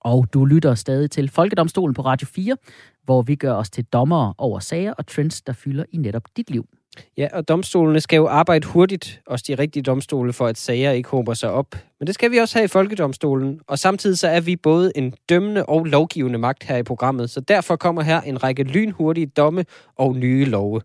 Og 0.00 0.26
du 0.34 0.44
lytter 0.44 0.74
stadig 0.74 1.10
til 1.10 1.30
Folkedomstolen 1.30 1.94
på 1.94 2.02
Radio 2.02 2.26
4, 2.26 2.56
hvor 3.04 3.22
vi 3.22 3.34
gør 3.34 3.52
os 3.52 3.70
til 3.70 3.84
dommere 3.84 4.34
over 4.38 4.58
sager 4.58 4.92
og 4.92 5.06
trends, 5.06 5.42
der 5.42 5.52
fylder 5.52 5.84
i 5.92 5.96
netop 5.96 6.22
dit 6.36 6.50
liv. 6.50 6.68
Ja, 7.16 7.28
og 7.32 7.48
domstolene 7.48 8.00
skal 8.00 8.16
jo 8.16 8.28
arbejde 8.28 8.66
hurtigt, 8.66 9.22
også 9.26 9.44
de 9.48 9.54
rigtige 9.54 9.82
domstole, 9.82 10.32
for 10.32 10.46
at 10.46 10.58
sager 10.58 10.90
ikke 10.90 11.08
håber 11.08 11.34
sig 11.34 11.50
op. 11.50 11.74
Men 11.98 12.06
det 12.06 12.14
skal 12.14 12.30
vi 12.30 12.36
også 12.36 12.58
have 12.58 12.64
i 12.64 12.68
Folkedomstolen, 12.68 13.60
og 13.66 13.78
samtidig 13.78 14.18
så 14.18 14.28
er 14.28 14.40
vi 14.40 14.56
både 14.56 14.92
en 14.96 15.14
dømmende 15.28 15.66
og 15.66 15.84
lovgivende 15.84 16.38
magt 16.38 16.64
her 16.64 16.76
i 16.76 16.82
programmet, 16.82 17.30
så 17.30 17.40
derfor 17.40 17.76
kommer 17.76 18.02
her 18.02 18.20
en 18.20 18.42
række 18.42 18.62
lynhurtige 18.62 19.26
domme 19.26 19.64
og 19.96 20.16
nye 20.16 20.44
love. 20.44 20.80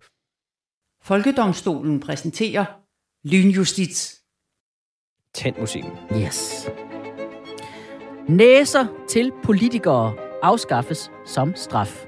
Folkedomstolen 1.03 1.99
præsenterer 1.99 2.65
Lynjustits. 3.23 4.21
Tænd 5.33 5.55
musikken. 5.59 5.91
Yes. 6.21 6.69
Næser 8.29 8.85
til 9.09 9.31
politikere 9.43 10.13
afskaffes 10.43 11.11
som 11.25 11.53
straf. 11.55 12.05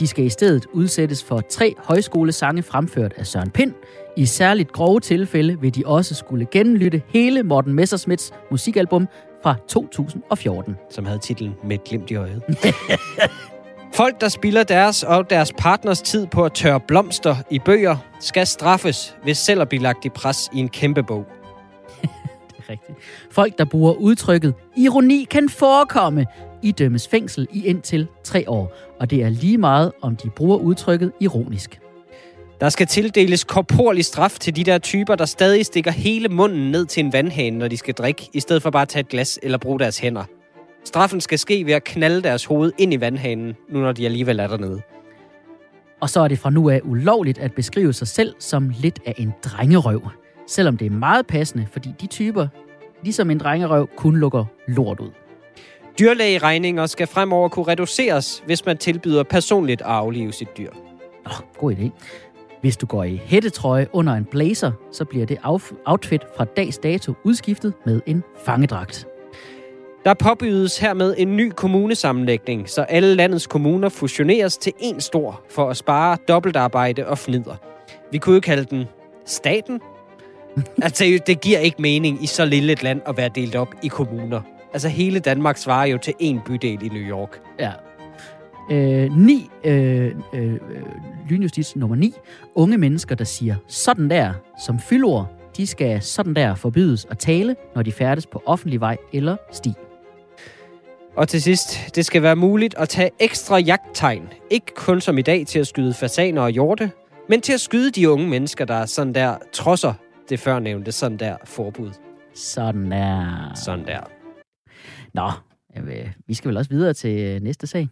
De 0.00 0.06
skal 0.06 0.24
i 0.24 0.28
stedet 0.28 0.66
udsættes 0.72 1.24
for 1.24 1.40
tre 1.40 1.74
højskolesange 1.78 2.62
fremført 2.62 3.12
af 3.16 3.26
Søren 3.26 3.50
Pind. 3.50 3.74
I 4.16 4.26
særligt 4.26 4.72
grove 4.72 5.00
tilfælde 5.00 5.60
vil 5.60 5.74
de 5.74 5.82
også 5.86 6.14
skulle 6.14 6.46
genlytte 6.50 7.02
hele 7.08 7.42
Morten 7.42 7.74
Messersmiths 7.74 8.32
musikalbum 8.50 9.08
fra 9.42 9.54
2014. 9.68 10.76
Som 10.90 11.04
havde 11.04 11.18
titlen 11.18 11.54
Med 11.64 11.76
et 11.76 11.84
glimt 11.84 12.10
i 12.10 12.14
øjet. 12.14 12.42
Folk, 13.94 14.20
der 14.20 14.28
spilder 14.28 14.62
deres 14.62 15.02
og 15.02 15.30
deres 15.30 15.52
partners 15.58 16.02
tid 16.02 16.26
på 16.26 16.44
at 16.44 16.52
tørre 16.52 16.80
blomster 16.80 17.36
i 17.50 17.58
bøger, 17.58 17.96
skal 18.20 18.46
straffes, 18.46 19.16
hvis 19.22 19.38
selv 19.38 19.60
at 19.60 19.68
blive 19.68 19.82
lagt 19.82 20.04
i 20.04 20.08
pres 20.08 20.50
i 20.52 20.58
en 20.58 20.68
kæmpe 20.68 21.02
bog 21.02 21.26
rigtigt. 22.70 22.98
Folk, 23.30 23.58
der 23.58 23.64
bruger 23.64 23.92
udtrykket 23.92 24.54
ironi 24.76 25.26
kan 25.30 25.48
forekomme, 25.48 26.26
idømmes 26.62 27.08
fængsel 27.08 27.48
i 27.52 27.66
indtil 27.66 28.06
tre 28.24 28.50
år. 28.50 28.72
Og 29.00 29.10
det 29.10 29.22
er 29.22 29.28
lige 29.28 29.58
meget, 29.58 29.92
om 30.02 30.16
de 30.16 30.30
bruger 30.30 30.56
udtrykket 30.56 31.12
ironisk. 31.20 31.80
Der 32.60 32.68
skal 32.68 32.86
tildeles 32.86 33.44
korporlig 33.44 34.04
straf 34.04 34.38
til 34.40 34.56
de 34.56 34.64
der 34.64 34.78
typer, 34.78 35.14
der 35.14 35.24
stadig 35.24 35.66
stikker 35.66 35.90
hele 35.90 36.28
munden 36.28 36.70
ned 36.70 36.86
til 36.86 37.04
en 37.04 37.12
vandhane, 37.12 37.58
når 37.58 37.68
de 37.68 37.76
skal 37.76 37.94
drikke, 37.94 38.28
i 38.32 38.40
stedet 38.40 38.62
for 38.62 38.70
bare 38.70 38.82
at 38.82 38.88
tage 38.88 39.00
et 39.00 39.08
glas 39.08 39.38
eller 39.42 39.58
bruge 39.58 39.78
deres 39.78 39.98
hænder. 39.98 40.24
Straffen 40.84 41.20
skal 41.20 41.38
ske 41.38 41.66
ved 41.66 41.72
at 41.72 41.84
knalde 41.84 42.22
deres 42.22 42.44
hoved 42.44 42.72
ind 42.78 42.94
i 42.94 43.00
vandhanen, 43.00 43.54
nu 43.68 43.80
når 43.80 43.92
de 43.92 44.04
alligevel 44.04 44.40
er 44.40 44.46
dernede. 44.46 44.80
Og 46.00 46.10
så 46.10 46.20
er 46.20 46.28
det 46.28 46.38
fra 46.38 46.50
nu 46.50 46.70
af 46.70 46.80
ulovligt 46.84 47.38
at 47.38 47.52
beskrive 47.52 47.92
sig 47.92 48.08
selv 48.08 48.34
som 48.38 48.72
lidt 48.80 48.98
af 49.06 49.14
en 49.16 49.32
drengerøv. 49.44 50.02
Selvom 50.48 50.76
det 50.76 50.86
er 50.86 50.90
meget 50.90 51.26
passende, 51.26 51.66
fordi 51.72 51.94
de 52.00 52.06
typer, 52.06 52.46
ligesom 53.02 53.30
en 53.30 53.38
drengerøv, 53.38 53.88
kun 53.96 54.16
lukker 54.16 54.44
lort 54.68 55.00
ud. 55.00 55.10
Dyrlægeregninger 55.98 56.86
skal 56.86 57.06
fremover 57.06 57.48
kunne 57.48 57.66
reduceres, 57.66 58.42
hvis 58.46 58.66
man 58.66 58.78
tilbyder 58.78 59.22
personligt 59.22 59.80
at 59.80 59.86
aflive 59.86 60.32
sit 60.32 60.58
dyr. 60.58 60.70
Nå, 61.24 61.30
god 61.58 61.72
idé. 61.72 61.90
Hvis 62.60 62.76
du 62.76 62.86
går 62.86 63.04
i 63.04 63.20
hættetrøje 63.24 63.86
under 63.92 64.12
en 64.12 64.24
blazer, 64.24 64.72
så 64.92 65.04
bliver 65.04 65.26
det 65.26 65.38
outfit 65.84 66.22
fra 66.36 66.44
dags 66.44 66.78
dato 66.78 67.14
udskiftet 67.24 67.72
med 67.86 68.00
en 68.06 68.22
fangedragt. 68.44 69.06
Der 70.04 70.14
påbydes 70.14 70.78
hermed 70.78 71.14
en 71.18 71.36
ny 71.36 71.52
kommunesammenlægning, 71.56 72.68
så 72.68 72.82
alle 72.82 73.14
landets 73.14 73.46
kommuner 73.46 73.88
fusioneres 73.88 74.58
til 74.58 74.72
én 74.80 75.00
stor 75.00 75.42
for 75.50 75.70
at 75.70 75.76
spare 75.76 76.16
dobbeltarbejde 76.28 77.06
og 77.06 77.18
fnider. 77.18 77.56
Vi 78.12 78.18
kunne 78.18 78.34
jo 78.34 78.40
kalde 78.40 78.64
den 78.64 78.84
staten. 79.26 79.80
Altså, 80.82 81.18
det 81.26 81.40
giver 81.40 81.58
ikke 81.58 81.82
mening 81.82 82.22
i 82.22 82.26
så 82.26 82.44
lille 82.44 82.72
et 82.72 82.82
land 82.82 83.00
at 83.06 83.16
være 83.16 83.30
delt 83.34 83.54
op 83.54 83.74
i 83.82 83.88
kommuner. 83.88 84.40
Altså, 84.72 84.88
hele 84.88 85.18
Danmark 85.18 85.56
svarer 85.56 85.86
jo 85.86 85.98
til 85.98 86.14
én 86.22 86.44
bydel 86.46 86.82
i 86.82 86.88
New 86.88 87.02
York. 87.02 87.40
Ja. 87.60 87.72
Øh, 88.70 89.16
ni, 89.16 89.50
øh, 89.64 90.12
øh, 90.34 90.52
øh, 90.52 90.58
lynjustits 91.28 91.76
nummer 91.76 91.96
9. 91.96 92.14
Unge 92.54 92.78
mennesker, 92.78 93.14
der 93.14 93.24
siger 93.24 93.54
sådan 93.68 94.10
der 94.10 94.32
som 94.66 94.78
fyldord, 94.78 95.26
de 95.56 95.66
skal 95.66 96.02
sådan 96.02 96.34
der 96.34 96.54
forbydes 96.54 97.06
at 97.10 97.18
tale, 97.18 97.56
når 97.74 97.82
de 97.82 97.92
færdes 97.92 98.26
på 98.26 98.42
offentlig 98.46 98.80
vej 98.80 98.96
eller 99.12 99.36
sti. 99.52 99.72
Og 101.16 101.28
til 101.28 101.42
sidst, 101.42 101.94
det 101.94 102.04
skal 102.06 102.22
være 102.22 102.36
muligt 102.36 102.74
at 102.78 102.88
tage 102.88 103.10
ekstra 103.18 103.58
jagttegn. 103.58 104.28
Ikke 104.50 104.66
kun 104.76 105.00
som 105.00 105.18
i 105.18 105.22
dag 105.22 105.46
til 105.46 105.58
at 105.58 105.66
skyde 105.66 105.94
fasaner 105.94 106.42
og 106.42 106.50
hjorte, 106.50 106.90
men 107.28 107.40
til 107.40 107.52
at 107.52 107.60
skyde 107.60 107.90
de 107.90 108.10
unge 108.10 108.28
mennesker, 108.28 108.64
der 108.64 108.86
sådan 108.86 109.14
der 109.14 109.36
trodser 109.52 109.94
det 110.28 110.40
førnævnte 110.40 110.92
sådan 110.92 111.18
der 111.18 111.36
forbud. 111.44 111.90
Sådan 112.34 112.90
der. 112.90 113.54
Sådan 113.54 113.86
der. 113.86 114.00
Nå, 115.14 115.30
øh, 115.76 116.12
vi 116.26 116.34
skal 116.34 116.48
vel 116.48 116.56
også 116.56 116.70
videre 116.70 116.94
til 116.94 117.20
øh, 117.20 117.40
næste 117.40 117.66
sag. 117.66 117.88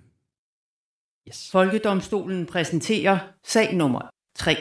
Yes. 1.28 1.48
Folkedomstolen 1.52 2.46
præsenterer 2.46 3.18
sag 3.46 3.74
nummer 3.74 4.00
3. 4.38 4.56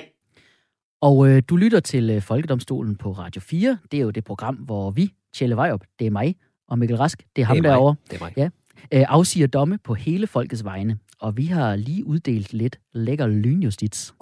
Og 1.01 1.27
øh, 1.29 1.43
du 1.49 1.55
lytter 1.57 1.79
til 1.79 2.09
øh, 2.09 2.21
Folkedomstolen 2.21 2.95
på 2.95 3.11
Radio 3.11 3.41
4. 3.41 3.77
Det 3.91 3.97
er 3.97 4.01
jo 4.01 4.09
det 4.09 4.23
program, 4.23 4.55
hvor 4.55 4.91
vi, 4.91 5.13
Tjelle 5.33 5.55
Vejrup, 5.55 5.81
det 5.99 6.07
er 6.07 6.11
mig, 6.11 6.35
og 6.67 6.79
Mikkel 6.79 6.97
Rask, 6.97 7.23
det 7.35 7.41
er 7.41 7.45
ham 7.45 7.55
Det 7.57 7.59
er 7.65 7.69
mig. 7.69 7.69
derovre, 7.75 7.95
Det 8.11 8.15
er 8.21 8.23
mig. 8.23 8.33
Ja. 8.37 8.49
øh, 8.93 9.05
afsiger 9.07 9.47
domme 9.47 9.77
på 9.83 9.93
hele 9.93 10.27
folkets 10.27 10.63
vegne. 10.63 10.97
Og 11.19 11.37
vi 11.37 11.45
har 11.45 11.75
lige 11.75 12.05
uddelt 12.05 12.53
lidt 12.53 12.79
lækker 12.93 13.27
lynjustits. 13.27 14.13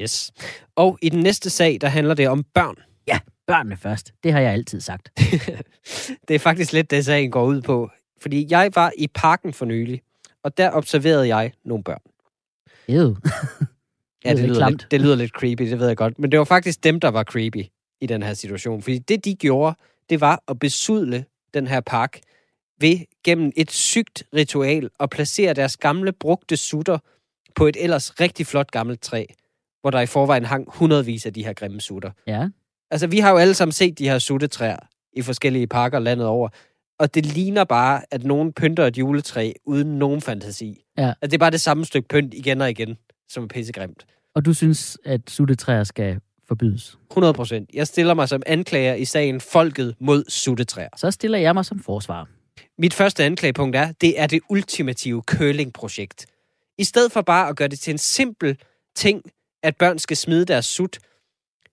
Yes. 0.00 0.32
Og 0.76 0.98
i 1.02 1.08
den 1.08 1.20
næste 1.20 1.50
sag, 1.50 1.78
der 1.80 1.88
handler 1.88 2.14
det 2.14 2.28
om 2.28 2.44
børn. 2.54 2.76
Børnene 3.46 3.76
først. 3.76 4.12
Det 4.22 4.32
har 4.32 4.40
jeg 4.40 4.52
altid 4.52 4.80
sagt. 4.80 5.10
det 6.28 6.34
er 6.34 6.38
faktisk 6.38 6.72
lidt 6.72 6.90
det, 6.90 7.04
sagen 7.04 7.30
går 7.30 7.44
ud 7.44 7.62
på. 7.62 7.90
Fordi 8.22 8.46
jeg 8.50 8.70
var 8.74 8.92
i 8.98 9.08
parken 9.14 9.52
for 9.52 9.64
nylig, 9.66 10.02
og 10.42 10.56
der 10.56 10.70
observerede 10.70 11.28
jeg 11.36 11.52
nogle 11.64 11.84
børn. 11.84 12.00
Ew. 12.88 13.14
Ja, 14.24 14.30
Det 14.30 14.36
det 14.36 14.42
er 14.44 14.46
lyder, 14.46 14.54
klamt. 14.58 14.72
lidt, 14.72 14.90
det 14.90 15.00
lyder 15.00 15.16
lidt 15.16 15.30
creepy, 15.30 15.62
det 15.62 15.78
ved 15.78 15.86
jeg 15.86 15.96
godt. 15.96 16.18
Men 16.18 16.30
det 16.30 16.38
var 16.38 16.44
faktisk 16.44 16.84
dem, 16.84 17.00
der 17.00 17.08
var 17.08 17.22
creepy 17.22 17.64
i 18.00 18.06
den 18.06 18.22
her 18.22 18.34
situation. 18.34 18.82
Fordi 18.82 18.98
det, 18.98 19.24
de 19.24 19.34
gjorde, 19.34 19.76
det 20.10 20.20
var 20.20 20.42
at 20.48 20.58
besudle 20.58 21.24
den 21.54 21.66
her 21.66 21.80
park 21.80 22.20
ved 22.80 22.98
gennem 23.24 23.52
et 23.56 23.70
sygt 23.70 24.22
ritual 24.34 24.90
at 25.00 25.10
placere 25.10 25.54
deres 25.54 25.76
gamle 25.76 26.12
brugte 26.12 26.56
sutter 26.56 26.98
på 27.54 27.66
et 27.66 27.76
ellers 27.80 28.20
rigtig 28.20 28.46
flot 28.46 28.70
gammelt 28.70 29.02
træ, 29.02 29.24
hvor 29.86 29.90
der 29.90 30.00
i 30.00 30.06
forvejen 30.06 30.44
hang 30.44 30.66
hundredvis 30.68 31.26
af 31.26 31.32
de 31.32 31.44
her 31.44 31.52
grimme 31.52 31.80
sutter. 31.80 32.10
Ja. 32.26 32.48
Altså, 32.90 33.06
vi 33.06 33.18
har 33.18 33.30
jo 33.30 33.36
alle 33.36 33.54
sammen 33.54 33.72
set 33.72 33.98
de 33.98 34.08
her 34.08 34.18
suttetræer 34.18 34.76
i 35.12 35.22
forskellige 35.22 35.66
parker 35.66 35.98
landet 35.98 36.26
over, 36.26 36.48
og 36.98 37.14
det 37.14 37.26
ligner 37.26 37.64
bare, 37.64 38.02
at 38.10 38.24
nogen 38.24 38.52
pynter 38.52 38.86
et 38.86 38.98
juletræ 38.98 39.52
uden 39.64 39.98
nogen 39.98 40.20
fantasi. 40.20 40.84
Ja. 40.98 41.12
At 41.22 41.30
det 41.30 41.34
er 41.34 41.38
bare 41.38 41.50
det 41.50 41.60
samme 41.60 41.84
stykke 41.84 42.08
pynt 42.08 42.34
igen 42.34 42.60
og 42.60 42.70
igen, 42.70 42.96
som 43.28 43.42
er 43.42 43.48
pissegrimt. 43.48 44.06
Og 44.34 44.44
du 44.44 44.54
synes, 44.54 44.98
at 45.04 45.20
suttetræer 45.28 45.84
skal 45.84 46.20
forbydes. 46.48 46.98
100 47.10 47.34
procent. 47.34 47.70
Jeg 47.74 47.86
stiller 47.86 48.14
mig 48.14 48.28
som 48.28 48.42
anklager 48.46 48.94
i 48.94 49.04
sagen 49.04 49.40
Folket 49.40 49.94
mod 50.00 50.24
suttetræer. 50.28 50.88
Så 50.96 51.10
stiller 51.10 51.38
jeg 51.38 51.54
mig 51.54 51.64
som 51.64 51.78
forsvar. 51.78 52.28
Mit 52.78 52.94
første 52.94 53.24
anklagepunkt 53.24 53.76
er, 53.76 53.92
det 53.92 54.20
er 54.20 54.26
det 54.26 54.40
ultimative 54.48 55.22
curlingprojekt. 55.22 56.26
I 56.78 56.84
stedet 56.84 57.12
for 57.12 57.20
bare 57.20 57.48
at 57.48 57.56
gøre 57.56 57.68
det 57.68 57.78
til 57.78 57.90
en 57.90 57.98
simpel 57.98 58.58
ting, 58.96 59.22
at 59.62 59.76
børn 59.76 59.98
skal 59.98 60.16
smide 60.16 60.44
deres 60.44 60.66
sut, 60.66 60.98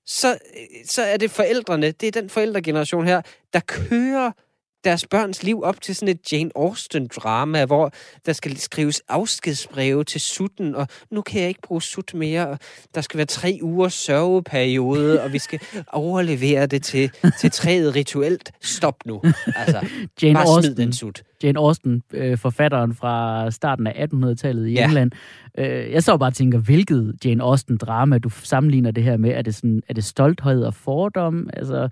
så, 0.05 0.37
så 0.85 1.01
er 1.03 1.17
det 1.17 1.31
forældrene, 1.31 1.91
det 1.91 2.07
er 2.07 2.21
den 2.21 2.29
forældregeneration 2.29 3.07
her, 3.07 3.21
der 3.53 3.59
kører 3.59 4.31
deres 4.83 5.07
børns 5.07 5.43
liv 5.43 5.61
op 5.63 5.81
til 5.81 5.95
sådan 5.95 6.15
et 6.15 6.31
Jane 6.33 6.49
Austen-drama, 6.55 7.65
hvor 7.65 7.91
der 8.25 8.33
skal 8.33 8.57
skrives 8.57 9.01
afskedsbreve 9.09 10.03
til 10.03 10.21
sutten, 10.21 10.75
og 10.75 10.87
nu 11.11 11.21
kan 11.21 11.39
jeg 11.41 11.47
ikke 11.47 11.61
bruge 11.61 11.81
sut 11.81 12.13
mere, 12.13 12.47
og 12.47 12.59
der 12.95 13.01
skal 13.01 13.17
være 13.17 13.25
tre 13.25 13.59
ugers 13.61 13.93
sørgeperiode, 13.93 15.23
og 15.23 15.33
vi 15.33 15.39
skal 15.39 15.59
overlevere 15.93 16.65
det 16.65 16.83
til, 16.83 17.11
til 17.39 17.51
træet 17.51 17.95
rituelt. 17.95 18.51
Stop 18.61 18.95
nu. 19.05 19.21
Altså, 19.55 19.87
Jane 20.21 20.33
bare 20.33 20.45
smid 20.45 20.55
Austen, 20.55 20.77
den 20.77 20.93
sut. 20.93 21.23
Jane 21.43 21.59
Austen 21.59 22.03
øh, 22.13 22.37
forfatteren 22.37 22.95
fra 22.95 23.51
starten 23.51 23.87
af 23.87 24.07
1800-tallet 24.13 24.67
i 24.67 24.73
Ja. 24.73 24.85
England. 24.85 25.11
Øh, 25.57 25.91
jeg 25.91 26.03
så 26.03 26.17
bare 26.17 26.31
tænker, 26.31 26.59
hvilket 26.59 27.15
Jane 27.25 27.43
Austen-drama 27.43 28.17
du 28.17 28.29
sammenligner 28.29 28.91
det 28.91 29.03
her 29.03 29.17
med. 29.17 29.29
Er 29.29 29.41
det, 29.41 29.55
sådan, 29.55 29.81
er 29.89 29.93
det 29.93 30.03
stolthed 30.03 30.63
og 30.63 30.73
fordom? 30.73 31.49
Altså, 31.53 31.89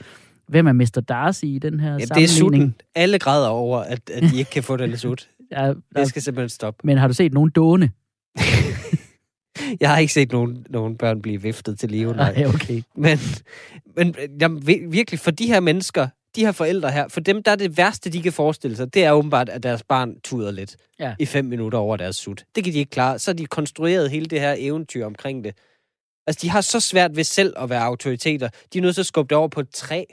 hvem 0.52 0.68
er 0.68 0.74
Mr. 0.74 1.02
Darcy 1.10 1.44
i 1.46 1.60
den 1.60 1.80
her 1.80 1.92
Ja, 1.92 1.98
det 1.98 2.02
er 2.24 2.28
sammenligning? 2.28 2.72
sutten. 2.72 2.76
Alle 2.96 3.20
græder 3.20 3.48
over, 3.48 3.80
at, 3.80 4.10
at 4.10 4.24
de 4.24 4.38
ikke 4.38 4.52
kan 4.52 4.64
få 4.64 4.78
den 4.78 4.98
sut. 5.04 5.30
Ja, 5.52 5.74
Det 5.96 6.08
skal 6.08 6.22
simpelthen 6.22 6.50
stoppe. 6.50 6.80
men 6.84 6.98
har 6.98 7.08
du 7.08 7.14
set 7.14 7.34
nogen 7.34 7.50
dåne? 7.50 7.90
Jeg 9.80 9.90
har 9.90 9.98
ikke 9.98 10.14
set 10.14 10.32
nogen, 10.32 10.66
nogen 10.70 10.98
børn 10.98 11.22
blive 11.22 11.42
viftet 11.42 11.80
til 11.80 11.90
live, 11.92 12.14
nej. 12.14 12.34
Nej, 12.34 12.46
okay. 12.46 12.82
Men, 12.96 13.20
men 13.96 14.16
jamen, 14.42 14.68
vi- 14.68 14.82
virkelig, 14.88 15.20
for 15.20 15.32
de 15.32 15.48
her 15.48 15.60
mennesker, 15.60 16.08
de 16.36 16.42
her 16.46 16.52
forældre 16.52 16.92
her, 16.92 17.08
for 17.08 17.20
dem, 17.20 17.44
der 17.44 17.52
er 17.52 17.56
det 17.56 17.78
værste, 17.78 18.10
de 18.10 18.22
kan 18.22 18.34
forestille 18.34 18.78
sig, 18.78 18.94
det 18.94 19.04
er 19.04 19.12
åbenbart, 19.12 19.50
at 19.50 19.64
deres 19.64 19.84
barn 19.84 20.16
tuder 20.24 20.52
lidt 20.52 20.76
Ja. 21.00 21.16
i 21.20 21.26
fem 21.26 21.46
minutter 21.46 21.80
over 21.80 21.98
deres 21.98 22.16
sut. 22.16 22.44
Det 22.56 22.64
kan 22.64 22.74
de 22.74 22.78
ikke 22.80 22.90
klare. 22.90 23.20
Så 23.20 23.32
har 23.32 23.36
de 23.36 23.46
konstrueret 23.46 24.12
hele 24.12 24.26
det 24.26 24.40
her 24.40 24.56
eventyr 24.58 25.06
omkring 25.06 25.44
det. 25.44 25.56
Altså, 26.28 26.40
de 26.42 26.50
har 26.50 26.62
så 26.62 26.80
svært 26.80 27.16
ved 27.16 27.24
selv 27.24 27.54
at 27.58 27.70
være 27.70 27.82
autoriteter. 27.84 28.50
De 28.74 28.78
er 28.78 28.82
nødt 28.82 28.96
til 28.96 29.02
at 29.02 29.06
skubbe 29.06 29.30
det 29.30 29.38
over 29.38 29.48
på 29.48 29.60
et 29.60 29.70
træ. 29.70 30.04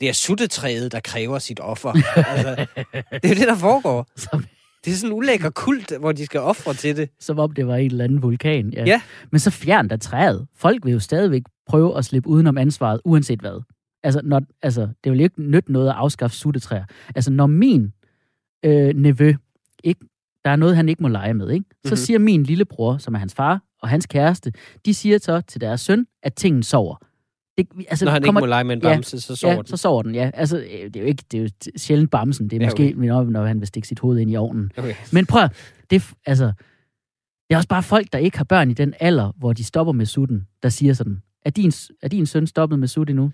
Det 0.00 0.08
er 0.08 0.12
suttetræet, 0.12 0.92
der 0.92 1.00
kræver 1.00 1.38
sit 1.38 1.60
offer. 1.60 1.92
altså, 2.16 2.66
det 3.12 3.24
er 3.24 3.28
jo 3.28 3.34
det, 3.34 3.48
der 3.48 3.56
foregår. 3.56 4.06
Som, 4.16 4.44
Det 4.84 4.90
er 4.92 4.94
sådan 4.96 5.12
en 5.12 5.18
ulækker 5.18 5.50
kult, 5.50 5.92
hvor 6.00 6.12
de 6.12 6.24
skal 6.26 6.40
ofre 6.40 6.74
til 6.74 6.96
det. 6.96 7.10
som 7.20 7.38
om 7.38 7.52
det 7.52 7.66
var 7.66 7.76
en 7.76 7.90
eller 7.90 8.04
anden 8.04 8.22
vulkan. 8.22 8.70
Ja. 8.72 8.84
Ja. 8.84 9.00
Men 9.32 9.38
så 9.38 9.50
fjern 9.50 9.88
da 9.88 9.96
træet. 9.96 10.46
Folk 10.56 10.84
vil 10.84 10.92
jo 10.92 11.00
stadigvæk 11.00 11.42
prøve 11.68 11.98
at 11.98 12.04
slippe 12.04 12.28
udenom 12.28 12.58
ansvaret, 12.58 13.00
uanset 13.04 13.40
hvad. 13.40 13.62
Altså, 14.02 14.20
når, 14.24 14.42
altså 14.62 14.80
det 15.04 15.12
vil 15.12 15.18
jo 15.18 15.24
ikke 15.24 15.42
nytte 15.42 15.72
noget 15.72 15.88
at 15.88 15.94
afskaffe 15.94 16.36
suttetræer. 16.36 16.84
Altså, 17.14 17.30
når 17.30 17.46
min 17.46 17.92
øh, 18.64 18.94
nevø, 18.94 19.34
ikke, 19.84 20.00
der 20.44 20.50
er 20.50 20.56
noget, 20.56 20.76
han 20.76 20.88
ikke 20.88 21.02
må 21.02 21.08
lege 21.08 21.34
med, 21.34 21.50
ikke? 21.50 21.64
så 21.70 21.74
Mhm. 21.74 21.88
mm-hmm. 21.88 21.96
siger 21.96 22.18
min 22.18 22.42
lillebror, 22.42 22.98
som 22.98 23.14
er 23.14 23.18
hans 23.18 23.34
far, 23.34 23.60
og 23.82 23.88
hans 23.88 24.06
kæreste, 24.06 24.52
de 24.86 24.94
siger 24.94 25.18
så 25.18 25.40
til 25.40 25.60
deres 25.60 25.80
søn, 25.80 26.06
at 26.22 26.34
tingen 26.34 26.62
sover. 26.62 26.96
Det, 27.58 27.68
altså, 27.88 28.04
Når 28.04 28.12
han 28.12 28.22
kommer, 28.22 28.40
ikke 28.40 28.42
må 28.42 28.46
lege 28.46 28.64
med 28.64 28.76
en 28.76 28.82
ja, 28.82 28.88
bamse, 28.94 29.20
så 29.20 29.36
sover 29.36 29.52
ja, 29.54 29.58
den. 29.58 29.66
så 29.66 29.76
sover 29.76 30.02
den, 30.02 30.14
ja. 30.14 30.30
Altså, 30.34 30.58
øh, 30.58 30.64
det 30.64 30.96
er 30.96 31.00
jo 31.00 31.06
ikke, 31.06 31.24
det 31.32 31.38
er 31.38 31.42
jo 31.42 31.48
sjældent 31.76 32.10
bamsen. 32.10 32.50
Det 32.50 32.56
er 32.56 32.60
Ja, 32.60 32.66
måske, 32.66 32.92
når, 32.96 33.24
når 33.24 33.44
han 33.46 33.60
vil 33.60 33.66
stikke 33.66 33.88
sit 33.88 34.00
hoved 34.00 34.18
ind 34.18 34.30
i 34.30 34.36
ovnen. 34.36 34.70
Okay. 34.76 34.94
Men 35.12 35.26
prøv, 35.26 35.48
det, 35.90 36.10
altså, 36.26 36.44
det 37.48 37.54
er 37.54 37.56
også 37.56 37.68
bare 37.68 37.82
folk, 37.82 38.12
der 38.12 38.18
ikke 38.18 38.36
har 38.36 38.44
børn 38.44 38.70
i 38.70 38.74
den 38.74 38.94
alder, 39.00 39.32
hvor 39.38 39.52
de 39.52 39.64
stopper 39.64 39.92
med 39.92 40.06
sutten, 40.06 40.46
der 40.62 40.68
siger 40.68 40.92
sådan, 40.92 41.22
er 41.44 41.50
din, 41.50 41.72
er 42.02 42.08
din 42.08 42.26
søn 42.26 42.46
stoppet 42.46 42.78
med 42.78 42.88
sut 42.88 43.10
endnu? 43.10 43.30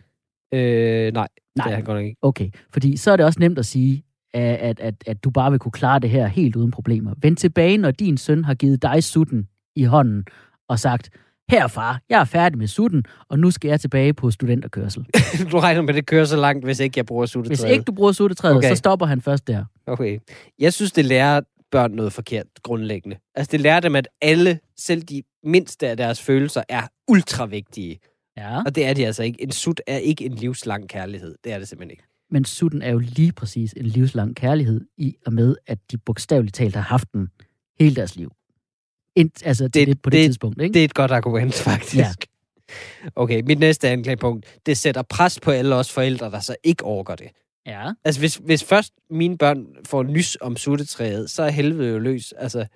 Øh, 0.55 1.13
nej, 1.13 1.29
det 1.37 1.57
Nej. 1.57 1.71
er 1.71 1.75
han 1.75 1.85
godt 1.85 1.97
nok 1.97 2.05
ikke. 2.05 2.19
Okay, 2.23 2.51
fordi 2.73 2.97
så 2.97 3.11
er 3.11 3.17
det 3.17 3.27
også 3.27 3.41
nemt 3.41 3.59
at 3.59 3.67
sige, 3.67 4.05
at, 4.35 4.57
at, 4.57 4.81
at, 4.81 4.95
at 5.07 5.25
du 5.25 5.31
bare 5.31 5.51
vil 5.51 5.61
kunne 5.61 5.73
klare 5.73 5.99
det 5.99 6.11
her 6.11 6.27
helt 6.27 6.57
uden 6.57 6.71
problemer. 6.71 7.15
Vend 7.23 7.37
tilbage, 7.37 7.79
når 7.79 7.91
din 7.91 8.17
søn 8.17 8.45
har 8.45 8.55
givet 8.55 8.83
dig 8.83 9.05
sutten 9.05 9.49
i 9.77 9.85
hånden 9.85 10.25
og 10.69 10.79
sagt, 10.79 11.11
her 11.51 11.67
far, 11.67 12.01
jeg 12.09 12.21
er 12.21 12.25
færdig 12.25 12.59
med 12.59 12.67
sutten, 12.67 13.05
og 13.29 13.39
nu 13.39 13.51
skal 13.51 13.69
jeg 13.69 13.81
tilbage 13.81 14.13
på 14.15 14.31
studenterkørsel. 14.31 15.05
du 15.53 15.59
regner 15.59 15.81
med, 15.83 15.89
at 15.89 15.95
det 15.95 16.07
kører 16.07 16.25
så 16.25 16.37
langt, 16.37 16.65
hvis 16.65 16.81
ikke 16.81 16.99
jeg 16.99 17.07
bruger 17.07 17.23
Hvis 17.23 17.31
suttetræet. 17.31 17.73
ikke 17.73 17.85
du 17.85 17.93
bruger 17.93 18.13
suttetræet, 18.13 18.57
Okay. 18.57 18.69
så 18.69 18.75
stopper 18.77 19.07
han 19.07 19.21
først 19.21 19.47
der. 19.47 19.65
Okay. 19.87 20.19
Jeg 20.59 20.73
synes, 20.73 20.93
det 20.93 21.05
lærer 21.05 21.41
børn 21.71 21.93
noget 21.93 22.13
forkert 22.13 22.47
grundlæggende. 22.63 23.17
Altså, 23.35 23.51
det 23.53 23.61
lærer 23.61 23.81
dem, 23.81 23.97
at 23.97 24.09
alle, 24.23 24.59
selv 24.79 25.03
de 25.03 25.23
mindste 25.45 25.89
af 25.89 25.97
deres 25.97 26.23
følelser, 26.23 26.63
er 26.69 26.83
ultra 27.09 27.47
vigtige. 27.47 27.99
Ja. 28.37 28.63
Og 28.67 28.75
det 28.75 28.87
er 28.87 28.95
de 28.95 29.07
altså 29.07 29.23
ikke. 29.23 29.43
En 29.43 29.51
sut 29.51 29.81
er 29.87 29.97
ikke 29.97 30.25
en 30.25 30.33
livslang 30.35 30.89
kærlighed. 30.89 31.35
Det 31.45 31.53
er 31.53 31.59
det 31.59 31.69
simpelthen 31.69 31.91
ikke. 31.91 32.03
men 32.31 32.45
sutten 32.45 32.83
er 32.83 32.91
jo 32.91 32.99
lige 32.99 33.33
præcis 33.33 33.73
en 33.77 33.87
livslang 33.87 34.37
kærlighed 34.37 34.81
i 34.99 35.15
og 35.27 35.33
med, 35.33 35.57
at 35.67 35.79
de 35.91 35.99
bogstaveligt 35.99 36.55
talt 36.55 36.75
har 36.75 36.83
haft 36.83 37.13
den 37.13 37.29
hele 37.81 37.97
deres 37.97 38.17
liv. 38.17 38.31
Ind, 39.17 39.31
altså 39.45 39.69
det, 39.69 39.89
Det- 39.89 40.03
på 40.03 40.11
det, 40.11 40.19
det- 40.19 40.29
tidspunkt, 40.29 40.63
ikke? 40.63 40.73
Det 40.75 40.81
er 40.81 40.85
et 40.85 40.95
godt 40.95 41.11
argument, 41.11 41.55
faktisk. 41.71 41.97
Ja. 41.97 42.13
Okay, 43.17 43.43
mit 43.47 43.59
næste 43.59 43.89
anklagepunkt. 43.89 44.59
Det 44.67 44.77
sætter 44.79 45.03
pres 45.03 45.41
på 45.41 45.51
alle 45.51 45.75
os 45.75 45.93
forældre, 45.93 46.31
der 46.31 46.41
så 46.41 46.57
ikke 46.65 46.85
overgår 46.85 47.15
det. 47.15 47.29
ja. 47.67 47.91
Altså, 48.05 48.21
hvis, 48.21 48.35
hvis 48.37 48.65
først 48.65 48.93
mine 49.11 49.39
børn 49.39 49.67
får 49.87 50.03
nys 50.03 50.37
om 50.41 50.57
suttetræet, 50.57 51.31
så 51.31 51.43
er 51.43 51.51
helvede 51.51 51.89
jo 51.91 51.99
løs. 51.99 52.33
Altså, 52.39 52.67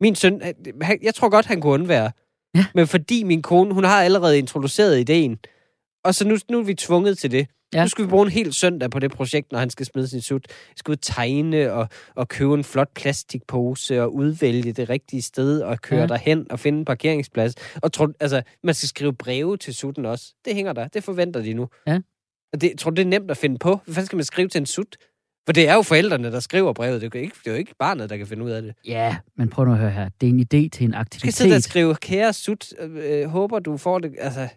min 0.00 0.14
søn, 0.14 0.40
han, 0.82 0.98
jeg 1.02 1.14
tror 1.14 1.28
godt, 1.28 1.46
han 1.46 1.60
kunne 1.60 1.72
undvære. 1.72 2.10
Ja. 2.54 2.64
Men 2.74 2.86
fordi 2.86 3.22
min 3.22 3.42
kone, 3.42 3.74
hun 3.74 3.84
har 3.84 4.02
allerede 4.02 4.38
introduceret 4.38 5.00
ideen, 5.00 5.38
og 6.04 6.14
så 6.14 6.28
nu, 6.28 6.36
nu 6.50 6.58
er 6.58 6.62
vi 6.62 6.74
tvunget 6.74 7.18
til 7.18 7.30
det. 7.30 7.46
Ja. 7.74 7.82
Nu 7.82 7.88
skal 7.88 8.04
vi 8.04 8.08
bruge 8.10 8.26
en 8.26 8.32
hel 8.32 8.52
søndag 8.52 8.90
på 8.90 8.98
det 8.98 9.10
projekt, 9.10 9.52
når 9.52 9.58
han 9.58 9.70
skal 9.70 9.86
smide 9.86 10.08
sin 10.08 10.20
sut. 10.20 10.46
Jeg 10.48 10.54
skal 10.76 10.92
ud 10.92 10.96
tegne 10.96 11.72
og, 11.72 11.88
og 12.14 12.28
købe 12.28 12.54
en 12.54 12.64
flot 12.64 12.88
plastikpose 12.94 14.02
og 14.02 14.14
udvælge 14.14 14.72
det 14.72 14.88
rigtige 14.90 15.22
sted 15.22 15.60
og 15.60 15.80
køre 15.80 16.00
Ja. 16.00 16.06
derhen 16.06 16.46
og 16.50 16.60
finde 16.60 16.78
en 16.78 16.84
parkeringsplads. 16.84 17.54
Og 17.82 17.92
tro, 17.92 18.06
altså, 18.20 18.42
man 18.64 18.74
skal 18.74 18.88
skrive 18.88 19.12
breve 19.14 19.56
til 19.56 19.74
sutten 19.74 20.06
også. 20.06 20.34
Det 20.44 20.54
hænger 20.54 20.72
der. 20.72 20.88
Det 20.88 21.04
forventer 21.04 21.42
de 21.42 21.54
nu. 21.54 21.68
Ja. 21.86 21.98
Og 22.52 22.60
det, 22.60 22.72
tror 22.78 22.90
du, 22.90 22.94
det 22.94 23.02
er 23.02 23.08
nemt 23.08 23.30
at 23.30 23.36
finde 23.36 23.58
på? 23.58 23.80
Hvad 23.84 23.94
fanden 23.94 24.06
skal 24.06 24.16
man 24.16 24.24
skrive 24.24 24.48
til 24.48 24.58
en 24.58 24.66
sut? 24.66 24.96
For 25.46 25.52
det 25.52 25.68
er 25.68 25.74
jo 25.74 25.82
forældrene, 25.82 26.32
der 26.32 26.40
skriver 26.40 26.72
brevet. 26.72 27.00
Det 27.00 27.14
er 27.14 27.18
jo 27.18 27.22
ikke, 27.22 27.34
det 27.44 27.46
er 27.46 27.50
jo 27.52 27.58
ikke 27.58 27.74
barnet, 27.78 28.10
der 28.10 28.16
kan 28.16 28.26
finde 28.26 28.44
ud 28.44 28.50
af 28.50 28.62
det. 28.62 28.74
ja, 28.86 29.16
men 29.36 29.48
prøv 29.48 29.64
nu 29.64 29.72
at 29.72 29.78
høre 29.78 29.90
her. 29.90 30.08
Det 30.20 30.26
er 30.28 30.30
en 30.30 30.40
idé 30.40 30.46
til 30.46 30.84
en 30.84 30.90
Du 30.90 30.90
skal 30.90 30.94
aktivitet. 31.00 31.34
sidde 31.34 31.56
og 31.56 31.62
skrive, 31.62 31.94
kære 31.94 32.32
sut, 32.32 32.72
øh, 32.80 33.24
håber 33.28 33.58
du 33.58 33.76
får 33.76 33.98
det. 33.98 34.12
Altså, 34.18 34.48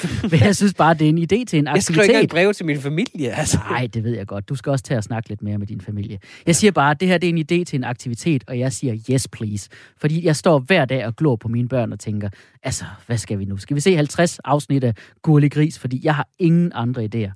Men 0.30 0.40
jeg 0.40 0.56
synes 0.56 0.74
bare, 0.74 0.94
det 0.94 1.04
er 1.04 1.08
en 1.08 1.18
idé 1.18 1.44
til 1.44 1.58
en 1.58 1.66
jeg 1.66 1.82
skriver 1.82 2.02
ikke 2.02 2.14
aktivitet. 2.14 2.30
breve 2.30 2.52
til 2.52 2.66
min 2.66 2.80
familie. 2.80 3.30
Altså. 3.30 3.58
Nej, 3.70 3.86
det 3.94 4.04
ved 4.04 4.16
jeg 4.16 4.26
godt. 4.26 4.48
Du 4.48 4.54
skal 4.54 4.70
også 4.70 4.84
til 4.84 4.94
at 4.94 5.04
snakke 5.04 5.28
lidt 5.28 5.42
mere 5.42 5.58
med 5.58 5.66
din 5.66 5.80
familie. 5.80 6.18
Jeg 6.46 6.56
siger 6.56 6.70
bare, 6.70 6.90
at 6.90 7.00
det 7.00 7.08
her 7.08 7.18
det 7.18 7.28
er 7.28 7.32
en 7.32 7.38
idé 7.38 7.64
til 7.64 7.76
en 7.76 7.84
aktivitet, 7.84 8.44
og 8.46 8.58
jeg 8.58 8.72
siger 8.72 8.96
yes, 9.10 9.28
please. 9.28 9.68
Fordi 9.96 10.26
jeg 10.26 10.36
står 10.36 10.58
hver 10.58 10.84
dag 10.84 11.06
og 11.06 11.16
glor 11.16 11.36
på 11.36 11.48
mine 11.48 11.68
børn 11.68 11.92
og 11.92 12.00
tænker, 12.00 12.28
altså, 12.62 12.84
hvad 13.06 13.18
skal 13.18 13.38
vi 13.38 13.44
nu? 13.44 13.56
Skal 13.56 13.74
vi 13.74 13.80
se 13.80 13.96
50 13.96 14.38
afsnit 14.38 14.84
af 14.84 14.94
Gurli 15.22 15.48
Gris? 15.48 15.78
Fordi 15.78 16.00
jeg 16.04 16.14
har 16.14 16.28
ingen 16.38 16.72
andre 16.74 17.04
idéer. 17.04 17.32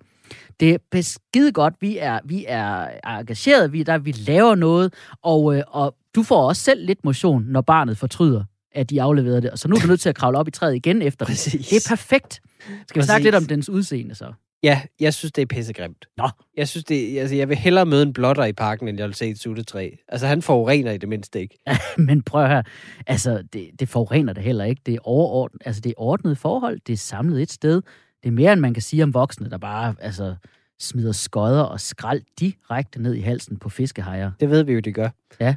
Det 0.60 0.74
er 0.74 0.78
beskide 0.90 1.52
godt. 1.52 1.74
Vi 1.80 1.98
er, 1.98 2.20
vi 2.24 2.44
er 2.48 2.88
engageret, 3.18 3.72
vi, 3.72 3.82
der, 3.82 3.98
vi 3.98 4.12
laver 4.12 4.54
noget, 4.54 4.94
og, 5.22 5.56
øh, 5.56 5.62
og 5.68 5.96
du 6.14 6.22
får 6.22 6.48
også 6.48 6.62
selv 6.62 6.86
lidt 6.86 7.04
motion, 7.04 7.44
når 7.48 7.60
barnet 7.60 7.98
fortryder, 7.98 8.44
at 8.76 8.90
de 8.90 9.02
afleverede 9.02 9.42
det. 9.42 9.50
Og 9.50 9.58
så 9.58 9.68
nu 9.68 9.76
er 9.76 9.80
du 9.80 9.86
nødt 9.86 10.00
til 10.00 10.08
at 10.08 10.14
kravle 10.14 10.38
op 10.38 10.48
i 10.48 10.50
træet 10.50 10.74
igen 10.74 11.02
efter 11.02 11.24
det. 11.24 11.32
Præcis. 11.32 11.68
Det 11.68 11.76
er 11.76 11.88
perfekt. 11.88 12.40
Skal 12.88 13.02
vi 13.02 13.06
snakke 13.06 13.06
Præcis. 13.06 13.24
lidt 13.24 13.34
om 13.34 13.44
dens 13.44 13.68
udseende 13.68 14.14
så? 14.14 14.32
Ja, 14.62 14.82
jeg 15.00 15.14
synes, 15.14 15.32
det 15.32 15.42
er 15.42 15.46
pissegrimt. 15.46 16.06
Nå. 16.16 16.28
Jeg 16.56 16.68
synes, 16.68 16.84
det, 16.84 17.18
altså, 17.18 17.36
jeg 17.36 17.48
vil 17.48 17.56
hellere 17.56 17.86
møde 17.86 18.02
en 18.02 18.12
blotter 18.12 18.44
i 18.44 18.52
parken, 18.52 18.88
end 18.88 18.98
jeg 18.98 19.06
vil 19.06 19.14
se 19.14 19.28
et 19.28 19.38
suttetræ. 19.38 19.90
Altså, 20.08 20.26
han 20.26 20.42
forurener 20.42 20.92
i 20.92 20.98
det 20.98 21.08
mindste 21.08 21.40
ikke. 21.40 21.58
Men 22.08 22.22
prøv 22.22 22.46
høre, 22.46 22.62
altså, 23.06 23.42
det, 23.52 23.70
det 23.80 23.88
forurener 23.88 24.32
det 24.32 24.42
heller 24.42 24.64
ikke. 24.64 24.82
Det 24.86 24.94
er 24.94 24.98
overordnet, 25.02 25.62
altså, 25.64 25.80
det 25.80 25.90
er 25.90 25.94
ordnet 25.96 26.38
forhold, 26.38 26.80
det 26.86 26.92
er 26.92 26.96
samlet 26.96 27.42
et 27.42 27.52
sted. 27.52 27.82
Det 28.22 28.28
er 28.28 28.32
mere, 28.32 28.52
end 28.52 28.60
man 28.60 28.74
kan 28.74 28.82
sige 28.82 29.02
om 29.02 29.14
voksne, 29.14 29.50
der 29.50 29.58
bare 29.58 29.94
altså, 30.00 30.34
smider 30.80 31.12
skodder 31.12 31.62
og 31.62 31.80
skrald 31.80 32.22
direkte 32.40 33.02
ned 33.02 33.14
i 33.14 33.20
halsen 33.20 33.56
på 33.56 33.68
fiskehajer. 33.68 34.30
Det 34.40 34.50
ved 34.50 34.62
vi 34.62 34.72
jo, 34.72 34.80
det 34.80 34.94
gør. 34.94 35.08
Ja. 35.40 35.54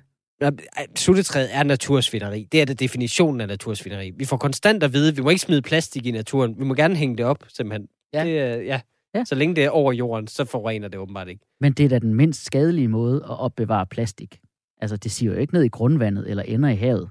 Suttetræet 0.95 1.49
er 1.55 1.63
natursvineri. 1.63 2.47
Det 2.51 2.61
er 2.61 2.65
det 2.65 2.79
definitionen 2.79 3.41
af 3.41 3.47
natursvineri. 3.47 4.11
Vi 4.17 4.25
får 4.25 4.37
konstant 4.37 4.83
at 4.83 4.93
vide, 4.93 5.09
at 5.09 5.17
vi 5.17 5.21
må 5.21 5.29
ikke 5.29 5.41
smide 5.41 5.61
plastik 5.61 6.05
i 6.05 6.11
naturen. 6.11 6.55
Vi 6.59 6.63
må 6.63 6.73
gerne 6.73 6.95
hænge 6.95 7.17
det 7.17 7.25
op, 7.25 7.37
simpelthen. 7.57 7.87
Ja. 8.13 8.23
Det, 8.23 8.39
er- 8.39 8.55
ja. 8.61 8.79
Ja. 9.15 9.23
Så 9.25 9.35
længe 9.35 9.55
det 9.55 9.63
er 9.65 9.69
over 9.69 9.93
jorden, 9.93 10.27
så 10.27 10.45
forurener 10.45 10.87
det 10.87 10.99
åbenbart 10.99 11.27
ikke. 11.27 11.41
Men 11.61 11.73
det 11.73 11.85
er 11.85 11.89
da 11.89 11.99
den 11.99 12.13
mindst 12.13 12.45
skadelige 12.45 12.87
måde 12.87 13.15
at 13.15 13.39
opbevare 13.39 13.85
plastik. 13.85 14.39
Altså, 14.81 14.97
det 14.97 15.11
siger 15.11 15.31
jo 15.33 15.37
ikke 15.39 15.53
ned 15.53 15.63
i 15.63 15.67
grundvandet 15.67 16.29
eller 16.29 16.43
ender 16.43 16.69
i 16.69 16.75
havet. 16.75 17.09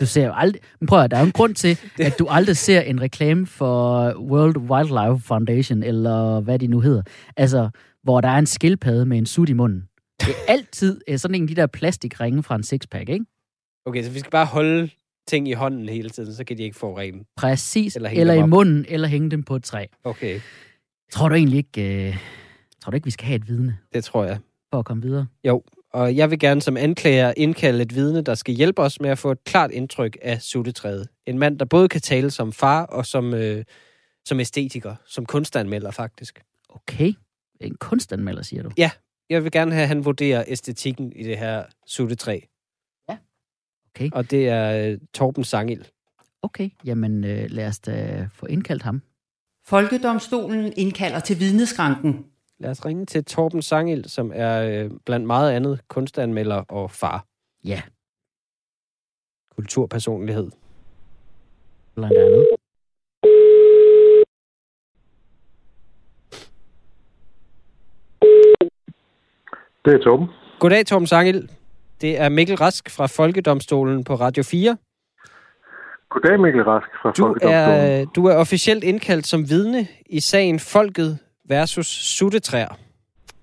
Du 0.00 0.06
ser 0.06 0.26
jo 0.26 0.32
aldrig... 0.36 0.62
Men 0.80 0.86
prøv 0.86 1.00
at, 1.00 1.10
der 1.10 1.16
er 1.16 1.20
jo 1.20 1.26
en 1.26 1.32
grund 1.32 1.54
til, 1.54 1.78
at 1.98 2.18
du 2.18 2.26
aldrig 2.30 2.56
ser 2.56 2.80
en 2.80 3.00
reklame 3.00 3.46
for 3.46 4.12
World 4.18 4.56
Wildlife 4.56 5.26
Foundation, 5.26 5.82
eller 5.82 6.40
hvad 6.40 6.58
de 6.58 6.66
nu 6.66 6.80
hedder. 6.80 7.02
Altså, 7.36 7.68
hvor 8.02 8.20
der 8.20 8.28
er 8.28 8.38
en 8.38 8.46
skildpadde 8.46 9.06
med 9.06 9.18
en 9.18 9.26
sut 9.26 9.48
i 9.48 9.52
munden. 9.52 9.84
Det 10.20 10.28
er 10.28 10.52
altid 10.52 11.00
øh, 11.08 11.18
sådan 11.18 11.34
en 11.34 11.42
af 11.42 11.48
de 11.48 11.54
der 11.54 11.66
plastikringe 11.66 12.42
fra 12.42 12.54
en 12.56 12.62
sixpack, 12.62 13.08
ikke? 13.08 13.24
Okay, 13.86 14.02
så 14.02 14.10
vi 14.10 14.18
skal 14.18 14.30
bare 14.30 14.46
holde 14.46 14.90
ting 15.28 15.48
i 15.48 15.52
hånden 15.52 15.88
hele 15.88 16.10
tiden, 16.10 16.34
så 16.34 16.44
kan 16.44 16.58
de 16.58 16.62
ikke 16.62 16.76
forurene. 16.76 17.24
Præcis. 17.36 17.96
Eller 17.96 18.10
Eller, 18.10 18.34
i 18.34 18.46
munden, 18.46 18.86
eller 18.88 19.08
hænge 19.08 19.30
dem 19.30 19.42
på 19.42 19.56
et 19.56 19.64
træ. 19.64 19.86
Okay, 20.04 20.40
Tror 21.12 21.28
du 21.28 21.34
egentlig 21.34 21.58
ikke, 21.58 22.08
øh, 22.08 22.16
tror 22.80 22.90
du 22.90 22.94
ikke 22.94 23.04
vi 23.04 23.10
skal 23.10 23.26
have 23.26 23.36
et 23.36 23.48
vidne 23.48 23.78
det 23.92 24.04
tror 24.04 24.24
jeg. 24.24 24.38
for 24.72 24.78
at 24.78 24.84
komme 24.84 25.02
videre? 25.02 25.26
Og 25.92 26.16
jeg 26.16 26.30
vil 26.30 26.38
gerne 26.38 26.62
som 26.62 26.76
anklager 26.76 27.32
indkalde 27.36 27.82
et 27.82 27.94
vidne, 27.94 28.22
der 28.22 28.34
skal 28.34 28.54
hjælpe 28.54 28.82
os 28.82 29.00
med 29.00 29.10
at 29.10 29.18
få 29.18 29.30
et 29.30 29.44
klart 29.44 29.70
indtryk 29.70 30.16
af 30.22 30.42
suttetræet. 30.42 31.08
En 31.26 31.38
mand, 31.38 31.58
der 31.58 31.64
både 31.64 31.88
kan 31.88 32.00
tale 32.00 32.30
som 32.30 32.52
far 32.52 32.84
og 32.86 33.06
som, 33.06 33.34
øh, 33.34 33.64
som 34.24 34.40
æstetiker, 34.40 34.94
som 35.06 35.26
kunstanmelder 35.26 35.90
faktisk. 35.90 36.42
Okay. 36.68 37.12
En 37.60 37.74
kunstanmelder, 37.74 38.42
siger 38.42 38.62
du? 38.62 38.70
Jeg 39.30 39.44
vil 39.44 39.52
gerne 39.52 39.72
have, 39.72 39.82
at 39.82 39.88
han 39.88 40.04
vurderer 40.04 40.44
æstetikken 40.46 41.12
i 41.12 41.22
det 41.22 41.38
her 41.38 41.64
suttetræ. 41.86 42.40
Ja. 43.08 43.16
Okay. 43.94 44.10
Og 44.12 44.30
det 44.30 44.48
er 44.48 44.90
øh, 44.92 44.98
Torben 45.14 45.44
Sangild. 45.44 45.84
Okay, 46.42 46.70
jamen 46.84 47.24
øh, 47.24 47.50
lad 47.50 47.66
os 47.68 47.78
da 47.78 48.28
få 48.32 48.46
indkaldt 48.46 48.82
ham. 48.82 49.02
Folkedomstolen 49.66 50.72
indkalder 50.76 51.20
til 51.20 51.38
vidneskranken. 51.40 52.26
Lad 52.58 52.70
os 52.70 52.84
ringe 52.86 53.06
til 53.06 53.24
Torben 53.24 53.62
Sangild, 53.62 54.04
som 54.04 54.32
er 54.34 54.62
øh, 54.62 54.90
blandt 55.06 55.26
meget 55.26 55.52
andet 55.52 55.80
kunstanmelder 55.88 56.56
og 56.56 56.90
far. 56.90 57.26
Ja, 57.64 57.82
Kulturpersonlighed. 59.56 60.50
blandt 61.94 62.18
andet. 62.18 62.46
Det 69.84 69.94
er 69.94 69.98
Torben. 69.98 70.28
Goddag, 70.58 70.86
Torben 70.86 71.06
Sangild. 71.06 71.48
Det 72.00 72.20
er 72.20 72.28
Mikkel 72.28 72.56
Rask 72.56 72.90
fra 72.90 73.06
Folkedomstolen 73.06 74.04
på 74.04 74.14
Radio 74.14 74.42
4. 74.42 74.76
Goddag, 76.10 76.40
Mikkel 76.40 76.62
Rask 76.62 76.86
fra 77.02 77.10
Du 77.10 77.22
Folkedomstolen. 77.22 78.00
er, 78.00 78.04
du 78.16 78.26
er 78.26 78.34
officielt 78.34 78.84
indkaldt 78.84 79.26
som 79.26 79.50
vidne 79.50 79.86
i 80.06 80.20
sagen 80.20 80.58
Folket 80.58 81.18
versus 81.48 81.86
Suttetræer. 81.86 82.78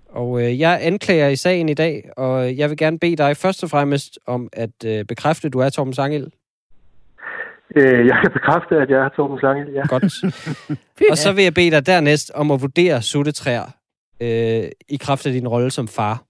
Og 0.09 0.41
øh, 0.41 0.59
jeg 0.59 0.79
anklager 0.81 1.27
i 1.27 1.35
sagen 1.35 1.69
i 1.69 1.73
dag, 1.73 2.09
og 2.17 2.57
jeg 2.57 2.69
vil 2.69 2.77
gerne 2.77 2.99
bede 2.99 3.15
dig 3.15 3.37
først 3.37 3.63
og 3.63 3.69
fremmest 3.69 4.19
om 4.27 4.49
at 4.53 4.85
øh, 4.85 5.05
bekræfte, 5.05 5.45
at 5.47 5.53
du 5.53 5.59
er 5.59 5.69
Torben 5.69 5.93
Sangild. 5.93 6.27
Øh, 7.75 8.07
jeg 8.07 8.17
kan 8.21 8.31
bekræfte, 8.33 8.75
at 8.75 8.89
jeg 8.89 8.99
er 9.05 9.09
Torben 9.09 9.39
Slange. 9.39 9.65
Ja. 9.73 9.87
Godt. 9.87 10.03
og 11.11 11.17
så 11.17 11.33
vil 11.33 11.43
jeg 11.43 11.53
bede 11.53 11.71
dig 11.71 11.85
dernæst 11.85 12.31
om 12.35 12.51
at 12.51 12.61
vurdere 12.61 13.01
Suttetræer 13.01 13.65
øh, 14.21 14.63
i 14.89 14.97
kraft 15.01 15.25
af 15.25 15.33
din 15.33 15.47
rolle 15.47 15.71
som 15.71 15.87
far. 15.87 16.23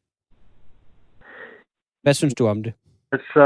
Hvad 2.04 2.14
synes 2.14 2.34
du 2.36 2.48
om 2.48 2.64
det? 2.64 2.74
Altså, 3.12 3.46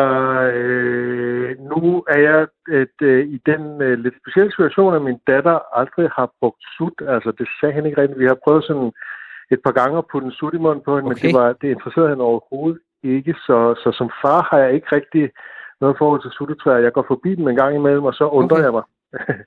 øh, 0.59 1.49
nu 1.71 2.03
er 2.15 2.19
jeg 2.29 2.39
et, 2.81 2.97
øh, 3.01 3.27
i 3.35 3.37
den 3.45 3.81
øh, 3.81 3.99
lidt 3.99 4.15
specielle 4.21 4.51
situation, 4.51 4.95
at 4.95 5.01
min 5.01 5.19
datter 5.27 5.57
aldrig 5.79 6.09
har 6.17 6.27
brugt 6.39 6.61
sut. 6.77 6.97
Altså, 7.13 7.31
det 7.39 7.47
sagde 7.59 7.73
han 7.75 7.85
ikke 7.85 8.01
rigtigt. 8.01 8.19
Vi 8.19 8.25
har 8.25 8.37
prøvet 8.45 8.63
sådan 8.63 8.91
et 9.51 9.59
par 9.65 9.71
gange 9.79 9.97
at 9.97 10.05
putte 10.11 10.25
en 10.25 10.31
sut 10.39 10.53
i 10.53 10.57
munden 10.57 10.83
på 10.85 10.91
hende, 10.95 11.11
Okay. 11.11 11.25
men 11.25 11.33
det, 11.33 11.39
var, 11.39 11.53
det 11.61 11.67
interesserede 11.75 12.09
han 12.09 12.21
overhovedet 12.29 12.81
ikke. 13.03 13.33
Så, 13.47 13.57
så 13.83 13.89
som 13.99 14.09
far 14.21 14.47
har 14.49 14.57
jeg 14.63 14.73
ikke 14.73 14.87
rigtig 14.97 15.29
noget 15.81 15.95
forhold 15.97 16.21
til 16.21 16.31
suttetræer. 16.37 16.77
Jeg 16.87 16.93
går 16.93 17.05
forbi 17.07 17.35
dem 17.35 17.47
en 17.47 17.55
gang 17.55 17.75
imellem, 17.75 18.03
og 18.03 18.13
så 18.13 18.25
undrer 18.39 18.57
Okay. 18.57 18.65
jeg 18.65 18.71
mig 18.77 18.83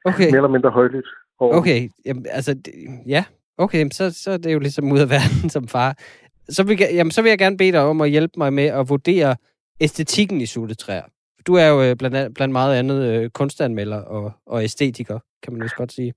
Okay. 0.04 0.26
mere 0.32 0.36
eller 0.42 0.54
mindre 0.56 0.70
højligt. 0.70 1.09
over. 1.38 1.56
Okay, 1.59 1.88
jamen, 2.06 2.26
altså, 2.30 2.54
det, 2.54 2.72
ja, 3.06 3.24
okay, 3.59 3.88
så, 3.92 4.04
så 4.22 4.30
er 4.30 4.36
det 4.36 4.52
jo 4.54 4.59
ligesom 4.59 4.92
ud 4.92 4.98
af 4.98 5.11
verden 5.11 5.50
som 5.56 5.68
far. 5.68 5.90
Så 6.49 6.64
vil, 6.66 6.76
jeg, 6.80 6.88
jamen, 6.92 7.11
så 7.11 7.22
vil 7.22 7.28
jeg 7.28 7.38
gerne 7.38 7.57
bede 7.57 7.72
dig 7.72 7.80
om 7.80 8.01
at 8.01 8.11
hjælpe 8.11 8.32
mig 8.36 8.53
med 8.53 8.64
at 8.66 8.88
vurdere 8.88 9.36
æstetikken 9.80 10.40
i 10.40 10.46
suttetræer. 10.46 11.03
Du 11.46 11.55
er 11.55 11.66
jo 11.68 11.82
øh, 11.82 11.96
blandt, 11.96 12.16
an- 12.16 12.34
blandt 12.34 12.53
meget 12.53 12.76
andet 12.78 12.99
øh, 13.12 13.30
kunstanmelder 13.30 14.01
og, 14.03 14.32
og 14.46 14.64
æstetiker, 14.64 15.18
kan 15.42 15.53
man 15.53 15.62
også 15.62 15.76
godt 15.76 15.92
sige. 15.92 16.14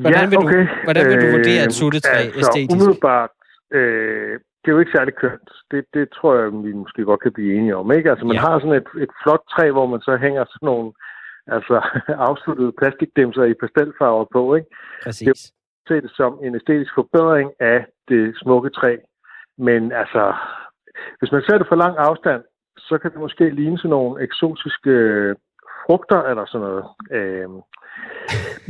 Hvordan 0.00 0.30
vil 0.30 0.38
du- 0.38 0.46
okay. 0.46 0.66
hvordan 0.84 1.04
vil 1.10 1.16
du 1.22 1.26
vurdere 1.36 1.62
et 1.62 1.72
Øh, 1.72 1.78
suttetræ 1.80 2.18
altså, 2.24 2.38
æstetisk? 2.40 2.72
Umiddelbart, 2.76 3.30
øh, 3.78 4.32
det 4.60 4.68
er 4.68 4.74
jo 4.76 4.82
ikke 4.82 4.96
særlig 4.98 5.14
kønt. 5.24 5.48
Det, 5.70 5.84
det 5.94 6.04
tror 6.16 6.32
jeg, 6.40 6.46
vi 6.66 6.72
måske 6.82 7.02
godt 7.10 7.20
kan 7.22 7.32
blive 7.32 7.50
enige 7.58 7.76
om. 7.76 7.92
Ikke? 7.92 8.10
Altså, 8.10 8.24
man 8.24 8.36
Ja. 8.36 8.40
ja. 8.42 8.46
har 8.48 8.58
sådan 8.60 8.76
et, 8.82 8.88
et 9.04 9.12
flot 9.22 9.42
træ, 9.54 9.64
hvor 9.76 9.86
man 9.92 10.00
så 10.08 10.12
hænger 10.24 10.42
sådan 10.44 10.66
nogle 10.70 10.88
altså, 11.56 11.76
afsluttede 12.28 12.72
plastikdæmser 12.80 13.44
i 13.52 13.54
pastelfarver 13.62 14.26
på. 14.36 14.42
Ikke? 14.58 14.68
Præcis. 15.04 15.40
Se 15.88 15.94
det 16.04 16.10
som 16.20 16.32
en 16.44 16.52
æstetisk 16.58 16.92
forbedring 17.00 17.48
af 17.72 17.78
det 18.08 18.34
smukke 18.42 18.70
træ. 18.70 18.96
Men 19.58 19.92
altså, 19.92 20.34
hvis 21.18 21.32
man 21.32 21.42
ser 21.42 21.58
det 21.58 21.66
for 21.68 21.76
lang 21.76 21.94
afstand, 21.98 22.42
så 22.78 22.98
kan 23.02 23.10
det 23.10 23.20
måske 23.20 23.50
ligne 23.50 23.78
sådan 23.78 23.90
nogle 23.90 24.22
eksotiske 24.22 24.94
frugter 25.84 26.20
eller 26.30 26.44
sådan 26.46 26.66
noget. 26.66 26.84
Øh, 27.16 27.48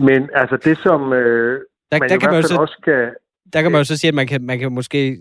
men 0.08 0.20
altså 0.40 0.56
det, 0.66 0.78
som 0.78 1.12
øh, 1.12 1.60
Der, 1.92 1.98
man 1.98 2.08
der 2.08 2.14
i 2.14 2.18
kan 2.18 2.30
hvert 2.30 2.44
fald 2.44 2.56
så, 2.56 2.60
også 2.60 2.76
skal... 2.80 3.00
der 3.52 3.62
kan 3.62 3.72
man 3.72 3.80
jo 3.80 3.84
så 3.84 3.96
sige, 3.98 4.08
at 4.08 4.14
man 4.14 4.26
kan, 4.26 4.42
man 4.42 4.58
kan 4.58 4.72
måske, 4.72 5.18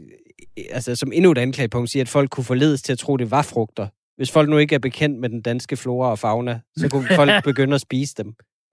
altså 0.72 0.96
som 0.96 1.12
endnu 1.14 1.32
et 1.32 1.38
anklagepunkt, 1.38 1.90
sige, 1.90 2.02
at 2.02 2.10
folk 2.10 2.30
kunne 2.30 2.52
forledes 2.54 2.82
til 2.82 2.94
at 2.94 3.00
tro, 3.00 3.18
det 3.18 3.32
var 3.32 3.50
frugter. 3.54 3.88
Hvis 4.18 4.34
folk 4.34 4.50
nu 4.50 4.58
ikke 4.58 4.76
er 4.76 4.80
bekendt 4.80 5.20
med 5.20 5.30
den 5.30 5.42
danske 5.42 5.76
flora 5.78 6.12
og 6.12 6.20
fauna, 6.20 6.60
så 6.76 6.90
kunne 6.92 7.08
folk 7.16 7.32
begynde 7.50 7.76
at 7.76 7.82
spise 7.82 8.14
dem. 8.24 8.30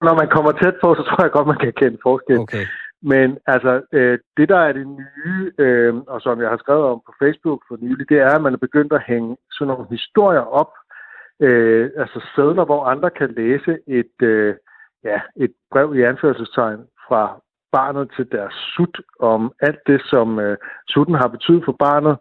Når 0.06 0.14
man 0.20 0.28
kommer 0.34 0.52
tæt 0.52 0.76
på, 0.82 0.88
så 0.94 1.02
tror 1.08 1.22
jeg 1.24 1.32
godt, 1.32 1.46
man 1.46 1.60
kan 1.64 1.72
kende 1.80 1.98
forskel. 2.02 2.38
Okay. 2.38 2.64
Men 3.02 3.38
altså, 3.46 3.82
øh, 3.92 4.18
det 4.36 4.48
der 4.48 4.58
er 4.58 4.72
det 4.72 4.86
nye, 4.86 5.52
øh, 5.58 5.94
og 5.94 6.20
som 6.20 6.40
jeg 6.40 6.50
har 6.50 6.56
skrevet 6.56 6.84
om 6.84 7.00
på 7.06 7.12
Facebook 7.22 7.60
for 7.68 7.76
nylig, 7.80 8.08
det 8.08 8.18
er, 8.18 8.34
at 8.34 8.42
man 8.42 8.52
er 8.54 8.66
begyndt 8.66 8.92
at 8.92 9.06
hænge 9.06 9.36
sådan 9.52 9.74
nogle 9.74 9.86
historier 9.90 10.40
op, 10.40 10.72
øh, 11.40 11.90
altså 11.96 12.20
sædler, 12.34 12.64
hvor 12.64 12.84
andre 12.84 13.10
kan 13.10 13.34
læse 13.36 13.78
et, 13.86 14.16
øh, 14.22 14.54
ja, 15.04 15.20
et 15.36 15.52
brev 15.70 15.94
i 15.94 16.02
anførselstegn 16.02 16.80
fra 17.08 17.40
barnet 17.72 18.10
til 18.16 18.32
deres 18.32 18.54
sut 18.74 19.00
om 19.20 19.52
alt 19.60 19.80
det, 19.86 20.00
som 20.04 20.38
øh, 20.38 20.56
sutten 20.88 21.14
har 21.14 21.28
betydet 21.28 21.64
for 21.64 21.76
barnet. 21.78 22.18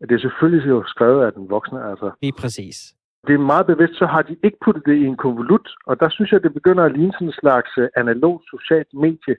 Det 0.00 0.12
er 0.12 0.18
selvfølgelig 0.18 0.68
jo 0.68 0.84
skrevet 0.86 1.24
af 1.26 1.32
den 1.32 1.50
voksne, 1.50 1.90
altså. 1.90 2.10
Lige 2.22 2.38
præcis. 2.40 2.94
Det 3.26 3.34
er 3.34 3.38
meget 3.38 3.66
bevidst, 3.66 3.98
så 3.98 4.06
har 4.06 4.22
de 4.22 4.36
ikke 4.44 4.58
puttet 4.64 4.86
det 4.86 4.96
i 4.96 5.04
en 5.04 5.16
konvolut, 5.16 5.68
og 5.86 6.00
der 6.00 6.08
synes 6.08 6.32
jeg, 6.32 6.42
det 6.42 6.54
begynder 6.54 6.84
at 6.84 6.92
ligne 6.92 7.12
sådan 7.12 7.28
en 7.28 7.40
slags 7.40 7.70
øh, 7.78 7.88
analog 7.96 8.42
socialt 8.50 8.94
medie, 8.94 9.36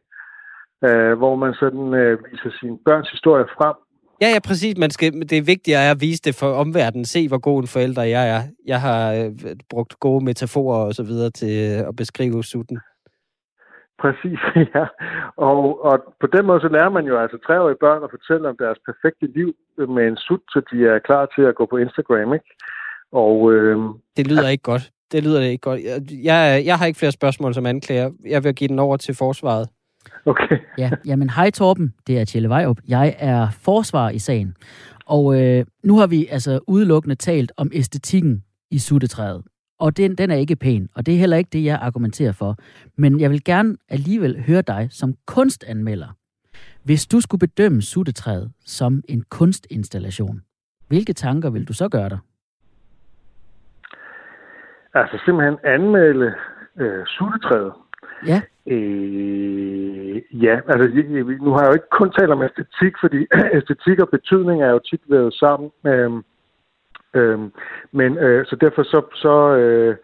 øh, 0.88 1.14
hvor 1.18 1.36
man 1.36 1.54
sådan 1.54 1.94
øh, 1.94 2.18
viser 2.32 2.52
sine 2.60 2.78
børns 2.86 3.10
historie 3.10 3.46
frem. 3.58 3.76
Ja, 4.22 4.28
ja, 4.34 4.40
præcis. 4.40 4.78
Man 4.78 4.90
skal, 4.90 5.14
det 5.14 5.38
er 5.38 5.52
vigtigt 5.54 5.78
at 5.78 6.02
vise 6.02 6.22
det 6.22 6.36
for 6.36 6.50
omverdenen. 6.64 7.06
Se, 7.06 7.28
hvor 7.28 7.38
god 7.38 7.62
en 7.62 7.68
forælder 7.68 8.04
jeg 8.04 8.30
er. 8.36 8.42
Jeg 8.66 8.82
har 8.82 9.14
øh, 9.14 9.56
brugt 9.70 10.00
gode 10.00 10.26
metaforer 10.26 10.86
og 10.86 10.94
så 10.94 11.04
videre 11.04 11.30
til 11.30 11.54
øh, 11.72 11.88
at 11.88 11.96
beskrive 11.96 12.44
sutten. 12.44 12.80
Præcis, 14.02 14.40
ja. 14.76 14.86
Og, 15.38 15.86
og 15.86 15.96
på 16.22 16.28
den 16.28 16.46
måde 16.46 16.62
så 16.62 16.68
lærer 16.68 16.90
man 16.90 17.06
jo 17.06 17.20
altså 17.20 17.38
treårige 17.46 17.78
børn 17.80 18.04
at 18.04 18.14
fortælle 18.16 18.50
om 18.50 18.58
deres 18.60 18.80
perfekte 18.90 19.28
liv 19.38 19.54
med 19.78 20.08
en 20.08 20.18
sut, 20.18 20.42
så 20.50 20.62
de 20.72 20.78
er 20.88 21.00
klar 21.00 21.26
til 21.36 21.42
at 21.42 21.56
gå 21.56 21.66
på 21.66 21.78
Instagram, 21.78 22.34
ikke? 22.34 22.50
Og, 23.12 23.54
øh, 23.54 23.78
Det 24.18 24.28
lyder 24.28 24.50
ikke 24.50 24.64
godt. 24.64 24.92
Det 25.12 25.24
lyder 25.24 25.42
ikke 25.42 25.62
godt. 25.62 25.82
Jeg, 25.84 26.02
jeg, 26.24 26.64
jeg 26.66 26.78
har 26.78 26.86
ikke 26.86 27.00
flere 27.00 27.12
spørgsmål 27.12 27.54
som 27.54 27.66
anklager. 27.66 28.12
Jeg 28.26 28.44
vil 28.44 28.56
give 28.56 28.68
den 28.68 28.80
over 28.80 28.98
til 28.98 29.16
forsvaret. 29.16 29.68
Okay. 30.26 30.58
Ja, 30.78 30.92
jamen 31.06 31.30
hej 31.30 31.52
Torben, 31.52 31.94
det 32.08 32.20
er 32.20 32.26
Tjelle 32.26 32.50
Vejrup. 32.50 32.78
Jeg 32.88 33.16
er 33.20 33.48
forsvar 33.52 34.10
i 34.10 34.20
sagen. 34.20 34.56
Og 35.06 35.42
øh, 35.42 35.66
nu 35.84 35.98
har 35.98 36.08
vi 36.08 36.28
altså 36.32 36.60
udelukkende 36.68 37.16
talt 37.16 37.52
om 37.58 37.72
æstetikken 37.74 38.44
i 38.72 38.80
suttetræet. 38.80 39.44
Og 39.80 39.98
den, 39.98 40.16
den 40.16 40.32
er 40.32 40.36
ikke 40.36 40.56
pæn, 40.56 40.90
og 40.96 41.06
det 41.06 41.14
er 41.14 41.20
heller 41.20 41.38
ikke 41.38 41.50
det, 41.54 41.64
jeg 41.64 41.80
argumenterer 41.82 42.32
for. 42.32 42.56
Men 42.98 43.20
jeg 43.20 43.30
vil 43.30 43.44
gerne 43.44 43.78
alligevel 43.90 44.44
høre 44.48 44.62
dig 44.62 44.88
som 44.92 45.14
kunstanmelder. 45.28 46.08
Hvis 46.84 47.08
du 47.08 47.22
skulle 47.22 47.40
bedømme 47.40 47.82
suttetræet 47.82 48.52
som 48.66 49.04
en 49.10 49.24
kunstinstallation, 49.30 50.42
hvilke 50.88 51.14
tanker 51.14 51.50
vil 51.50 51.68
du 51.68 51.74
så 51.74 51.90
gøre 51.90 52.10
dig? 52.10 52.20
Altså 54.94 55.22
simpelthen 55.26 55.58
anmelde 55.64 56.34
øh, 56.78 57.06
suttetræet. 57.06 57.74
Ja, 58.28 58.42
Øh, 58.72 60.22
ja, 60.44 60.60
altså 60.68 60.86
nu 61.42 61.52
har 61.52 61.62
jeg 61.62 61.70
jo 61.70 61.74
ikke 61.74 61.96
kun 62.00 62.12
talt 62.12 62.32
om 62.32 62.44
æstetik, 62.44 62.94
fordi 63.02 63.20
æstetik 63.58 64.00
og 64.00 64.10
betydning 64.10 64.64
er 64.64 64.70
jo 64.70 64.80
tit 64.80 65.02
været 65.08 65.34
sammen. 65.34 65.72
Øhm, 65.86 66.24
øhm, 67.14 67.52
men 67.92 68.18
øh, 68.18 68.46
så 68.46 68.56
derfor 68.56 68.84
så, 68.84 69.02
så 69.14 69.56
øh, 69.56 69.96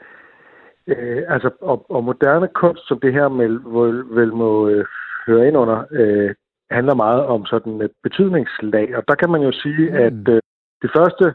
øh, 0.88 1.24
altså, 1.28 1.50
og, 1.62 1.86
og 1.90 2.04
moderne 2.04 2.48
kunst, 2.48 2.88
som 2.88 3.00
det 3.00 3.14
her 3.14 3.30
vel, 3.30 3.60
vel, 3.66 4.04
vel 4.10 4.34
må 4.34 4.68
øh, 4.70 4.86
høre 5.28 5.48
ind 5.48 5.58
under, 5.58 5.84
øh, 5.92 6.36
handler 6.72 6.96
meget 6.96 7.26
om 7.26 7.46
sådan 7.46 7.82
et 7.82 7.92
betydningslag. 8.04 8.98
Og 8.98 9.04
der 9.08 9.16
kan 9.16 9.32
man 9.32 9.42
jo 9.42 9.52
sige, 9.52 9.90
Mm. 9.90 9.96
at 9.96 10.28
øh, 10.36 10.42
det 10.82 10.92
første 10.98 11.34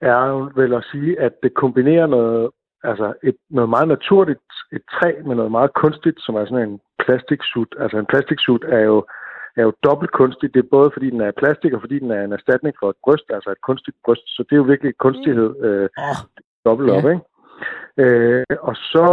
er 0.00 0.52
vel 0.60 0.74
at 0.74 0.86
sige, 0.92 1.20
at 1.20 1.32
det 1.42 1.54
kombinerer 1.54 2.06
noget, 2.06 2.50
altså 2.84 3.14
et, 3.22 3.36
noget 3.50 3.70
meget 3.70 3.88
naturligt, 3.88 4.40
et 4.72 4.82
træ 4.92 5.12
med 5.26 5.34
noget 5.36 5.50
meget 5.50 5.74
kunstigt, 5.74 6.18
som 6.20 6.34
er 6.34 6.44
sådan 6.44 6.68
en 6.68 6.80
plastiksut. 7.04 7.74
Altså 7.78 7.98
en 7.98 8.06
plastiksut 8.06 8.64
er 8.64 8.80
jo, 8.80 9.06
er 9.56 9.62
jo 9.62 9.72
dobbelt 9.84 10.10
kunstigt. 10.10 10.54
Det 10.54 10.64
er 10.64 10.68
både 10.76 10.90
fordi 10.92 11.10
den 11.10 11.20
er 11.20 11.38
plastik, 11.42 11.72
og 11.72 11.80
fordi 11.80 11.98
den 11.98 12.10
er 12.10 12.22
en 12.24 12.32
erstatning 12.32 12.74
for 12.80 12.90
et 12.90 12.96
bryst, 13.04 13.24
altså 13.30 13.50
et 13.50 13.60
kunstigt 13.60 13.96
bryst. 14.04 14.26
Så 14.26 14.42
det 14.42 14.52
er 14.52 14.56
jo 14.62 14.72
virkelig 14.72 14.96
kunstighed 14.98 15.50
øh, 15.66 15.88
Åh, 15.98 16.16
dobbelt 16.64 16.90
op, 16.90 17.04
Ja. 17.04 17.08
ikke? 17.08 17.24
Øh, 18.04 18.44
og 18.60 18.74
så, 18.76 19.06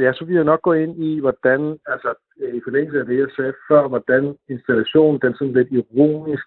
ja, 0.00 0.12
så 0.12 0.24
vil 0.24 0.34
jeg 0.34 0.44
nok 0.44 0.62
gå 0.62 0.72
ind 0.72 1.04
i, 1.04 1.20
hvordan, 1.20 1.78
altså 1.86 2.14
i 2.58 2.60
forlængelse 2.64 3.00
af 3.00 3.06
det, 3.06 3.18
jeg 3.18 3.28
sagde 3.36 3.54
før, 3.68 3.88
hvordan 3.88 4.36
installationen, 4.48 5.20
den 5.20 5.34
sådan 5.34 5.52
lidt 5.52 5.68
ironisk 5.70 6.46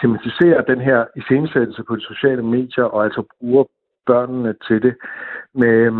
tematiserer 0.00 0.62
den 0.62 0.80
her 0.80 1.04
iscenesættelse 1.16 1.82
på 1.82 1.96
de 1.96 2.00
sociale 2.00 2.42
medier, 2.42 2.84
og 2.84 3.04
altså 3.04 3.22
bruger 3.40 3.64
børnene 4.06 4.54
til 4.66 4.82
det. 4.82 4.94
Men, 5.62 5.92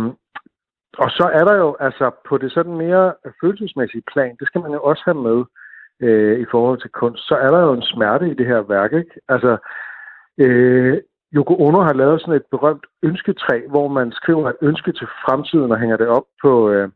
og 0.97 1.09
så 1.09 1.29
er 1.33 1.43
der 1.45 1.55
jo, 1.57 1.75
altså 1.79 2.11
på 2.29 2.37
det 2.37 2.51
sådan 2.51 2.77
mere 2.77 3.13
følelsesmæssige 3.41 4.03
plan, 4.13 4.35
det 4.39 4.47
skal 4.47 4.61
man 4.61 4.71
jo 4.71 4.81
også 4.81 5.01
have 5.05 5.21
med 5.27 5.39
øh, 6.01 6.39
i 6.39 6.45
forhold 6.51 6.81
til 6.81 6.89
kunst, 6.89 7.27
så 7.27 7.35
er 7.35 7.51
der 7.51 7.59
jo 7.59 7.73
en 7.73 7.81
smerte 7.81 8.29
i 8.29 8.33
det 8.33 8.45
her 8.45 8.61
værk, 8.61 8.93
ikke? 8.93 9.15
Altså, 9.29 9.57
øh, 10.37 10.97
Yoko 11.35 11.53
Ono 11.65 11.81
har 11.81 11.93
lavet 11.93 12.21
sådan 12.21 12.33
et 12.33 12.45
berømt 12.51 12.85
ønsketræ, 13.03 13.61
hvor 13.69 13.87
man 13.87 14.11
skriver 14.11 14.49
et 14.49 14.55
ønske 14.61 14.91
til 14.91 15.07
fremtiden 15.25 15.71
og 15.71 15.79
hænger 15.79 15.97
det 15.97 16.07
op 16.07 16.27
på, 16.41 16.69
øh, 16.69 16.89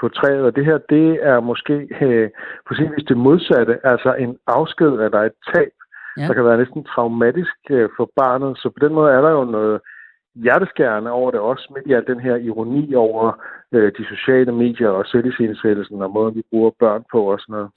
på 0.00 0.08
træet. 0.08 0.42
Og 0.42 0.56
det 0.56 0.64
her, 0.64 0.78
det 0.78 1.18
er 1.22 1.40
måske 1.40 1.74
øh, 2.00 2.30
på 2.68 2.74
sin 2.74 2.92
vis 2.96 3.04
det 3.08 3.16
modsatte, 3.16 3.86
altså 3.86 4.14
en 4.14 4.38
afsked 4.46 4.92
eller 5.06 5.22
et 5.22 5.32
tab, 5.54 5.72
Ja. 6.16 6.22
ja. 6.22 6.28
der 6.28 6.34
kan 6.34 6.44
være 6.44 6.58
næsten 6.58 6.84
traumatisk 6.84 7.56
øh, 7.70 7.88
for 7.96 8.10
barnet. 8.16 8.58
Så 8.58 8.70
på 8.70 8.86
den 8.86 8.94
måde 8.94 9.12
er 9.12 9.20
der 9.20 9.30
jo 9.30 9.44
noget 9.44 9.80
hjerteskærende 10.44 11.10
over 11.10 11.30
det 11.30 11.40
også, 11.40 11.72
midt 11.74 11.86
i 11.86 11.92
al 11.92 12.06
den 12.06 12.20
her 12.20 12.36
ironi 12.36 12.94
over 12.94 13.42
øh, 13.72 13.92
de 13.98 14.04
sociale 14.12 14.52
medier 14.52 14.88
og 14.88 15.04
selvisensættelsen 15.06 16.02
og 16.02 16.10
måden, 16.10 16.34
vi 16.34 16.42
bruger 16.50 16.70
børn 16.78 17.04
på 17.12 17.32
og 17.32 17.38
sådan 17.40 17.52
noget. 17.52 17.70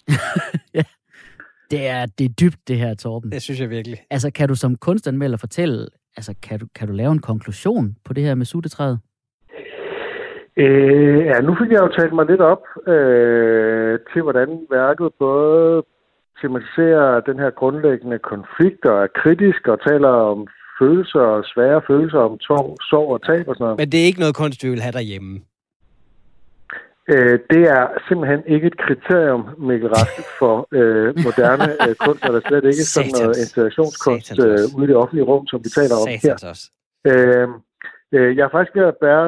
det 1.72 1.82
er, 1.88 2.06
det 2.18 2.26
er 2.26 2.34
dybt, 2.42 2.68
det 2.68 2.78
her, 2.78 2.96
Torben. 2.96 3.32
Det 3.32 3.42
synes 3.42 3.62
jeg 3.62 3.70
virkelig. 3.70 3.98
Altså, 4.10 4.32
kan 4.32 4.48
du 4.48 4.56
som 4.56 4.76
kunstanmelder 4.76 5.38
fortælle, 5.38 5.88
altså, 6.18 6.36
kan 6.44 6.60
du, 6.60 6.66
kan 6.76 6.88
du 6.88 6.94
lave 6.94 7.12
en 7.12 7.22
konklusion 7.22 7.96
på 8.06 8.14
det 8.14 8.24
her 8.24 8.36
med 8.36 8.46
suttetræet? 8.46 9.00
Øh, 10.58 11.26
ja, 11.26 11.42
nu 11.42 11.56
fik 11.60 11.72
jeg 11.72 11.82
jo 11.82 11.88
talt 11.88 12.14
mig 12.14 12.26
lidt 12.26 12.42
op 12.42 12.64
øh, 12.88 14.00
til, 14.14 14.22
hvordan 14.22 14.50
værket 14.72 15.10
både 15.20 15.84
tematiserer 16.42 17.20
den 17.20 17.40
her 17.40 17.50
grundlæggende 17.50 18.20
konflikt 18.20 18.86
og 18.86 19.04
er 19.04 19.08
kritisk 19.22 19.68
og 19.68 19.78
taler 19.88 20.10
om 20.10 20.48
følelser 20.80 21.20
og 21.20 21.44
svære 21.54 21.82
følelser 21.88 22.20
om 22.20 22.40
sorg, 22.40 22.78
sorg 22.90 23.10
og 23.16 23.22
tab 23.28 23.48
og 23.48 23.56
sådan 23.56 23.64
noget. 23.64 23.78
Men 23.80 23.92
det 23.92 24.00
er 24.00 24.06
ikke 24.06 24.20
noget 24.20 24.36
kunst, 24.36 24.64
vi 24.64 24.70
vil 24.70 24.82
have 24.82 24.98
derhjemme. 25.00 25.42
Øh, 27.14 27.40
det 27.54 27.64
er 27.78 27.84
simpelthen 28.08 28.42
ikke 28.54 28.68
et 28.68 28.78
kriterium, 28.86 29.44
Mikkel 29.58 29.90
Rask, 29.94 30.16
for 30.40 30.56
øh, 30.72 31.08
moderne 31.26 31.68
øh, 31.86 31.96
kunst, 32.06 32.24
og 32.26 32.32
der 32.34 32.40
er 32.42 32.48
slet 32.48 32.64
ikke 32.72 32.84
sådan 32.96 33.12
noget 33.20 33.38
installationskunst 33.44 34.40
øh, 34.46 34.76
ude 34.76 34.86
i 34.86 34.90
det 34.92 34.96
offentlige 34.96 35.26
rum, 35.32 35.48
som 35.48 35.60
vi 35.66 35.70
taler 35.70 35.96
om 36.02 36.08
her. 36.26 36.36
Også. 36.52 36.66
Øh, 37.10 37.48
øh, 38.16 38.38
jeg 38.38 38.44
er 38.46 38.54
faktisk 38.56 38.76
ved 38.76 38.86
at 38.94 38.98
være 39.02 39.28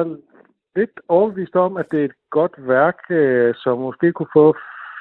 lidt 0.76 0.96
overbevist 1.08 1.56
om, 1.56 1.76
at 1.76 1.86
det 1.92 2.00
er 2.00 2.04
et 2.04 2.18
godt 2.30 2.54
værk, 2.74 2.98
øh, 3.10 3.54
som 3.62 3.78
måske 3.78 4.12
kunne 4.12 4.32
få 4.38 4.46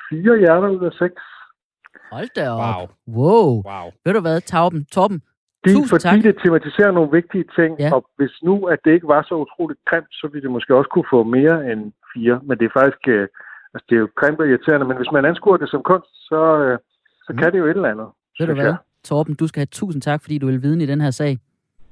fire 0.09 0.33
hjerner 0.43 0.69
ud 0.69 0.85
af 0.89 0.93
seks. 1.03 1.21
Hold 2.11 2.29
da 2.35 2.49
op. 2.49 2.59
Wow. 2.59 2.83
Wow. 3.17 3.63
Wow. 3.69 3.87
Ved 4.05 4.13
du 4.13 4.21
hvad, 4.21 4.41
Torben? 4.41 4.85
Torben, 4.85 5.21
Det, 5.65 5.73
Tusind 5.75 5.89
fordi 5.89 6.03
tak. 6.03 6.23
det 6.23 6.35
tematiserer 6.45 6.91
nogle 6.91 7.11
vigtige 7.19 7.45
ting, 7.57 7.71
Ja. 7.79 7.89
og 7.95 8.01
hvis 8.17 8.33
nu, 8.43 8.55
at 8.73 8.79
det 8.85 8.91
ikke 8.93 9.07
var 9.07 9.21
så 9.29 9.35
utroligt 9.43 9.79
grimt, 9.89 10.11
så 10.19 10.25
ville 10.31 10.43
det 10.45 10.51
måske 10.51 10.75
også 10.75 10.89
kunne 10.93 11.09
få 11.15 11.23
mere 11.23 11.71
end 11.71 11.81
fire. 12.13 12.35
Men 12.47 12.57
det 12.59 12.65
er 12.65 12.73
faktisk, 12.79 13.03
øh, 13.07 13.27
altså 13.73 13.85
det 13.89 13.95
er 13.95 13.99
jo 14.05 14.09
grimt 14.19 14.39
og 14.39 14.47
irriterende, 14.49 14.85
men 14.87 14.97
hvis 14.97 15.11
man 15.15 15.25
anskuer 15.25 15.57
det 15.57 15.69
som 15.69 15.81
kunst, 15.91 16.11
så, 16.29 16.41
øh, 16.65 16.77
så 17.25 17.31
Mm. 17.33 17.37
kan 17.39 17.51
det 17.51 17.59
jo 17.59 17.65
et 17.65 17.75
eller 17.79 17.89
andet. 17.93 18.07
ved 18.39 18.47
du 18.47 18.53
hvad? 18.53 18.65
jeg. 18.65 18.75
Torben, 19.03 19.35
du 19.35 19.47
skal 19.47 19.59
have 19.59 19.71
tusind 19.79 20.01
tak, 20.01 20.21
fordi 20.21 20.37
du 20.37 20.45
vil 20.45 20.61
viden 20.63 20.81
i 20.81 20.85
den 20.85 21.01
her 21.01 21.11
sag. 21.11 21.39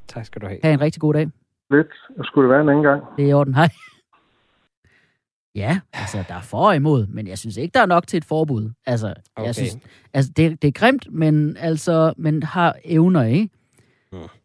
Tak 0.08 0.26
skal 0.26 0.42
du 0.42 0.48
have. 0.48 0.60
Ha' 0.64 0.74
en 0.74 0.82
rigtig 0.82 1.02
god 1.02 1.14
dag. 1.14 1.28
Lidt, 1.72 1.92
og 2.20 2.26
skulle 2.26 2.44
det 2.48 2.52
være 2.54 2.62
en 2.62 2.70
anden 2.70 2.84
gang. 2.84 3.04
Det 3.18 3.26
er 3.26 3.30
i 3.30 3.34
orden. 3.34 3.54
Hej. 3.56 3.70
Ja, 5.56 5.80
altså, 5.94 6.18
der 6.28 6.34
er 6.36 6.42
for 6.42 6.68
og 6.68 6.76
imod, 6.76 7.08
men 7.08 7.28
jeg 7.28 7.38
synes 7.38 7.58
ikke, 7.58 7.72
der 7.74 7.82
er 7.82 7.86
nok 7.86 8.08
til 8.08 8.18
et 8.18 8.26
forbud. 8.26 8.70
Altså, 8.86 9.14
Okay. 9.36 9.46
jeg 9.48 9.56
synes, 9.56 9.78
altså 10.14 10.32
det, 10.38 10.62
det 10.62 10.68
er 10.68 10.72
grimt, 10.72 11.08
men 11.12 11.58
altså, 11.60 12.14
men 12.18 12.44
har 12.44 12.76
evner, 12.86 13.24
ikke? 13.24 13.50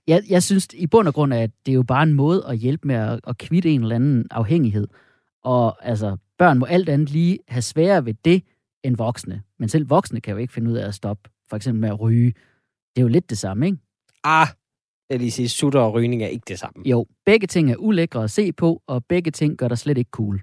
Jeg, 0.07 0.23
jeg 0.29 0.43
synes 0.43 0.69
i 0.75 0.87
bund 0.87 1.09
og 1.09 1.15
grund, 1.15 1.35
at 1.35 1.51
det 1.67 1.73
er 1.73 1.77
jo 1.77 1.83
bare 1.83 2.03
en 2.03 2.13
måde 2.13 2.45
at 2.49 2.59
hjælpe 2.59 2.89
med 2.89 2.97
at, 2.97 3.21
at 3.27 3.39
kvitte 3.39 3.71
en 3.71 3.83
eller 3.83 3.95
anden 3.95 4.27
afhængighed. 4.31 4.89
Og 5.45 5.87
altså, 5.87 6.17
børn 6.39 6.59
må 6.59 6.67
alt 6.67 6.89
andet 6.89 7.11
lige 7.11 7.39
have 7.49 7.63
sværere 7.63 8.05
ved 8.05 8.15
det 8.25 8.43
end 8.85 8.97
voksne. 8.97 9.43
Men 9.59 9.69
selv 9.69 9.91
voksne 9.91 10.21
kan 10.21 10.33
jo 10.33 10.39
ikke 10.39 10.53
finde 10.53 10.71
ud 10.71 10.77
af 10.77 10.89
at 10.89 10.95
stoppe, 10.95 11.31
for 11.49 11.57
eksempel 11.57 11.81
med 11.81 11.89
at 11.89 12.01
ryge. 12.01 12.33
Det 12.97 13.01
er 13.01 13.03
jo 13.03 13.09
lidt 13.09 13.31
det 13.31 13.39
samme, 13.39 13.67
ikke? 13.67 13.79
Ah, 14.25 14.47
jeg 15.11 15.19
lige 15.19 15.31
sige, 15.31 15.49
sutter 15.49 15.81
og 15.81 15.95
rygning 15.95 16.23
er 16.23 16.27
ikke 16.27 16.45
det 16.49 16.59
samme. 16.59 16.83
Jo, 16.87 17.07
begge 17.27 17.47
ting 17.47 17.71
er 17.71 17.77
ulækre 17.77 18.25
at 18.25 18.31
se 18.31 18.53
på, 18.53 18.83
og 18.87 19.05
begge 19.05 19.31
ting 19.31 19.57
gør 19.57 19.69
dig 19.69 19.79
slet 19.79 19.99
ikke 19.99 20.11
cool. 20.11 20.43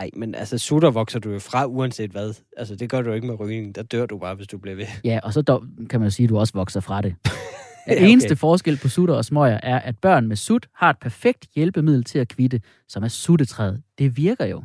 Nej, 0.00 0.10
men 0.16 0.34
altså, 0.34 0.58
sutter 0.58 0.90
vokser 0.90 1.18
du 1.18 1.30
jo 1.30 1.38
fra, 1.38 1.66
uanset 1.66 2.10
hvad. 2.10 2.34
Altså, 2.56 2.76
det 2.76 2.90
gør 2.90 3.02
du 3.02 3.08
jo 3.08 3.14
ikke 3.14 3.26
med 3.26 3.40
rygning. 3.40 3.74
Der 3.74 3.82
dør 3.82 4.06
du 4.06 4.18
bare, 4.18 4.34
hvis 4.34 4.46
du 4.46 4.58
bliver 4.58 4.76
ved. 4.76 4.86
Ja, 5.04 5.20
og 5.22 5.32
så 5.32 5.42
dog, 5.42 5.64
kan 5.90 6.00
man 6.00 6.06
jo 6.06 6.10
sige, 6.10 6.24
at 6.24 6.30
du 6.30 6.38
også 6.38 6.52
vokser 6.54 6.80
fra 6.80 7.02
det. 7.02 7.14
Den 7.84 7.92
Ja, 7.92 8.00
okay. 8.00 8.08
eneste 8.10 8.36
forskel 8.36 8.76
på 8.76 8.88
sutter 8.88 9.14
og 9.14 9.24
smøger 9.24 9.60
er, 9.62 9.78
at 9.78 9.98
børn 9.98 10.26
med 10.26 10.36
sut 10.36 10.68
har 10.74 10.90
et 10.90 10.98
perfekt 10.98 11.46
hjælpemiddel 11.54 12.04
til 12.04 12.18
at 12.18 12.28
kvitte, 12.28 12.60
som 12.88 13.02
er 13.02 13.08
suttetræet. 13.08 13.82
Det 13.98 14.16
virker 14.16 14.44
jo. 14.46 14.64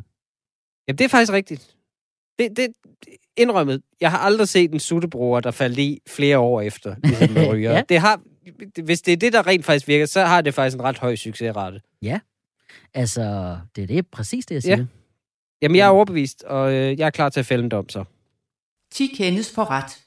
Jamen, 0.88 0.98
det 0.98 1.04
er 1.04 1.08
faktisk 1.08 1.32
rigtigt. 1.32 1.76
Det, 2.38 2.56
det, 2.56 2.68
indrømmet. 3.36 3.82
Jeg 4.00 4.10
har 4.10 4.18
aldrig 4.18 4.48
set 4.48 4.72
en 4.72 4.80
suttebruger, 4.80 5.40
der 5.40 5.50
faldt 5.50 5.78
i 5.78 6.00
flere 6.08 6.38
år 6.38 6.60
efter, 6.60 6.94
ligesom 7.04 7.30
med 7.34 7.48
ryger. 7.48 7.72
Ja. 7.72 7.82
det 7.88 7.98
har, 7.98 8.20
hvis 8.82 9.02
det 9.02 9.12
er 9.12 9.16
det, 9.16 9.32
der 9.32 9.46
rent 9.46 9.64
faktisk 9.64 9.88
virker, 9.88 10.06
så 10.06 10.24
har 10.24 10.40
det 10.40 10.54
faktisk 10.54 10.76
en 10.76 10.82
ret 10.82 10.98
høj 10.98 11.16
succesrate. 11.16 11.80
Altså, 12.94 13.58
det 13.76 13.82
er 13.82 13.86
det 13.86 14.06
præcis 14.06 14.46
det, 14.46 14.54
jeg 14.54 14.62
siger. 14.62 14.76
Ja. 14.76 14.84
Jamen, 15.62 15.76
jeg 15.76 15.84
er 15.86 15.90
overbevist, 15.90 16.42
og 16.42 16.72
øh, 16.72 16.98
jeg 16.98 17.06
er 17.06 17.10
klar 17.10 17.28
til 17.28 17.40
at 17.40 17.46
fælde 17.46 17.64
en 17.64 17.70
dom 17.70 17.88
så. 17.88 18.04
10 18.92 19.06
kendes 19.06 19.52
for 19.54 19.70
ret. 19.70 19.98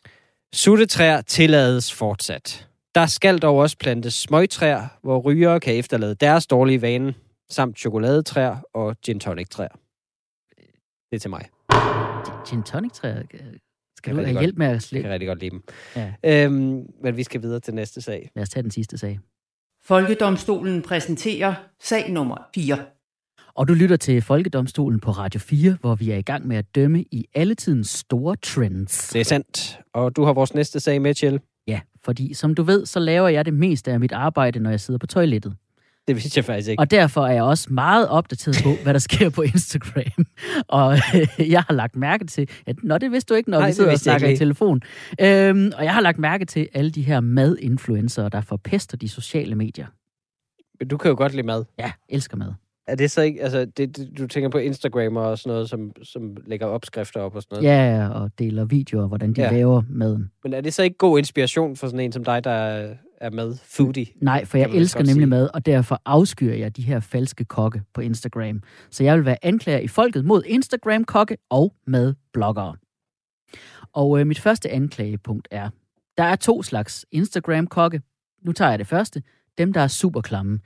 Suttetræer 0.53 1.21
tillades 1.21 1.93
fortsat. 1.93 2.68
Der 2.99 3.05
skal 3.05 3.37
dog 3.37 3.57
også 3.57 3.77
plantes 3.77 4.13
smøgtræer, 4.13 4.87
hvor 5.01 5.19
rygere 5.19 5.59
kan 5.59 5.75
efterlade 5.75 6.15
deres 6.15 6.47
dårlige 6.47 6.81
vane, 6.81 7.13
samt 7.49 7.79
chokoladetræer 7.79 8.57
og 8.73 8.95
gin 9.01 9.19
tonic 9.19 9.49
træer. 9.49 9.79
Det 11.11 11.15
er 11.15 11.19
til 11.19 11.29
mig. 11.29 11.45
Gin 12.49 12.63
tonic 12.63 12.91
træer. 12.91 13.21
Skal 13.97 14.15
Jeg 14.15 14.23
du 14.23 14.27
have 14.27 14.39
hjælp 14.39 14.57
med 14.57 14.65
at 14.67 14.71
Jeg 14.73 14.81
slippe? 14.81 15.03
kan 15.03 15.11
rigtig 15.11 15.27
godt 15.27 15.39
lide 15.39 15.49
dem. 15.49 15.63
Ja. 15.95 16.13
Øhm, 16.25 16.85
men 17.03 17.17
vi 17.17 17.23
skal 17.23 17.41
videre 17.41 17.59
til 17.59 17.73
næste 17.73 18.01
sag. 18.01 18.31
Lad 18.35 18.43
os 18.43 18.49
tage 18.49 18.63
den 18.63 18.71
sidste 18.71 18.97
sag. 18.97 19.19
Folkedomstolen 19.83 20.81
præsenterer 20.81 21.53
sag 21.81 22.11
nummer 22.11 22.37
4. 22.55 22.77
Og 23.53 23.67
du 23.67 23.73
lytter 23.73 23.97
til 23.97 24.21
Folkedomstolen 24.21 24.99
på 24.99 25.11
Radio 25.11 25.39
4, 25.39 25.77
hvor 25.81 25.95
vi 25.95 26.11
er 26.11 26.17
i 26.17 26.21
gang 26.21 26.47
med 26.47 26.57
at 26.57 26.75
dømme 26.75 27.01
i 27.01 27.25
alle 27.33 27.55
tidens 27.55 27.89
store 27.89 28.35
trends. 28.35 29.09
Det 29.09 29.19
er 29.19 29.25
sandt. 29.25 29.79
Og 29.93 30.15
du 30.15 30.23
har 30.23 30.33
vores 30.33 30.53
næste 30.53 30.79
sag 30.79 31.01
med, 31.01 31.15
Kjell. 31.15 31.39
Fordi 32.05 32.33
som 32.33 32.55
du 32.55 32.63
ved, 32.63 32.85
så 32.85 32.99
laver 32.99 33.27
jeg 33.27 33.45
det 33.45 33.53
meste 33.53 33.91
af 33.91 33.99
mit 33.99 34.11
arbejde, 34.11 34.59
når 34.59 34.69
jeg 34.69 34.79
sidder 34.79 34.97
på 34.97 35.07
toilettet. 35.07 35.55
Det 36.07 36.15
vidste 36.15 36.37
jeg 36.37 36.45
faktisk 36.45 36.69
ikke. 36.69 36.81
Og 36.81 36.91
derfor 36.91 37.27
er 37.27 37.33
jeg 37.33 37.43
også 37.43 37.73
meget 37.73 38.07
opdateret 38.07 38.57
på, 38.63 38.69
hvad 38.83 38.93
der 38.93 38.99
sker 38.99 39.29
på 39.29 39.41
Instagram. 39.41 40.25
Og 40.67 40.97
øh, 41.15 41.49
jeg 41.55 41.61
har 41.61 41.73
lagt 41.73 41.95
mærke 41.95 42.25
til, 42.25 42.49
at 42.65 42.75
Nå, 42.83 42.97
det 42.97 43.11
vidste 43.11 43.33
du 43.33 43.37
ikke, 43.37 43.49
når 43.49 43.59
Nej, 43.59 43.67
vi 43.67 43.73
sidder 43.73 43.91
og 43.91 43.99
snakker 43.99 44.27
i 44.27 44.37
telefon. 44.37 44.81
Øhm, 45.21 45.71
og 45.77 45.83
jeg 45.83 45.93
har 45.93 46.01
lagt 46.01 46.19
mærke 46.19 46.45
til 46.45 46.67
alle 46.73 46.91
de 46.91 47.01
her 47.01 47.19
madinfluencer, 47.19 48.29
der 48.29 48.41
forpester 48.41 48.97
de 48.97 49.09
sociale 49.09 49.55
medier. 49.55 49.87
Men 50.79 50.87
du 50.87 50.97
kan 50.97 51.09
jo 51.09 51.15
godt 51.17 51.33
lide 51.33 51.47
mad. 51.47 51.65
Ja, 51.79 51.91
elsker 52.09 52.37
mad. 52.37 52.53
Er 52.91 52.95
det 52.95 53.11
så 53.11 53.21
ikke, 53.21 53.41
altså, 53.43 53.65
det, 53.65 53.97
det, 53.97 54.17
du 54.17 54.27
tænker 54.27 54.49
på 54.49 54.57
Instagram 54.57 55.15
og 55.17 55.37
sådan 55.37 55.53
noget, 55.53 55.69
som, 55.69 55.91
som 56.03 56.37
lægger 56.47 56.65
opskrifter 56.65 57.19
op 57.21 57.35
og 57.35 57.41
sådan 57.41 57.63
noget? 57.63 57.77
Ja, 57.77 58.07
og 58.09 58.31
deler 58.39 58.65
videoer, 58.65 59.07
hvordan 59.07 59.33
de 59.33 59.41
Ja. 59.41 59.51
laver 59.51 59.81
maden. 59.89 60.31
Men 60.43 60.53
er 60.53 60.61
det 60.61 60.73
så 60.73 60.83
ikke 60.83 60.97
god 60.97 61.17
inspiration 61.17 61.75
for 61.75 61.87
sådan 61.87 61.99
en 61.99 62.11
som 62.11 62.23
dig, 62.23 62.43
der 62.43 62.51
er- 62.51 62.95
med 63.31 63.55
foodie? 63.63 64.05
Nej, 64.21 64.45
for 64.45 64.57
jeg 64.57 64.69
elsker 64.73 64.99
nemlig 64.99 65.13
sige. 65.15 65.25
mad, 65.25 65.49
og 65.53 65.65
derfor 65.65 66.01
afskyer 66.05 66.53
jeg 66.53 66.77
de 66.77 66.81
her 66.81 66.99
falske 66.99 67.45
kokke 67.45 67.81
på 67.93 68.01
Instagram. 68.01 68.61
Så 68.91 69.03
jeg 69.03 69.17
vil 69.17 69.25
være 69.25 69.37
anklager 69.45 69.79
i 69.79 69.87
folket 69.87 70.25
mod 70.25 70.43
Instagram-kokke 70.45 71.37
og 71.49 71.73
madbloggere. 71.87 72.75
Og 73.93 74.19
øh, 74.19 74.27
mit 74.27 74.39
første 74.39 74.69
anklagepunkt 74.69 75.47
er, 75.51 75.69
der 76.17 76.23
er 76.23 76.35
to 76.35 76.63
slags 76.63 77.05
Instagram-kokke. 77.11 78.01
Nu 78.45 78.51
tager 78.51 78.69
jeg 78.71 78.79
det 78.79 78.87
første. 78.87 79.23
Dem, 79.57 79.73
der 79.73 79.81
er 79.81 79.87
super 79.87 80.21
klamme. 80.21 80.59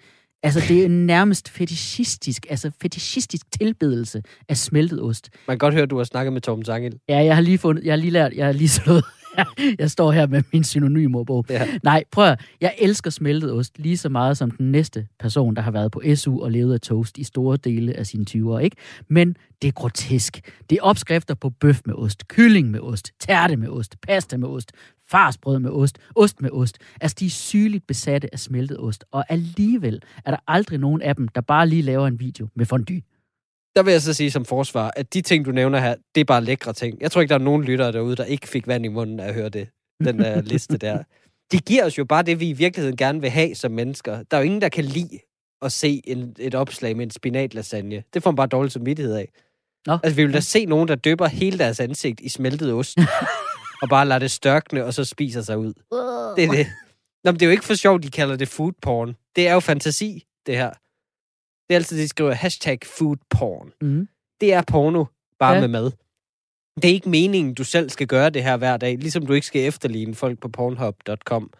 Altså, 0.43 0.61
det 0.67 0.83
er 0.85 0.89
nærmest 0.89 1.49
fetishistisk, 1.49 2.45
altså 2.49 2.71
fetishistisk 2.81 3.45
tilbedelse 3.59 4.21
af 4.49 4.57
smeltet 4.57 5.01
ost. 5.01 5.29
Man 5.47 5.53
kan 5.53 5.59
godt 5.59 5.73
høre, 5.73 5.83
at 5.83 5.89
du 5.89 5.97
har 5.97 6.03
snakket 6.03 6.33
med 6.33 6.41
Torben 6.41 6.65
Sangel. 6.65 6.99
Ja, 7.09 7.17
jeg 7.17 7.35
har 7.35 7.41
lige 7.41 7.57
fundet, 7.57 7.83
jeg 7.83 7.91
har 7.91 7.97
lige 7.97 8.11
lært, 8.11 8.33
jeg 8.33 8.45
har 8.45 8.53
lige 8.53 8.69
slået, 8.69 9.05
jeg 9.79 9.91
står 9.91 10.11
her 10.11 10.27
med 10.27 10.43
min 10.53 10.63
synonymordbog. 10.63 11.45
Ja. 11.49 11.67
Nej, 11.83 12.03
prøv 12.11 12.25
at, 12.25 12.41
jeg 12.61 12.73
elsker 12.79 13.09
smeltet 13.09 13.51
ost 13.51 13.79
lige 13.79 13.97
så 13.97 14.09
meget 14.09 14.37
som 14.37 14.51
den 14.51 14.71
næste 14.71 15.07
person, 15.19 15.55
der 15.55 15.61
har 15.61 15.71
været 15.71 15.91
på 15.91 16.01
SU 16.15 16.43
og 16.43 16.51
levet 16.51 16.73
af 16.73 16.81
toast 16.81 17.17
i 17.17 17.23
store 17.23 17.57
dele 17.57 17.93
af 17.97 18.05
sine 18.05 18.25
20'ere, 18.29 18.57
ikke? 18.57 18.77
Men 19.07 19.35
det 19.61 19.67
er 19.67 19.71
grotesk. 19.71 20.51
Det 20.69 20.77
er 20.77 20.81
opskrifter 20.81 21.33
på 21.35 21.49
bøf 21.49 21.81
med 21.85 21.95
ost, 21.95 22.27
kylling 22.27 22.71
med 22.71 22.79
ost, 22.79 23.11
tærte 23.19 23.55
med 23.55 23.69
ost, 23.69 23.95
pasta 24.01 24.37
med 24.37 24.47
ost, 24.47 24.71
farsbrød 25.09 25.59
med 25.59 25.71
ost, 25.71 25.97
ost 26.15 26.41
med 26.41 26.49
ost. 26.53 26.77
Altså, 27.01 27.15
de 27.19 27.25
er 27.25 27.29
sygeligt 27.29 27.87
besatte 27.87 28.33
af 28.33 28.39
smeltet 28.39 28.79
ost, 28.79 29.05
og 29.11 29.25
alligevel 29.29 30.01
er 30.25 30.31
der 30.31 30.37
aldrig 30.47 30.79
nogen 30.79 31.01
af 31.01 31.15
dem, 31.15 31.27
der 31.27 31.41
bare 31.41 31.67
lige 31.67 31.81
laver 31.81 32.07
en 32.07 32.19
video 32.19 32.47
med 32.55 32.65
fondue. 32.65 33.01
Der 33.75 33.83
vil 33.83 33.91
jeg 33.91 34.01
så 34.01 34.13
sige 34.13 34.31
som 34.31 34.45
forsvar, 34.45 34.91
at 34.95 35.13
de 35.13 35.21
ting, 35.21 35.45
du 35.45 35.51
nævner 35.51 35.79
her, 35.79 35.95
det 36.15 36.21
er 36.21 36.25
bare 36.25 36.43
lækre 36.43 36.73
ting. 36.73 37.01
Jeg 37.01 37.11
tror 37.11 37.21
ikke, 37.21 37.29
der 37.29 37.39
er 37.39 37.43
nogen 37.43 37.63
lyttere 37.63 37.91
derude, 37.91 38.15
der 38.15 38.25
ikke 38.25 38.47
fik 38.47 38.67
vand 38.67 38.85
i 38.85 38.87
munden 38.87 39.19
af 39.19 39.27
at 39.27 39.33
høre 39.33 39.49
det. 39.49 39.67
Den 40.03 40.19
der 40.19 40.41
liste 40.51 40.77
der. 40.77 41.03
Det 41.51 41.65
giver 41.65 41.85
os 41.85 41.97
jo 41.97 42.05
bare 42.05 42.23
det, 42.23 42.39
vi 42.39 42.49
i 42.49 42.53
virkeligheden 42.53 42.97
gerne 42.97 43.21
vil 43.21 43.29
have 43.29 43.55
som 43.55 43.71
mennesker. 43.71 44.23
Der 44.23 44.37
er 44.37 44.41
jo 44.41 44.45
ingen, 44.45 44.61
der 44.61 44.69
kan 44.69 44.85
lide 44.85 45.19
at 45.61 45.71
se 45.71 46.01
en, 46.05 46.35
et 46.39 46.55
opslag 46.55 46.97
med 46.97 47.05
en 47.05 47.11
spinatlasagne. 47.11 48.03
Det 48.13 48.23
får 48.23 48.31
man 48.31 48.35
bare 48.35 48.47
dårlig 48.47 48.71
samvittighed 48.71 49.15
af. 49.15 49.31
Nå. 49.85 49.97
Altså, 50.03 50.15
vi 50.15 50.25
vil 50.25 50.33
da 50.33 50.39
se 50.39 50.65
nogen, 50.65 50.87
der 50.87 50.95
døber 50.95 51.27
hele 51.27 51.57
deres 51.57 51.79
ansigt 51.79 52.19
i 52.19 52.29
smeltet 52.29 52.73
ost, 52.73 52.97
og 53.81 53.89
bare 53.89 54.07
lader 54.07 54.19
det 54.19 54.31
størkne, 54.31 54.85
og 54.85 54.93
så 54.93 55.03
spiser 55.05 55.41
sig 55.41 55.57
ud. 55.57 55.73
Det 56.35 56.43
er 56.43 56.51
det. 56.51 56.67
Nå, 57.23 57.31
men 57.31 57.39
det 57.39 57.41
er 57.41 57.45
jo 57.45 57.51
ikke 57.51 57.65
for 57.65 57.73
sjovt, 57.73 58.03
de 58.03 58.11
kalder 58.11 58.35
det 58.35 58.47
food 58.47 58.73
porn. 58.81 59.15
Det 59.35 59.47
er 59.47 59.53
jo 59.53 59.59
fantasi, 59.59 60.23
det 60.45 60.57
her. 60.57 60.71
Det 61.67 61.73
er 61.73 61.75
altid, 61.75 61.97
de 62.01 62.07
skriver 62.07 62.31
hashtag 62.31 62.79
food 62.83 63.17
porn. 63.29 63.71
Mm. 63.81 64.07
Det 64.41 64.53
er 64.53 64.61
porno, 64.71 65.05
bare 65.39 65.49
Ja. 65.49 65.55
ja. 65.55 65.61
med 65.61 65.67
mad. 65.67 65.91
Det 66.75 66.85
er 66.85 66.93
ikke 66.93 67.09
meningen, 67.09 67.53
du 67.53 67.63
selv 67.63 67.89
skal 67.89 68.07
gøre 68.07 68.29
det 68.29 68.43
her 68.43 68.57
hver 68.57 68.77
dag, 68.77 68.97
ligesom 68.97 69.25
du 69.25 69.33
ikke 69.33 69.47
skal 69.47 69.61
efterligne 69.67 70.15
folk 70.15 70.39
på 70.39 70.49
pornhub.com. 70.49 71.53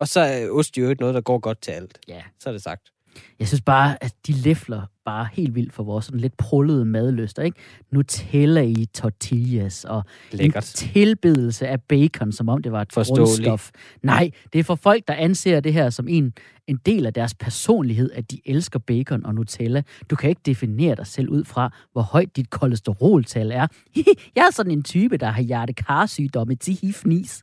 Og 0.00 0.08
så 0.08 0.20
er 0.20 0.50
ost 0.50 0.78
jo 0.78 0.88
ikke 0.90 1.00
noget, 1.00 1.14
der 1.14 1.20
går 1.20 1.38
godt 1.38 1.60
til 1.60 1.72
alt. 1.72 1.98
Ja. 2.08 2.22
Så 2.40 2.48
er 2.48 2.52
det 2.52 2.62
sagt. 2.62 2.92
Jeg 3.38 3.48
synes 3.48 3.60
bare, 3.60 4.04
at 4.04 4.14
de 4.26 4.32
læfler 4.32 4.82
bare 5.04 5.28
helt 5.32 5.54
vildt 5.54 5.72
for 5.72 5.82
vores 5.82 6.04
sådan 6.04 6.20
lidt 6.20 6.36
prullede 6.36 6.84
madlyster, 6.84 7.42
ikke? 7.42 7.58
Nutella 7.92 8.62
i 8.62 8.86
tortillas 8.94 9.84
og 9.84 10.02
Lækkert. 10.32 10.64
en 10.72 10.76
tilbedelse 10.76 11.68
af 11.68 11.80
bacon, 11.82 12.32
som 12.32 12.48
om 12.48 12.62
det 12.62 12.72
var 12.72 12.82
et 12.82 12.92
grundstof. 12.92 13.70
Nej, 14.02 14.30
det 14.52 14.58
er 14.58 14.62
for 14.64 14.74
folk, 14.74 15.08
der 15.08 15.14
anser 15.14 15.60
det 15.60 15.72
her 15.72 15.90
som 15.90 16.08
en, 16.08 16.32
en 16.66 16.76
del 16.86 17.06
af 17.06 17.14
deres 17.14 17.34
personlighed, 17.34 18.10
at 18.14 18.30
de 18.30 18.40
elsker 18.46 18.78
bacon 18.78 19.26
og 19.26 19.34
Nutella. 19.34 19.82
Du 20.10 20.16
kan 20.16 20.30
ikke 20.30 20.42
definere 20.46 20.94
dig 20.94 21.06
selv 21.06 21.28
ud 21.28 21.44
fra, 21.44 21.70
hvor 21.92 22.02
højt 22.02 22.36
dit 22.36 22.50
kolesteroltal 22.50 23.50
er. 23.52 23.66
Jeg 24.36 24.42
er 24.46 24.52
sådan 24.52 24.72
en 24.72 24.82
type, 24.82 25.16
der 25.16 25.30
har 25.30 25.42
hjertekarsygdomme 25.42 26.54
til 26.54 26.78
hifnis. 26.82 27.42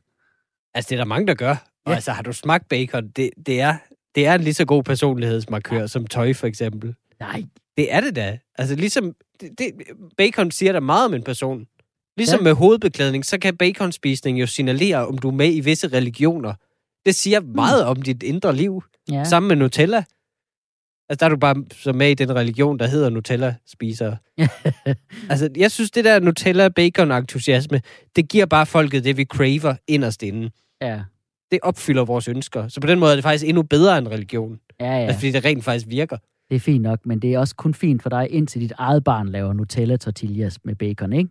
Altså, 0.74 0.88
det 0.88 0.94
er 0.94 1.00
der 1.00 1.04
mange, 1.08 1.26
der 1.26 1.34
gør. 1.34 1.50
Og 1.50 1.90
Ja. 1.90 1.94
altså, 1.94 2.12
har 2.12 2.22
du 2.22 2.32
smagt 2.32 2.68
bacon? 2.68 3.08
Det, 3.08 3.30
det, 3.46 3.60
er, 3.60 3.76
det 4.14 4.26
er 4.26 4.34
en 4.34 4.40
lige 4.40 4.54
så 4.54 4.64
god 4.64 4.82
personlighedsmarkør 4.82 5.80
ja. 5.80 5.86
som 5.86 6.06
tøj, 6.06 6.32
for 6.32 6.46
eksempel. 6.46 6.94
Nej, 7.20 7.44
Det 7.76 7.94
er 7.94 8.00
det 8.00 8.16
da. 8.16 8.38
Altså, 8.58 8.74
ligesom... 8.74 9.14
Det, 9.40 9.50
det, 9.58 9.72
bacon 10.16 10.50
siger 10.50 10.72
der 10.72 10.80
meget 10.80 11.04
om 11.04 11.14
en 11.14 11.22
person. 11.22 11.66
Ligesom 12.16 12.38
Ja. 12.40 12.44
med 12.44 12.52
hovedbeklædning, 12.52 13.24
så 13.26 13.38
kan 13.38 13.56
baconspisning 13.56 14.40
jo 14.40 14.46
signalere, 14.46 15.06
om 15.06 15.18
du 15.18 15.28
er 15.28 15.32
med 15.32 15.54
i 15.54 15.60
visse 15.60 15.88
religioner. 15.88 16.54
Det 17.06 17.14
siger 17.14 17.40
meget 17.40 17.84
om 17.84 18.02
dit 18.02 18.22
indre 18.22 18.56
liv. 18.56 18.82
ja. 19.10 19.24
Sammen 19.24 19.48
med 19.48 19.56
Nutella. 19.56 20.04
Altså, 21.08 21.16
der 21.20 21.24
er 21.26 21.28
du 21.28 21.36
bare 21.36 21.64
så 21.72 21.92
med 21.92 22.10
i 22.10 22.14
den 22.14 22.34
religion, 22.34 22.78
der 22.78 22.86
hedder 22.86 23.10
Nutella-spisere. 23.10 24.16
altså, 25.30 25.48
jeg 25.56 25.70
synes, 25.70 25.90
det 25.90 26.04
der 26.04 26.20
Nutella-bacon-entusiasme, 26.20 27.80
det 28.16 28.28
giver 28.28 28.46
bare 28.46 28.66
folket 28.66 29.04
det, 29.04 29.16
vi 29.16 29.24
craver 29.24 29.74
inderst 29.88 30.22
inde. 30.22 30.50
ja. 30.82 31.00
Det 31.50 31.58
opfylder 31.62 32.04
vores 32.04 32.28
ønsker. 32.28 32.68
Så 32.68 32.80
på 32.80 32.86
den 32.86 32.98
måde 32.98 33.10
er 33.10 33.16
det 33.16 33.22
faktisk 33.24 33.44
endnu 33.48 33.62
bedre 33.62 33.98
end 33.98 34.08
religion. 34.08 34.60
Ja, 34.80 34.86
Ja. 34.86 34.98
Altså, 34.98 35.18
fordi 35.18 35.30
det 35.32 35.44
rent 35.44 35.64
faktisk 35.64 35.86
virker. 35.88 36.16
Det 36.50 36.56
er 36.56 36.60
fint 36.60 36.82
nok, 36.82 37.06
men 37.06 37.18
det 37.22 37.34
er 37.34 37.38
også 37.38 37.54
kun 37.56 37.74
fint 37.74 38.02
for 38.02 38.10
dig, 38.10 38.30
indtil 38.30 38.60
dit 38.60 38.72
eget 38.78 39.04
barn 39.04 39.28
laver 39.28 39.52
Nutella 39.52 39.96
tortillas 39.96 40.58
med 40.64 40.74
bacon, 40.74 41.12
ikke? 41.12 41.30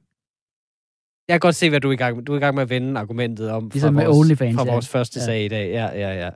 Jeg 1.28 1.34
kan 1.34 1.40
godt 1.40 1.56
se, 1.56 1.70
hvad 1.70 1.82
du 1.82 1.90
er 1.90 1.94
i 1.94 1.96
gang 1.96 2.16
med. 2.16 2.24
Du 2.26 2.34
er 2.34 2.38
i 2.38 2.40
gang 2.40 2.56
med 2.56 2.64
at 2.64 2.70
vende 2.70 3.00
argumentet 3.00 3.52
om 3.52 3.70
Ligesom 3.74 3.96
fra, 3.96 4.04
vores, 4.06 4.18
OnlyFans, 4.18 4.56
fra 4.56 4.66
ja. 4.66 4.72
vores 4.72 4.88
første 4.90 5.20
Ja. 5.20 5.26
sag 5.26 5.46
i 5.46 5.48
dag. 5.48 5.72
Ja, 5.72 5.86
ja, 5.86 6.26
ja. 6.26 6.30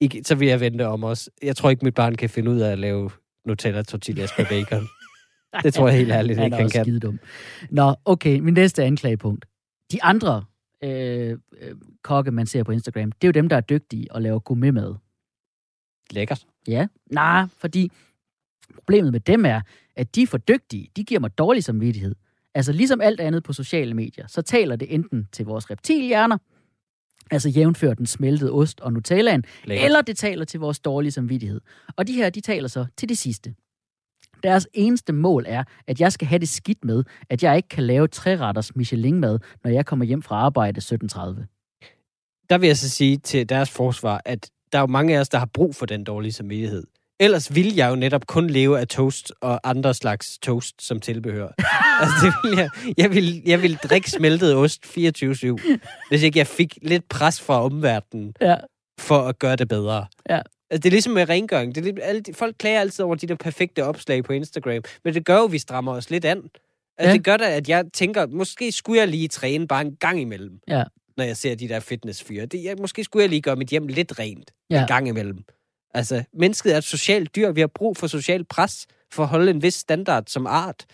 Ikke, 0.00 0.22
så 0.24 0.34
vil 0.34 0.48
jeg 0.48 0.60
vente 0.60 0.86
om 0.86 1.04
os. 1.04 1.30
Jeg 1.42 1.56
tror 1.56 1.70
ikke, 1.70 1.84
mit 1.84 1.94
barn 1.94 2.14
kan 2.14 2.30
finde 2.30 2.50
ud 2.50 2.58
af 2.60 2.72
at 2.72 2.78
lave 2.78 3.10
Nutella 3.46 3.82
tortillas 3.82 4.30
med 4.38 4.46
bacon. 4.46 4.86
det 5.64 5.74
tror 5.74 5.88
jeg 5.88 5.96
helt 5.98 6.12
ærligt 6.12 6.38
Han 6.38 6.44
ikke, 6.46 6.54
er 6.54 6.56
han 6.58 6.64
også 6.64 6.74
kan. 6.78 6.84
skide 6.84 7.00
dum. 7.00 7.18
Nå, 7.70 7.94
okay, 8.04 8.38
min 8.38 8.54
næste 8.54 8.84
anklagepunkt. 8.84 9.44
De 9.92 10.02
andre 10.02 10.44
øh, 10.82 11.38
øh, 11.60 11.74
kokke, 12.02 12.30
man 12.30 12.46
ser 12.46 12.62
på 12.62 12.72
Instagram, 12.72 13.12
det 13.12 13.24
er 13.24 13.28
jo 13.28 13.32
dem, 13.32 13.48
der 13.48 13.56
er 13.56 13.60
dygtige 13.60 14.12
og 14.12 14.22
laver 14.22 14.38
gourmetmad. 14.38 14.94
Lækkert. 16.10 16.46
Ja, 16.68 16.86
nej, 17.10 17.46
fordi 17.58 17.90
problemet 18.76 19.12
med 19.12 19.20
dem 19.20 19.44
er, 19.44 19.60
at 19.96 20.14
de 20.14 20.22
er 20.22 20.26
for 20.26 20.38
dygtige. 20.38 20.88
De 20.96 21.04
giver 21.04 21.20
mig 21.20 21.38
dårlig 21.38 21.64
samvittighed. 21.64 22.14
Altså 22.54 22.72
ligesom 22.72 23.00
alt 23.00 23.20
andet 23.20 23.42
på 23.42 23.52
sociale 23.52 23.94
medier, 23.94 24.26
så 24.26 24.42
taler 24.42 24.76
det 24.76 24.94
enten 24.94 25.28
til 25.32 25.44
vores 25.46 25.70
reptilhjerner, 25.70 26.38
altså 27.30 27.48
jævnfør 27.48 27.94
den 27.94 28.06
smeltede 28.06 28.52
ost 28.52 28.80
og 28.80 28.92
Nutellaen, 28.92 29.44
Lækkert. 29.64 29.84
eller 29.84 30.02
det 30.02 30.16
taler 30.16 30.44
til 30.44 30.60
vores 30.60 30.80
dårlige 30.80 31.12
samvittighed. 31.12 31.60
Og 31.96 32.06
de 32.06 32.12
her, 32.12 32.30
de 32.30 32.40
taler 32.40 32.68
så 32.68 32.86
til 32.96 33.08
det 33.08 33.18
sidste. 33.18 33.54
Deres 34.42 34.68
eneste 34.74 35.12
mål 35.12 35.44
er, 35.48 35.64
at 35.86 36.00
jeg 36.00 36.12
skal 36.12 36.28
have 36.28 36.38
det 36.38 36.48
skidt 36.48 36.84
med, 36.84 37.04
at 37.30 37.42
jeg 37.42 37.56
ikke 37.56 37.68
kan 37.68 37.84
lave 37.84 38.08
træretters 38.08 38.76
Michelin-mad, 38.76 39.38
når 39.64 39.70
jeg 39.70 39.86
kommer 39.86 40.04
hjem 40.04 40.22
fra 40.22 40.36
arbejde 40.36 40.80
17.30. 40.80 42.46
Der 42.50 42.58
vil 42.58 42.66
jeg 42.66 42.76
så 42.76 42.90
sige 42.90 43.16
til 43.16 43.48
deres 43.48 43.70
forsvar, 43.70 44.22
at 44.24 44.50
der 44.72 44.78
er 44.78 44.82
jo 44.82 44.86
mange 44.86 45.16
af 45.16 45.20
os, 45.20 45.28
der 45.28 45.38
har 45.38 45.46
brug 45.54 45.74
for 45.74 45.86
den 45.86 46.04
dårlige 46.04 46.32
samvittighed. 46.32 46.84
Ellers 47.20 47.54
vil 47.54 47.74
jeg 47.74 47.90
jo 47.90 47.96
netop 47.96 48.26
kun 48.26 48.50
leve 48.50 48.80
af 48.80 48.88
toast 48.88 49.32
og 49.40 49.60
andre 49.70 49.94
slags 49.94 50.38
toast 50.38 50.82
som 50.82 51.00
tilbehør. 51.00 51.48
altså, 52.00 52.16
det 52.22 52.32
vil 52.50 52.58
jeg, 52.58 52.70
jeg, 52.98 53.10
vil, 53.10 53.42
jeg 53.46 53.62
vil 53.62 53.76
drikke 53.76 54.10
smeltet 54.10 54.54
ost 54.56 54.86
24-7, 54.86 54.90
hvis 56.08 56.22
ikke 56.22 56.38
jeg 56.38 56.46
fik 56.46 56.78
lidt 56.82 57.08
pres 57.08 57.40
fra 57.40 57.64
omverdenen 57.64 58.34
Ja. 58.40 58.56
for 59.00 59.18
at 59.18 59.38
gøre 59.38 59.56
det 59.56 59.68
bedre. 59.68 60.06
Ja. 60.30 60.40
Altså, 60.72 60.82
det 60.82 60.86
er 60.88 60.90
ligesom 60.90 61.12
med 61.12 61.28
rengøring. 61.28 61.74
Det 61.74 61.80
er 61.80 61.84
lidt, 61.84 62.00
alle, 62.02 62.20
de- 62.20 62.34
folk 62.34 62.56
klager 62.58 62.80
altid 62.80 63.04
over 63.04 63.14
de 63.14 63.26
der 63.26 63.34
perfekte 63.34 63.84
opslag 63.84 64.24
på 64.24 64.32
Instagram, 64.32 64.82
men 65.04 65.14
det 65.14 65.24
gør 65.24 65.36
jo, 65.38 65.44
at 65.44 65.52
vi 65.52 65.58
strammer 65.58 65.92
os 65.92 66.10
lidt 66.10 66.24
an. 66.24 66.38
Altså, 66.98 67.08
Ja. 67.10 67.12
det 67.12 67.24
gør 67.24 67.36
da, 67.36 67.56
at 67.56 67.68
jeg 67.68 67.84
tænker, 67.92 68.26
måske 68.26 68.72
skulle 68.72 69.00
jeg 69.00 69.08
lige 69.08 69.28
træne 69.28 69.68
bare 69.68 69.80
en 69.80 69.96
gang 69.96 70.20
imellem, 70.20 70.58
Ja. 70.68 70.84
når 71.16 71.24
jeg 71.24 71.36
ser 71.36 71.54
de 71.54 71.68
der 71.68 71.80
fitnessfyre. 71.80 72.46
Det, 72.46 72.64
jeg, 72.64 72.76
måske 72.80 73.04
skulle 73.04 73.22
jeg 73.22 73.30
lige 73.30 73.42
gøre 73.42 73.56
mit 73.56 73.68
hjem 73.68 73.86
lidt 73.86 74.18
rent 74.18 74.50
Ja. 74.70 74.80
en 74.80 74.86
gang 74.86 75.08
imellem. 75.08 75.38
Altså, 75.94 76.24
mennesket 76.34 76.72
er 76.74 76.78
et 76.78 76.84
socialt 76.84 77.36
dyr. 77.36 77.50
Vi 77.52 77.60
har 77.60 77.66
brug 77.74 77.96
for 77.96 78.06
social 78.06 78.44
pres 78.44 78.86
for 79.12 79.22
at 79.22 79.28
holde 79.28 79.50
en 79.50 79.62
vis 79.62 79.74
standard 79.74 80.24
som 80.26 80.46
art. 80.46 80.86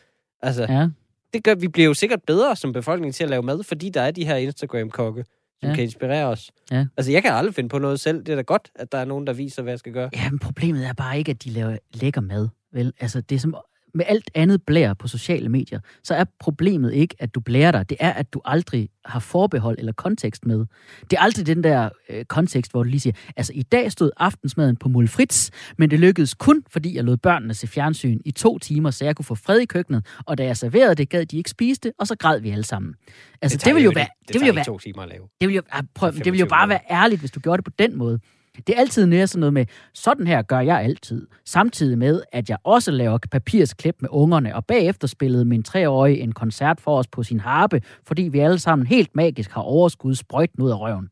Altså. 0.42 0.66
Ja. 0.68 0.88
det 1.34 1.44
gør, 1.44 1.54
vi 1.54 1.68
bliver 1.68 1.86
jo 1.86 1.94
sikkert 1.94 2.20
bedre 2.26 2.56
som 2.56 2.72
befolkning 2.72 3.14
til 3.14 3.24
at 3.24 3.30
lave 3.30 3.42
mad, 3.42 3.62
fordi 3.62 3.88
der 3.88 4.00
er 4.02 4.10
de 4.10 4.24
her 4.24 4.36
Instagram-kokke, 4.36 5.24
som 5.60 5.68
Ja. 5.68 5.74
kan 5.74 5.84
inspirere 5.84 6.26
os. 6.26 6.50
Ja. 6.70 6.86
Altså, 6.96 7.12
jeg 7.12 7.22
kan 7.22 7.32
aldrig 7.32 7.54
finde 7.54 7.68
på 7.68 7.78
noget 7.78 8.00
selv. 8.00 8.18
Det 8.24 8.28
er 8.28 8.36
da 8.36 8.42
godt, 8.42 8.70
at 8.74 8.92
der 8.92 8.98
er 8.98 9.04
nogen, 9.04 9.26
der 9.26 9.32
viser, 9.32 9.62
hvad 9.62 9.72
jeg 9.72 9.78
skal 9.78 9.92
gøre. 9.92 10.10
Ja, 10.16 10.30
men 10.30 10.38
problemet 10.38 10.86
er 10.86 10.92
bare 10.92 11.18
ikke, 11.18 11.30
at 11.30 11.44
de 11.44 11.50
laver 11.50 11.76
lækker 11.94 12.20
mad. 12.20 12.48
Vel? 12.72 12.92
Altså, 13.00 13.20
det 13.20 13.34
er 13.34 13.38
som 13.40 13.56
med 13.94 14.04
alt 14.08 14.30
andet 14.34 14.62
blær 14.62 14.94
på 14.94 15.08
sociale 15.08 15.48
medier, 15.48 15.80
så 16.02 16.14
er 16.14 16.24
problemet 16.40 16.94
ikke, 16.94 17.14
at 17.18 17.34
du 17.34 17.40
blærer 17.40 17.72
dig. 17.72 17.88
Det 17.90 17.96
er, 18.00 18.12
at 18.12 18.32
du 18.32 18.40
aldrig 18.44 18.88
har 19.04 19.20
forbehold 19.20 19.78
eller 19.78 19.92
kontekst 19.92 20.46
med. 20.46 20.66
Det 21.10 21.12
er 21.12 21.20
aldrig 21.20 21.46
den 21.46 21.64
der 21.64 21.88
øh, 22.08 22.24
kontekst, 22.24 22.70
hvor 22.70 22.82
du 22.82 22.88
lige 22.88 23.00
siger, 23.00 23.14
altså 23.36 23.52
i 23.54 23.62
dag 23.62 23.92
stod 23.92 24.10
aftensmaden 24.16 24.76
på 24.76 24.88
mulfrits, 24.88 25.50
men 25.78 25.90
det 25.90 26.00
lykkedes 26.00 26.34
kun, 26.34 26.62
fordi 26.70 26.96
jeg 26.96 27.04
lod 27.04 27.16
børnene 27.16 27.54
se 27.54 27.66
fjernsyn 27.66 28.20
i 28.24 28.30
to 28.30 28.58
timer, 28.58 28.90
så 28.90 29.04
jeg 29.04 29.16
kunne 29.16 29.24
få 29.24 29.34
fred 29.34 29.58
i 29.58 29.66
køkkenet, 29.66 30.06
og 30.26 30.38
da 30.38 30.44
jeg 30.44 30.56
serverede 30.56 30.94
det, 30.94 31.08
gad 31.08 31.26
de 31.26 31.36
ikke 31.36 31.50
spise 31.50 31.80
det, 31.80 31.92
og 31.98 32.06
så 32.06 32.16
græd 32.16 32.40
vi 32.40 32.50
alle 32.50 32.64
sammen. 32.64 32.94
Altså, 33.42 33.58
det, 33.58 33.64
det 33.64 33.74
vil 33.74 33.82
jo 33.82 33.92
være... 33.94 34.06
Det, 34.28 34.34
Det 34.34 34.40
vil 34.40 34.46
jo 34.46 34.54
være 34.54 34.64
to 34.64 34.78
timer 34.78 35.02
at 35.02 35.08
lave. 35.08 35.28
det 35.40 35.48
vil 35.48 35.54
jo, 35.54 35.62
ah, 35.70 35.84
prøv, 35.94 36.12
det 36.12 36.32
vil 36.32 36.38
jo 36.38 36.46
25 36.46 36.48
bare 36.48 36.68
være 36.68 36.80
ærligt, 36.90 37.20
hvis 37.20 37.30
du 37.30 37.40
gjorde 37.40 37.56
det 37.56 37.64
på 37.64 37.72
den 37.78 37.98
måde. 37.98 38.20
Det 38.66 38.74
er 38.76 38.80
altid 38.80 39.06
mere 39.06 39.26
sådan 39.26 39.40
noget 39.40 39.52
med, 39.52 39.66
sådan 39.94 40.26
her 40.26 40.42
gør 40.42 40.60
jeg 40.60 40.80
altid. 40.80 41.26
Samtidig 41.44 41.98
med, 41.98 42.22
at 42.32 42.50
jeg 42.50 42.58
også 42.64 42.90
laver 42.90 43.18
papirsklip 43.30 43.96
med 44.00 44.08
ungerne, 44.12 44.54
og 44.54 44.66
bagefter 44.66 45.08
spillede 45.08 45.44
min 45.44 45.62
treårige 45.62 46.20
en 46.20 46.32
koncert 46.32 46.80
for 46.80 46.98
os 46.98 47.06
på 47.06 47.22
sin 47.22 47.40
harpe, 47.40 47.82
fordi 48.06 48.22
vi 48.22 48.38
alle 48.38 48.58
sammen 48.58 48.86
helt 48.86 49.16
magisk 49.16 49.50
har 49.50 49.62
overskud 49.62 50.14
sprøjten 50.14 50.62
ud 50.62 50.70
af 50.70 50.80
røven. 50.80 51.08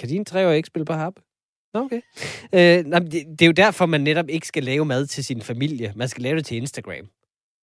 Kan 0.00 0.08
dine 0.08 0.24
tre 0.24 0.48
år 0.48 0.52
ikke 0.52 0.66
spille 0.66 0.84
på 0.84 0.92
harpe? 0.92 1.20
Nå, 1.74 1.80
okay. 1.80 2.00
Øh, 2.52 2.84
nej, 2.86 2.98
det, 2.98 3.12
det 3.12 3.42
er 3.42 3.46
jo 3.46 3.52
derfor, 3.52 3.86
man 3.86 4.00
netop 4.00 4.28
ikke 4.28 4.46
skal 4.46 4.62
lave 4.64 4.84
mad 4.84 5.06
til 5.06 5.24
sin 5.24 5.42
familie. 5.42 5.92
Man 5.96 6.08
skal 6.08 6.22
lave 6.22 6.36
det 6.36 6.46
til 6.46 6.56
Instagram. 6.56 7.08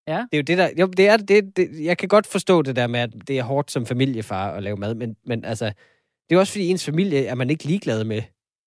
Ja. 0.07 0.25
Det 0.31 0.33
er 0.33 0.37
jo 0.37 0.41
det, 0.41 0.57
der... 0.57 0.69
Jo, 0.79 0.87
det 0.87 1.07
er, 1.07 1.17
det, 1.17 1.57
det, 1.57 1.69
jeg 1.83 1.97
kan 1.97 2.07
godt 2.07 2.27
forstå 2.27 2.61
det 2.61 2.75
der 2.75 2.87
med, 2.87 2.99
at 2.99 3.09
det 3.27 3.39
er 3.39 3.43
hårdt 3.43 3.71
som 3.71 3.85
familiefar 3.85 4.51
at 4.51 4.63
lave 4.63 4.77
mad, 4.77 4.95
men, 4.95 5.15
men 5.25 5.45
altså, 5.45 5.65
det 6.29 6.35
er 6.35 6.39
også 6.39 6.51
fordi 6.53 6.67
ens 6.67 6.85
familie 6.85 7.25
er 7.25 7.35
man 7.35 7.49
ikke 7.49 7.65
ligeglad 7.65 8.03
med. 8.03 8.21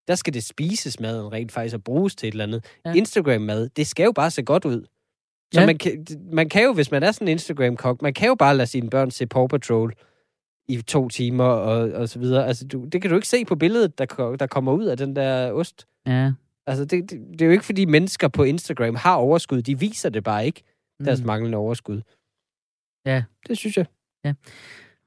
Der 0.09 0.15
skal 0.15 0.35
det 0.35 0.45
spises 0.45 1.01
maden 1.01 1.33
rent 1.33 1.53
faktisk 1.53 1.75
og 1.75 1.85
bruges 1.85 2.15
til 2.15 2.27
et 2.29 2.33
eller 2.33 2.45
andet. 2.45 2.65
Ja. 2.85 2.91
Ja. 2.91 2.97
Instagram-mad, 2.97 3.69
det 3.69 3.87
skal 3.87 4.05
jo 4.05 4.13
bare 4.13 4.31
se 4.31 4.43
godt 4.43 4.65
ud. 4.65 4.83
Så 4.83 4.89
Ja. 5.55 5.61
ja. 5.61 5.67
man, 5.67 5.79
kan, 5.79 6.07
man 6.33 6.49
kan 6.49 6.65
jo, 6.65 6.73
hvis 6.73 6.91
man 6.91 7.03
er 7.03 7.13
sådan 7.13 7.29
en 7.29 7.33
Instagram-kok, 7.33 8.03
man 8.03 8.15
kan 8.15 8.29
jo 8.29 8.35
bare 8.35 8.57
lade 8.57 8.67
sine 8.67 8.91
børn 8.91 9.11
se 9.11 9.27
Paw 9.27 9.47
Patrol 9.47 9.93
i 10.69 10.83
to 10.83 11.09
timer 11.09 11.45
og, 11.45 11.91
og 11.93 12.09
så 12.09 12.19
videre. 12.19 12.47
Altså, 12.47 12.67
du, 12.67 12.85
det 12.85 13.03
kan 13.03 13.11
du 13.11 13.17
ikke 13.17 13.29
se 13.29 13.45
på 13.45 13.57
billedet, 13.57 13.99
der, 13.99 14.37
der 14.39 14.47
kommer 14.47 14.73
ud 14.73 14.85
af 14.85 14.97
den 14.97 15.17
der 15.17 15.53
ost. 15.53 15.87
Ja. 16.07 16.33
Altså, 16.67 16.85
det, 16.85 17.11
det, 17.11 17.21
det 17.33 17.43
er 17.43 17.47
jo 17.47 17.53
ikke, 17.53 17.65
fordi 17.65 17.85
mennesker 17.85 18.29
på 18.29 18.43
Instagram 18.43 18.95
har 18.95 19.15
overskud. 19.15 19.63
De 19.63 19.79
viser 19.79 20.09
det 20.09 20.25
bare 20.25 20.47
ikke, 20.47 20.63
deres 21.05 21.21
Mm. 21.21 21.27
manglende 21.27 21.59
overskud. 21.59 22.03
Ja. 23.07 23.23
Det 23.49 23.59
synes 23.59 23.77
jeg. 23.77 23.87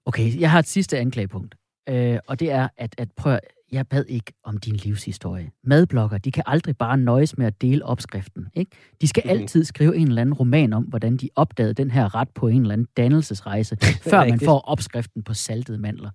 Okay, 0.06 0.40
jeg 0.40 0.52
har 0.52 0.60
et 0.60 0.68
sidste 0.68 0.98
anklagepunkt. 1.00 1.56
Øh, 1.90 2.20
og 2.28 2.40
det 2.40 2.52
er, 2.52 2.68
at, 2.78 2.96
at 2.98 3.12
prøv, 3.12 3.40
jeg 3.72 3.88
bad 3.88 4.06
ikke 4.08 4.34
om 4.44 4.58
din 4.58 4.76
livshistorie. 4.76 5.52
Madblogger, 5.64 6.18
de 6.18 6.32
kan 6.32 6.44
aldrig 6.46 6.78
bare 6.78 6.98
nøjes 6.98 7.38
med 7.38 7.46
at 7.46 7.62
dele 7.62 7.86
opskriften. 7.86 8.48
Ikke? 8.56 8.72
De 9.02 9.08
skal 9.08 9.24
Mhm. 9.26 9.30
altid 9.30 9.64
skrive 9.64 9.96
en 9.98 10.08
eller 10.08 10.22
anden 10.22 10.34
roman 10.34 10.74
om, 10.74 10.84
hvordan 10.84 11.18
de 11.18 11.30
opdagede 11.36 11.74
den 11.74 11.92
her 11.92 12.16
ret 12.16 12.30
på 12.30 12.48
en 12.48 12.62
eller 12.62 12.74
anden 12.74 12.88
dannelsesrejse, 12.98 13.78
før 14.12 14.26
man 14.30 14.40
får 14.40 14.60
opskriften 14.60 15.24
på 15.24 15.34
saltede 15.34 15.78
mandler. 15.78 16.10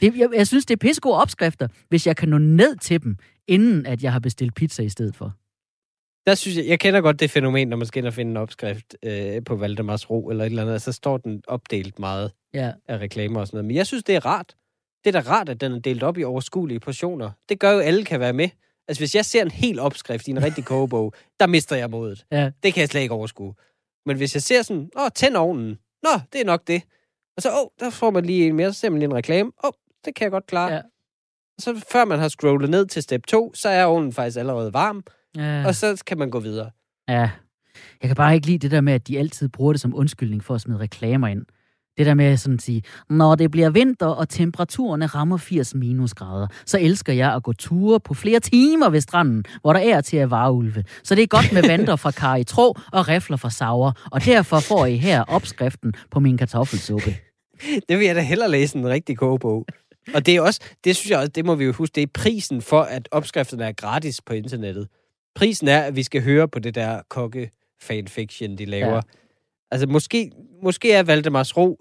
Det, 0.00 0.16
jeg, 0.18 0.28
jeg 0.36 0.46
synes, 0.46 0.66
det 0.66 0.74
er 0.74 0.78
pissegode 0.78 1.14
opskrifter, 1.16 1.68
hvis 1.88 2.06
jeg 2.06 2.16
kan 2.16 2.28
nå 2.28 2.38
ned 2.38 2.76
til 2.76 3.02
dem, 3.02 3.16
inden 3.48 3.86
at 3.86 4.02
jeg 4.02 4.12
har 4.12 4.20
bestilt 4.20 4.54
pizza 4.54 4.82
i 4.82 4.88
stedet 4.88 5.16
for. 5.16 5.34
Der 6.26 6.34
synes 6.34 6.56
jeg, 6.56 6.66
jeg 6.66 6.80
kender 6.80 7.00
godt 7.00 7.20
det 7.20 7.30
fænomen, 7.30 7.68
når 7.68 7.76
man 7.76 7.86
skal 7.86 7.98
ind 8.00 8.06
og 8.06 8.14
finde 8.14 8.30
en 8.30 8.36
opskrift 8.36 8.96
øh, 9.04 9.44
på 9.46 9.56
Valdemars 9.56 10.10
Ro 10.10 10.28
eller 10.30 10.44
et 10.44 10.50
eller 10.50 10.62
andet, 10.62 10.82
så 10.82 10.92
står 10.92 11.16
den 11.18 11.42
opdelt 11.48 11.98
meget 11.98 12.30
Ja, 12.54 12.72
af 12.88 12.98
reklamer 12.98 13.40
og 13.40 13.46
sådan 13.46 13.56
noget. 13.56 13.64
Men 13.66 13.76
jeg 13.76 13.86
synes, 13.86 14.04
det 14.04 14.14
er 14.14 14.26
rart. 14.26 14.54
Det 15.04 15.16
er 15.16 15.20
da 15.22 15.30
rart, 15.30 15.48
at 15.48 15.60
den 15.60 15.72
er 15.72 15.78
delt 15.78 16.02
op 16.02 16.18
i 16.18 16.24
overskuelige 16.24 16.80
portioner. 16.80 17.30
Det 17.48 17.60
gør 17.60 17.70
jo, 17.72 17.78
at 17.78 17.86
alle 17.86 18.04
kan 18.04 18.20
være 18.20 18.32
med. 18.32 18.48
Altså, 18.88 19.00
hvis 19.00 19.14
jeg 19.14 19.24
ser 19.24 19.42
en 19.42 19.50
hel 19.50 19.78
opskrift 19.78 20.28
i 20.28 20.30
en 20.30 20.42
rigtig 20.42 20.64
kogebog, 20.64 21.14
der 21.40 21.46
mister 21.46 21.76
jeg 21.76 21.90
modet. 21.90 22.26
ja, 22.30 22.50
Det 22.62 22.74
kan 22.74 22.80
jeg 22.80 22.88
slet 22.88 23.00
ikke 23.00 23.14
overskue. 23.14 23.54
Men 24.06 24.16
hvis 24.16 24.34
jeg 24.34 24.42
ser 24.42 24.62
sådan, 24.62 24.90
åh, 24.98 25.08
tænd 25.14 25.36
ovnen. 25.36 25.78
Nå, 26.02 26.20
det 26.32 26.40
er 26.40 26.44
nok 26.44 26.66
det. 26.66 26.82
Og 27.36 27.42
så, 27.42 27.48
åh, 27.50 27.66
der 27.80 27.90
får 27.90 28.10
man 28.10 28.24
lige 28.24 28.46
en 28.46 28.56
mere, 28.56 28.72
så 28.72 28.80
ser 28.80 28.90
man 28.90 28.98
lige 28.98 29.08
en 29.08 29.14
reklame. 29.14 29.52
Åh, 29.64 29.70
det 30.04 30.14
kan 30.14 30.24
jeg 30.24 30.30
godt 30.30 30.46
klare. 30.46 30.72
Ja. 30.72 30.78
Og 31.56 31.62
så 31.62 31.84
før 31.92 32.04
man 32.04 32.18
har 32.18 32.28
scrollet 32.28 32.70
ned 32.70 32.86
til 32.86 33.02
step 33.02 33.26
2, 33.26 33.54
så 33.54 33.68
er 33.68 33.84
ovnen 33.84 34.12
faktisk 34.12 34.38
allerede 34.38 34.72
varm, 34.72 35.04
ja. 35.36 35.66
og 35.66 35.74
så 35.74 36.02
kan 36.06 36.18
man 36.18 36.30
gå 36.30 36.40
videre. 36.40 36.70
Ja. 37.08 37.30
Jeg 38.02 38.08
kan 38.08 38.16
bare 38.16 38.34
ikke 38.34 38.46
lide 38.46 38.58
det 38.58 38.70
der 38.70 38.80
med, 38.80 38.92
at 38.92 39.08
de 39.08 39.18
altid 39.18 39.48
bruger 39.48 39.72
det 39.72 39.80
som 39.80 39.94
undskyldning 39.94 40.44
for 40.44 40.54
at 40.54 40.60
smide 40.60 40.78
reklamer 40.78 41.28
ind. 41.28 41.44
Det 41.98 42.06
der 42.06 42.14
med 42.14 42.24
at 42.24 42.40
sådan 42.40 42.58
sige, 42.58 42.82
når 43.10 43.34
det 43.34 43.50
bliver 43.50 43.70
vinter, 43.70 44.06
og 44.06 44.28
temperaturerne 44.28 45.06
rammer 45.06 45.36
80 45.36 45.74
minusgrader, 45.74 46.46
så 46.66 46.78
elsker 46.78 47.12
jeg 47.12 47.34
at 47.34 47.42
gå 47.42 47.52
ture 47.52 48.00
på 48.00 48.14
flere 48.14 48.40
timer 48.40 48.88
ved 48.88 49.00
stranden, 49.00 49.44
hvor 49.60 49.72
der 49.72 49.80
er 49.80 50.00
til 50.00 50.16
at 50.16 50.30
varulve. 50.30 50.84
Så 51.04 51.14
det 51.14 51.22
er 51.22 51.26
godt 51.26 51.52
med 51.52 51.62
vanter 51.62 51.96
fra 51.96 52.10
kar 52.10 52.36
i 52.36 52.44
tro 52.44 52.74
og 52.92 53.08
rifler 53.08 53.36
fra 53.36 53.50
sauer, 53.50 53.92
og 54.12 54.24
derfor 54.24 54.60
får 54.60 54.86
I 54.86 54.96
her 54.96 55.24
opskriften 55.24 55.94
på 56.10 56.20
min 56.20 56.38
kartoffelsuppe. 56.38 57.14
Det 57.88 57.98
vil 57.98 58.06
jeg 58.06 58.14
da 58.14 58.20
hellere 58.20 58.50
læse 58.50 58.78
en 58.78 58.88
rigtig 58.88 59.16
kogebog. 59.16 59.66
Og 60.14 60.26
det 60.26 60.36
er 60.36 60.40
også, 60.40 60.60
det 60.84 60.96
synes 60.96 61.10
jeg 61.10 61.18
også, 61.18 61.28
det 61.28 61.44
må 61.44 61.54
vi 61.54 61.64
jo 61.64 61.72
huske, 61.72 61.94
det 61.94 62.02
er 62.02 62.06
prisen 62.14 62.62
for, 62.62 62.80
at 62.80 63.08
opskrifterne 63.10 63.64
er 63.64 63.72
gratis 63.72 64.20
på 64.20 64.34
internettet. 64.34 64.88
Prisen 65.34 65.68
er, 65.68 65.80
at 65.80 65.96
vi 65.96 66.02
skal 66.02 66.22
høre 66.22 66.48
på 66.48 66.58
det 66.58 66.74
der 66.74 67.00
kokke 67.08 67.50
fanfiction, 67.82 68.58
de 68.58 68.64
laver. 68.64 68.94
Ja. 68.94 69.00
Altså, 69.72 69.86
måske, 69.86 70.30
måske 70.62 70.92
er 70.92 71.02
Valdemars 71.02 71.56
Ro, 71.56 71.80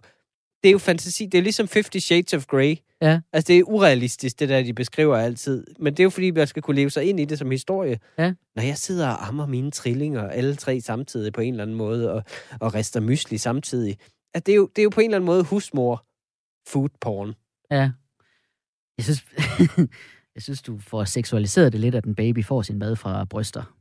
det 0.64 0.70
er 0.70 0.72
jo 0.72 0.78
fantasi, 0.78 1.26
det 1.26 1.38
er 1.38 1.42
ligesom 1.42 1.68
50 1.74 2.04
Shades 2.04 2.34
of 2.34 2.46
Grey. 2.46 2.76
Ja. 3.02 3.20
Altså, 3.34 3.48
det 3.48 3.60
er 3.60 3.64
urealistisk, 3.64 4.40
det 4.40 4.50
der, 4.50 4.64
de 4.64 4.74
beskriver 4.74 5.18
altid. 5.18 5.66
Men 5.80 5.94
det 5.94 6.00
er 6.00 6.04
jo 6.04 6.10
fordi, 6.10 6.32
man 6.32 6.48
skal 6.48 6.62
kunne 6.62 6.76
leve 6.76 6.90
sig 6.90 7.04
ind 7.04 7.20
i 7.20 7.26
det 7.26 7.40
som 7.40 7.52
historie. 7.52 8.00
Ja. 8.18 8.34
Når 8.56 8.64
jeg 8.64 8.78
sidder 8.78 9.08
og 9.10 9.28
ammer 9.28 9.46
mine 9.46 9.72
trillinger, 9.72 10.28
alle 10.28 10.56
tre 10.56 10.82
samtidig 10.82 11.34
på 11.34 11.42
en 11.42 11.54
eller 11.54 11.64
anden 11.64 11.78
måde, 11.78 12.12
og, 12.14 12.24
og 12.60 12.74
rester 12.74 13.00
mysli 13.00 13.38
samtidig, 13.38 13.98
at 14.34 14.46
det, 14.46 14.52
er 14.52 14.56
jo, 14.56 14.70
det 14.76 14.82
er 14.82 14.84
jo 14.84 14.90
på 14.90 15.02
en 15.02 15.06
eller 15.06 15.18
anden 15.18 15.26
måde 15.26 15.44
husmor 15.44 16.06
food 16.68 16.90
porn. 17.02 17.34
Ja. 17.72 17.92
Jeg 18.98 19.04
synes, 19.04 19.26
jeg 20.36 20.44
synes, 20.44 20.62
du 20.62 20.80
får 20.80 21.04
seksualiseret 21.04 21.74
det 21.74 21.82
lidt, 21.82 21.96
at 21.96 22.06
en 22.06 22.16
baby 22.16 22.46
får 22.46 22.62
sin 22.62 22.80
mad 22.80 22.96
fra 22.96 23.26
bryster. 23.26 23.78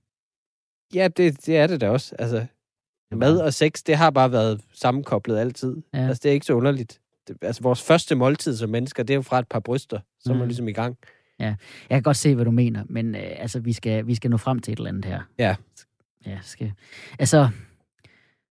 Ja, 0.95 1.09
det, 1.09 1.47
det 1.47 1.57
er 1.57 1.67
det 1.67 1.81
da 1.81 1.91
også. 1.91 2.17
Altså, 2.19 2.47
mad 3.13 3.39
og 3.39 3.55
sex, 3.55 3.83
det 3.87 3.97
har 3.97 4.11
bare 4.11 4.33
været 4.33 4.61
sammenkoblet 4.73 5.39
altid. 5.39 5.77
Ja. 5.95 5.99
Ja. 5.99 6.07
Altså, 6.09 6.21
det 6.23 6.29
er 6.29 6.33
ikke 6.33 6.47
så 6.47 6.53
underligt. 6.53 7.01
Det, 7.29 7.37
altså, 7.43 7.63
vores 7.63 7.83
første 7.83 8.15
måltid 8.15 8.57
som 8.57 8.71
mennesker, 8.71 9.03
det 9.03 9.15
er 9.15 9.17
jo 9.17 9.23
fra 9.23 9.39
et 9.39 9.49
par 9.49 9.61
bryster. 9.61 9.99
Så 10.21 10.31
er 10.31 10.35
Mm. 10.35 10.39
man 10.39 10.49
ligesom 10.49 10.69
i 10.69 10.73
gang. 10.73 10.97
Jeg 11.39 11.57
kan 11.91 12.03
godt 12.03 12.17
se, 12.17 12.35
hvad 12.35 12.45
du 12.45 12.51
mener, 12.51 12.85
men 12.89 13.15
øh, 13.15 13.23
altså, 13.23 13.61
vi 13.61 13.73
skal, 13.73 14.07
vi 14.07 14.15
skal 14.15 14.31
nå 14.31 14.37
frem 14.37 14.59
til 14.59 14.73
et 14.73 14.77
eller 14.79 14.89
andet 14.89 15.05
her. 15.05 15.21
Ja. 15.39 15.57
Ja, 16.27 16.39
skal... 16.43 16.73
Altså, 17.19 17.49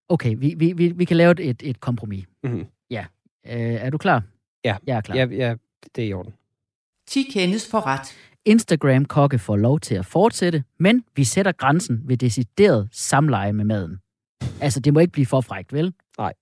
okay, 0.08 0.34
vi, 0.38 0.54
vi, 0.56 0.72
vi, 0.72 0.88
vi 0.88 1.04
kan 1.04 1.16
lave 1.16 1.40
et, 1.40 1.62
et, 1.62 1.80
kompromis. 1.80 2.24
Mhm. 2.44 2.66
Ja. 2.90 3.04
Øh, 3.46 3.52
er 3.60 3.90
du 3.90 3.98
klar? 3.98 4.22
Ja. 4.64 4.76
Jeg 4.86 4.96
er 4.96 5.00
klar. 5.00 5.16
Ja, 5.16 5.24
ja, 5.26 5.54
det 5.96 6.04
er 6.04 6.08
i 6.08 6.12
orden. 6.12 6.32
10 7.06 7.22
kendes 7.22 7.70
for 7.70 7.86
ret. 7.86 8.16
Instagram-kokke 8.44 9.38
får 9.38 9.56
lov 9.56 9.80
til 9.80 9.94
at 9.94 10.06
fortsætte, 10.06 10.64
men 10.78 11.04
vi 11.16 11.24
sætter 11.24 11.52
grænsen 11.52 12.02
ved 12.04 12.16
decideret 12.16 12.88
samleje 12.92 13.52
med 13.52 13.64
maden. 13.64 13.98
Altså, 14.60 14.80
det 14.80 14.94
må 14.94 15.00
ikke 15.00 15.12
blive 15.12 15.26
for 15.26 15.40
frækt, 15.40 15.72
vel? 15.72 15.94
Nej. 16.18 16.32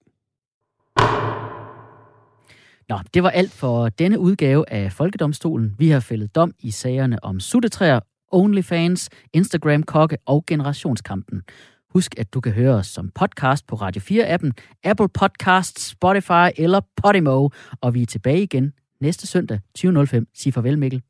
Nå, 2.88 2.99
det 3.14 3.22
var 3.22 3.30
alt 3.30 3.53
for 3.53 3.88
denne 3.88 4.18
udgave 4.18 4.70
af 4.70 4.92
Folkedomstolen. 4.92 5.74
Vi 5.78 5.88
har 5.88 6.01
fældet 6.01 6.34
dom 6.34 6.53
i 6.61 6.70
sagerne 6.70 7.24
om 7.24 7.40
suttetræer, 7.40 8.01
OnlyFans, 8.32 9.11
Instagram-kokke 9.32 10.16
og 10.26 10.44
generationskampen. 10.46 11.42
Husk, 11.90 12.18
at 12.18 12.34
du 12.34 12.40
kan 12.40 12.53
høre 12.53 12.74
os 12.74 12.86
som 12.86 13.11
podcast 13.14 13.66
på 13.66 13.76
Radio 13.76 14.01
4-appen, 14.01 14.51
Apple 14.84 15.09
Podcasts, 15.09 15.86
Spotify 15.86 16.49
eller 16.57 16.80
Podimo. 16.96 17.49
Og 17.80 17.94
vi 17.94 18.03
er 18.03 18.07
tilbage 18.07 18.42
igen 18.42 18.72
næste 19.01 19.26
søndag 19.26 19.61
20.05. 19.78 20.24
Sig 20.34 20.55
farvel, 20.55 20.78
Mikkel. 20.78 21.03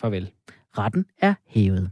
Farvel. 0.00 0.30
Retten 0.78 1.04
er 1.18 1.34
hævet. 1.46 1.90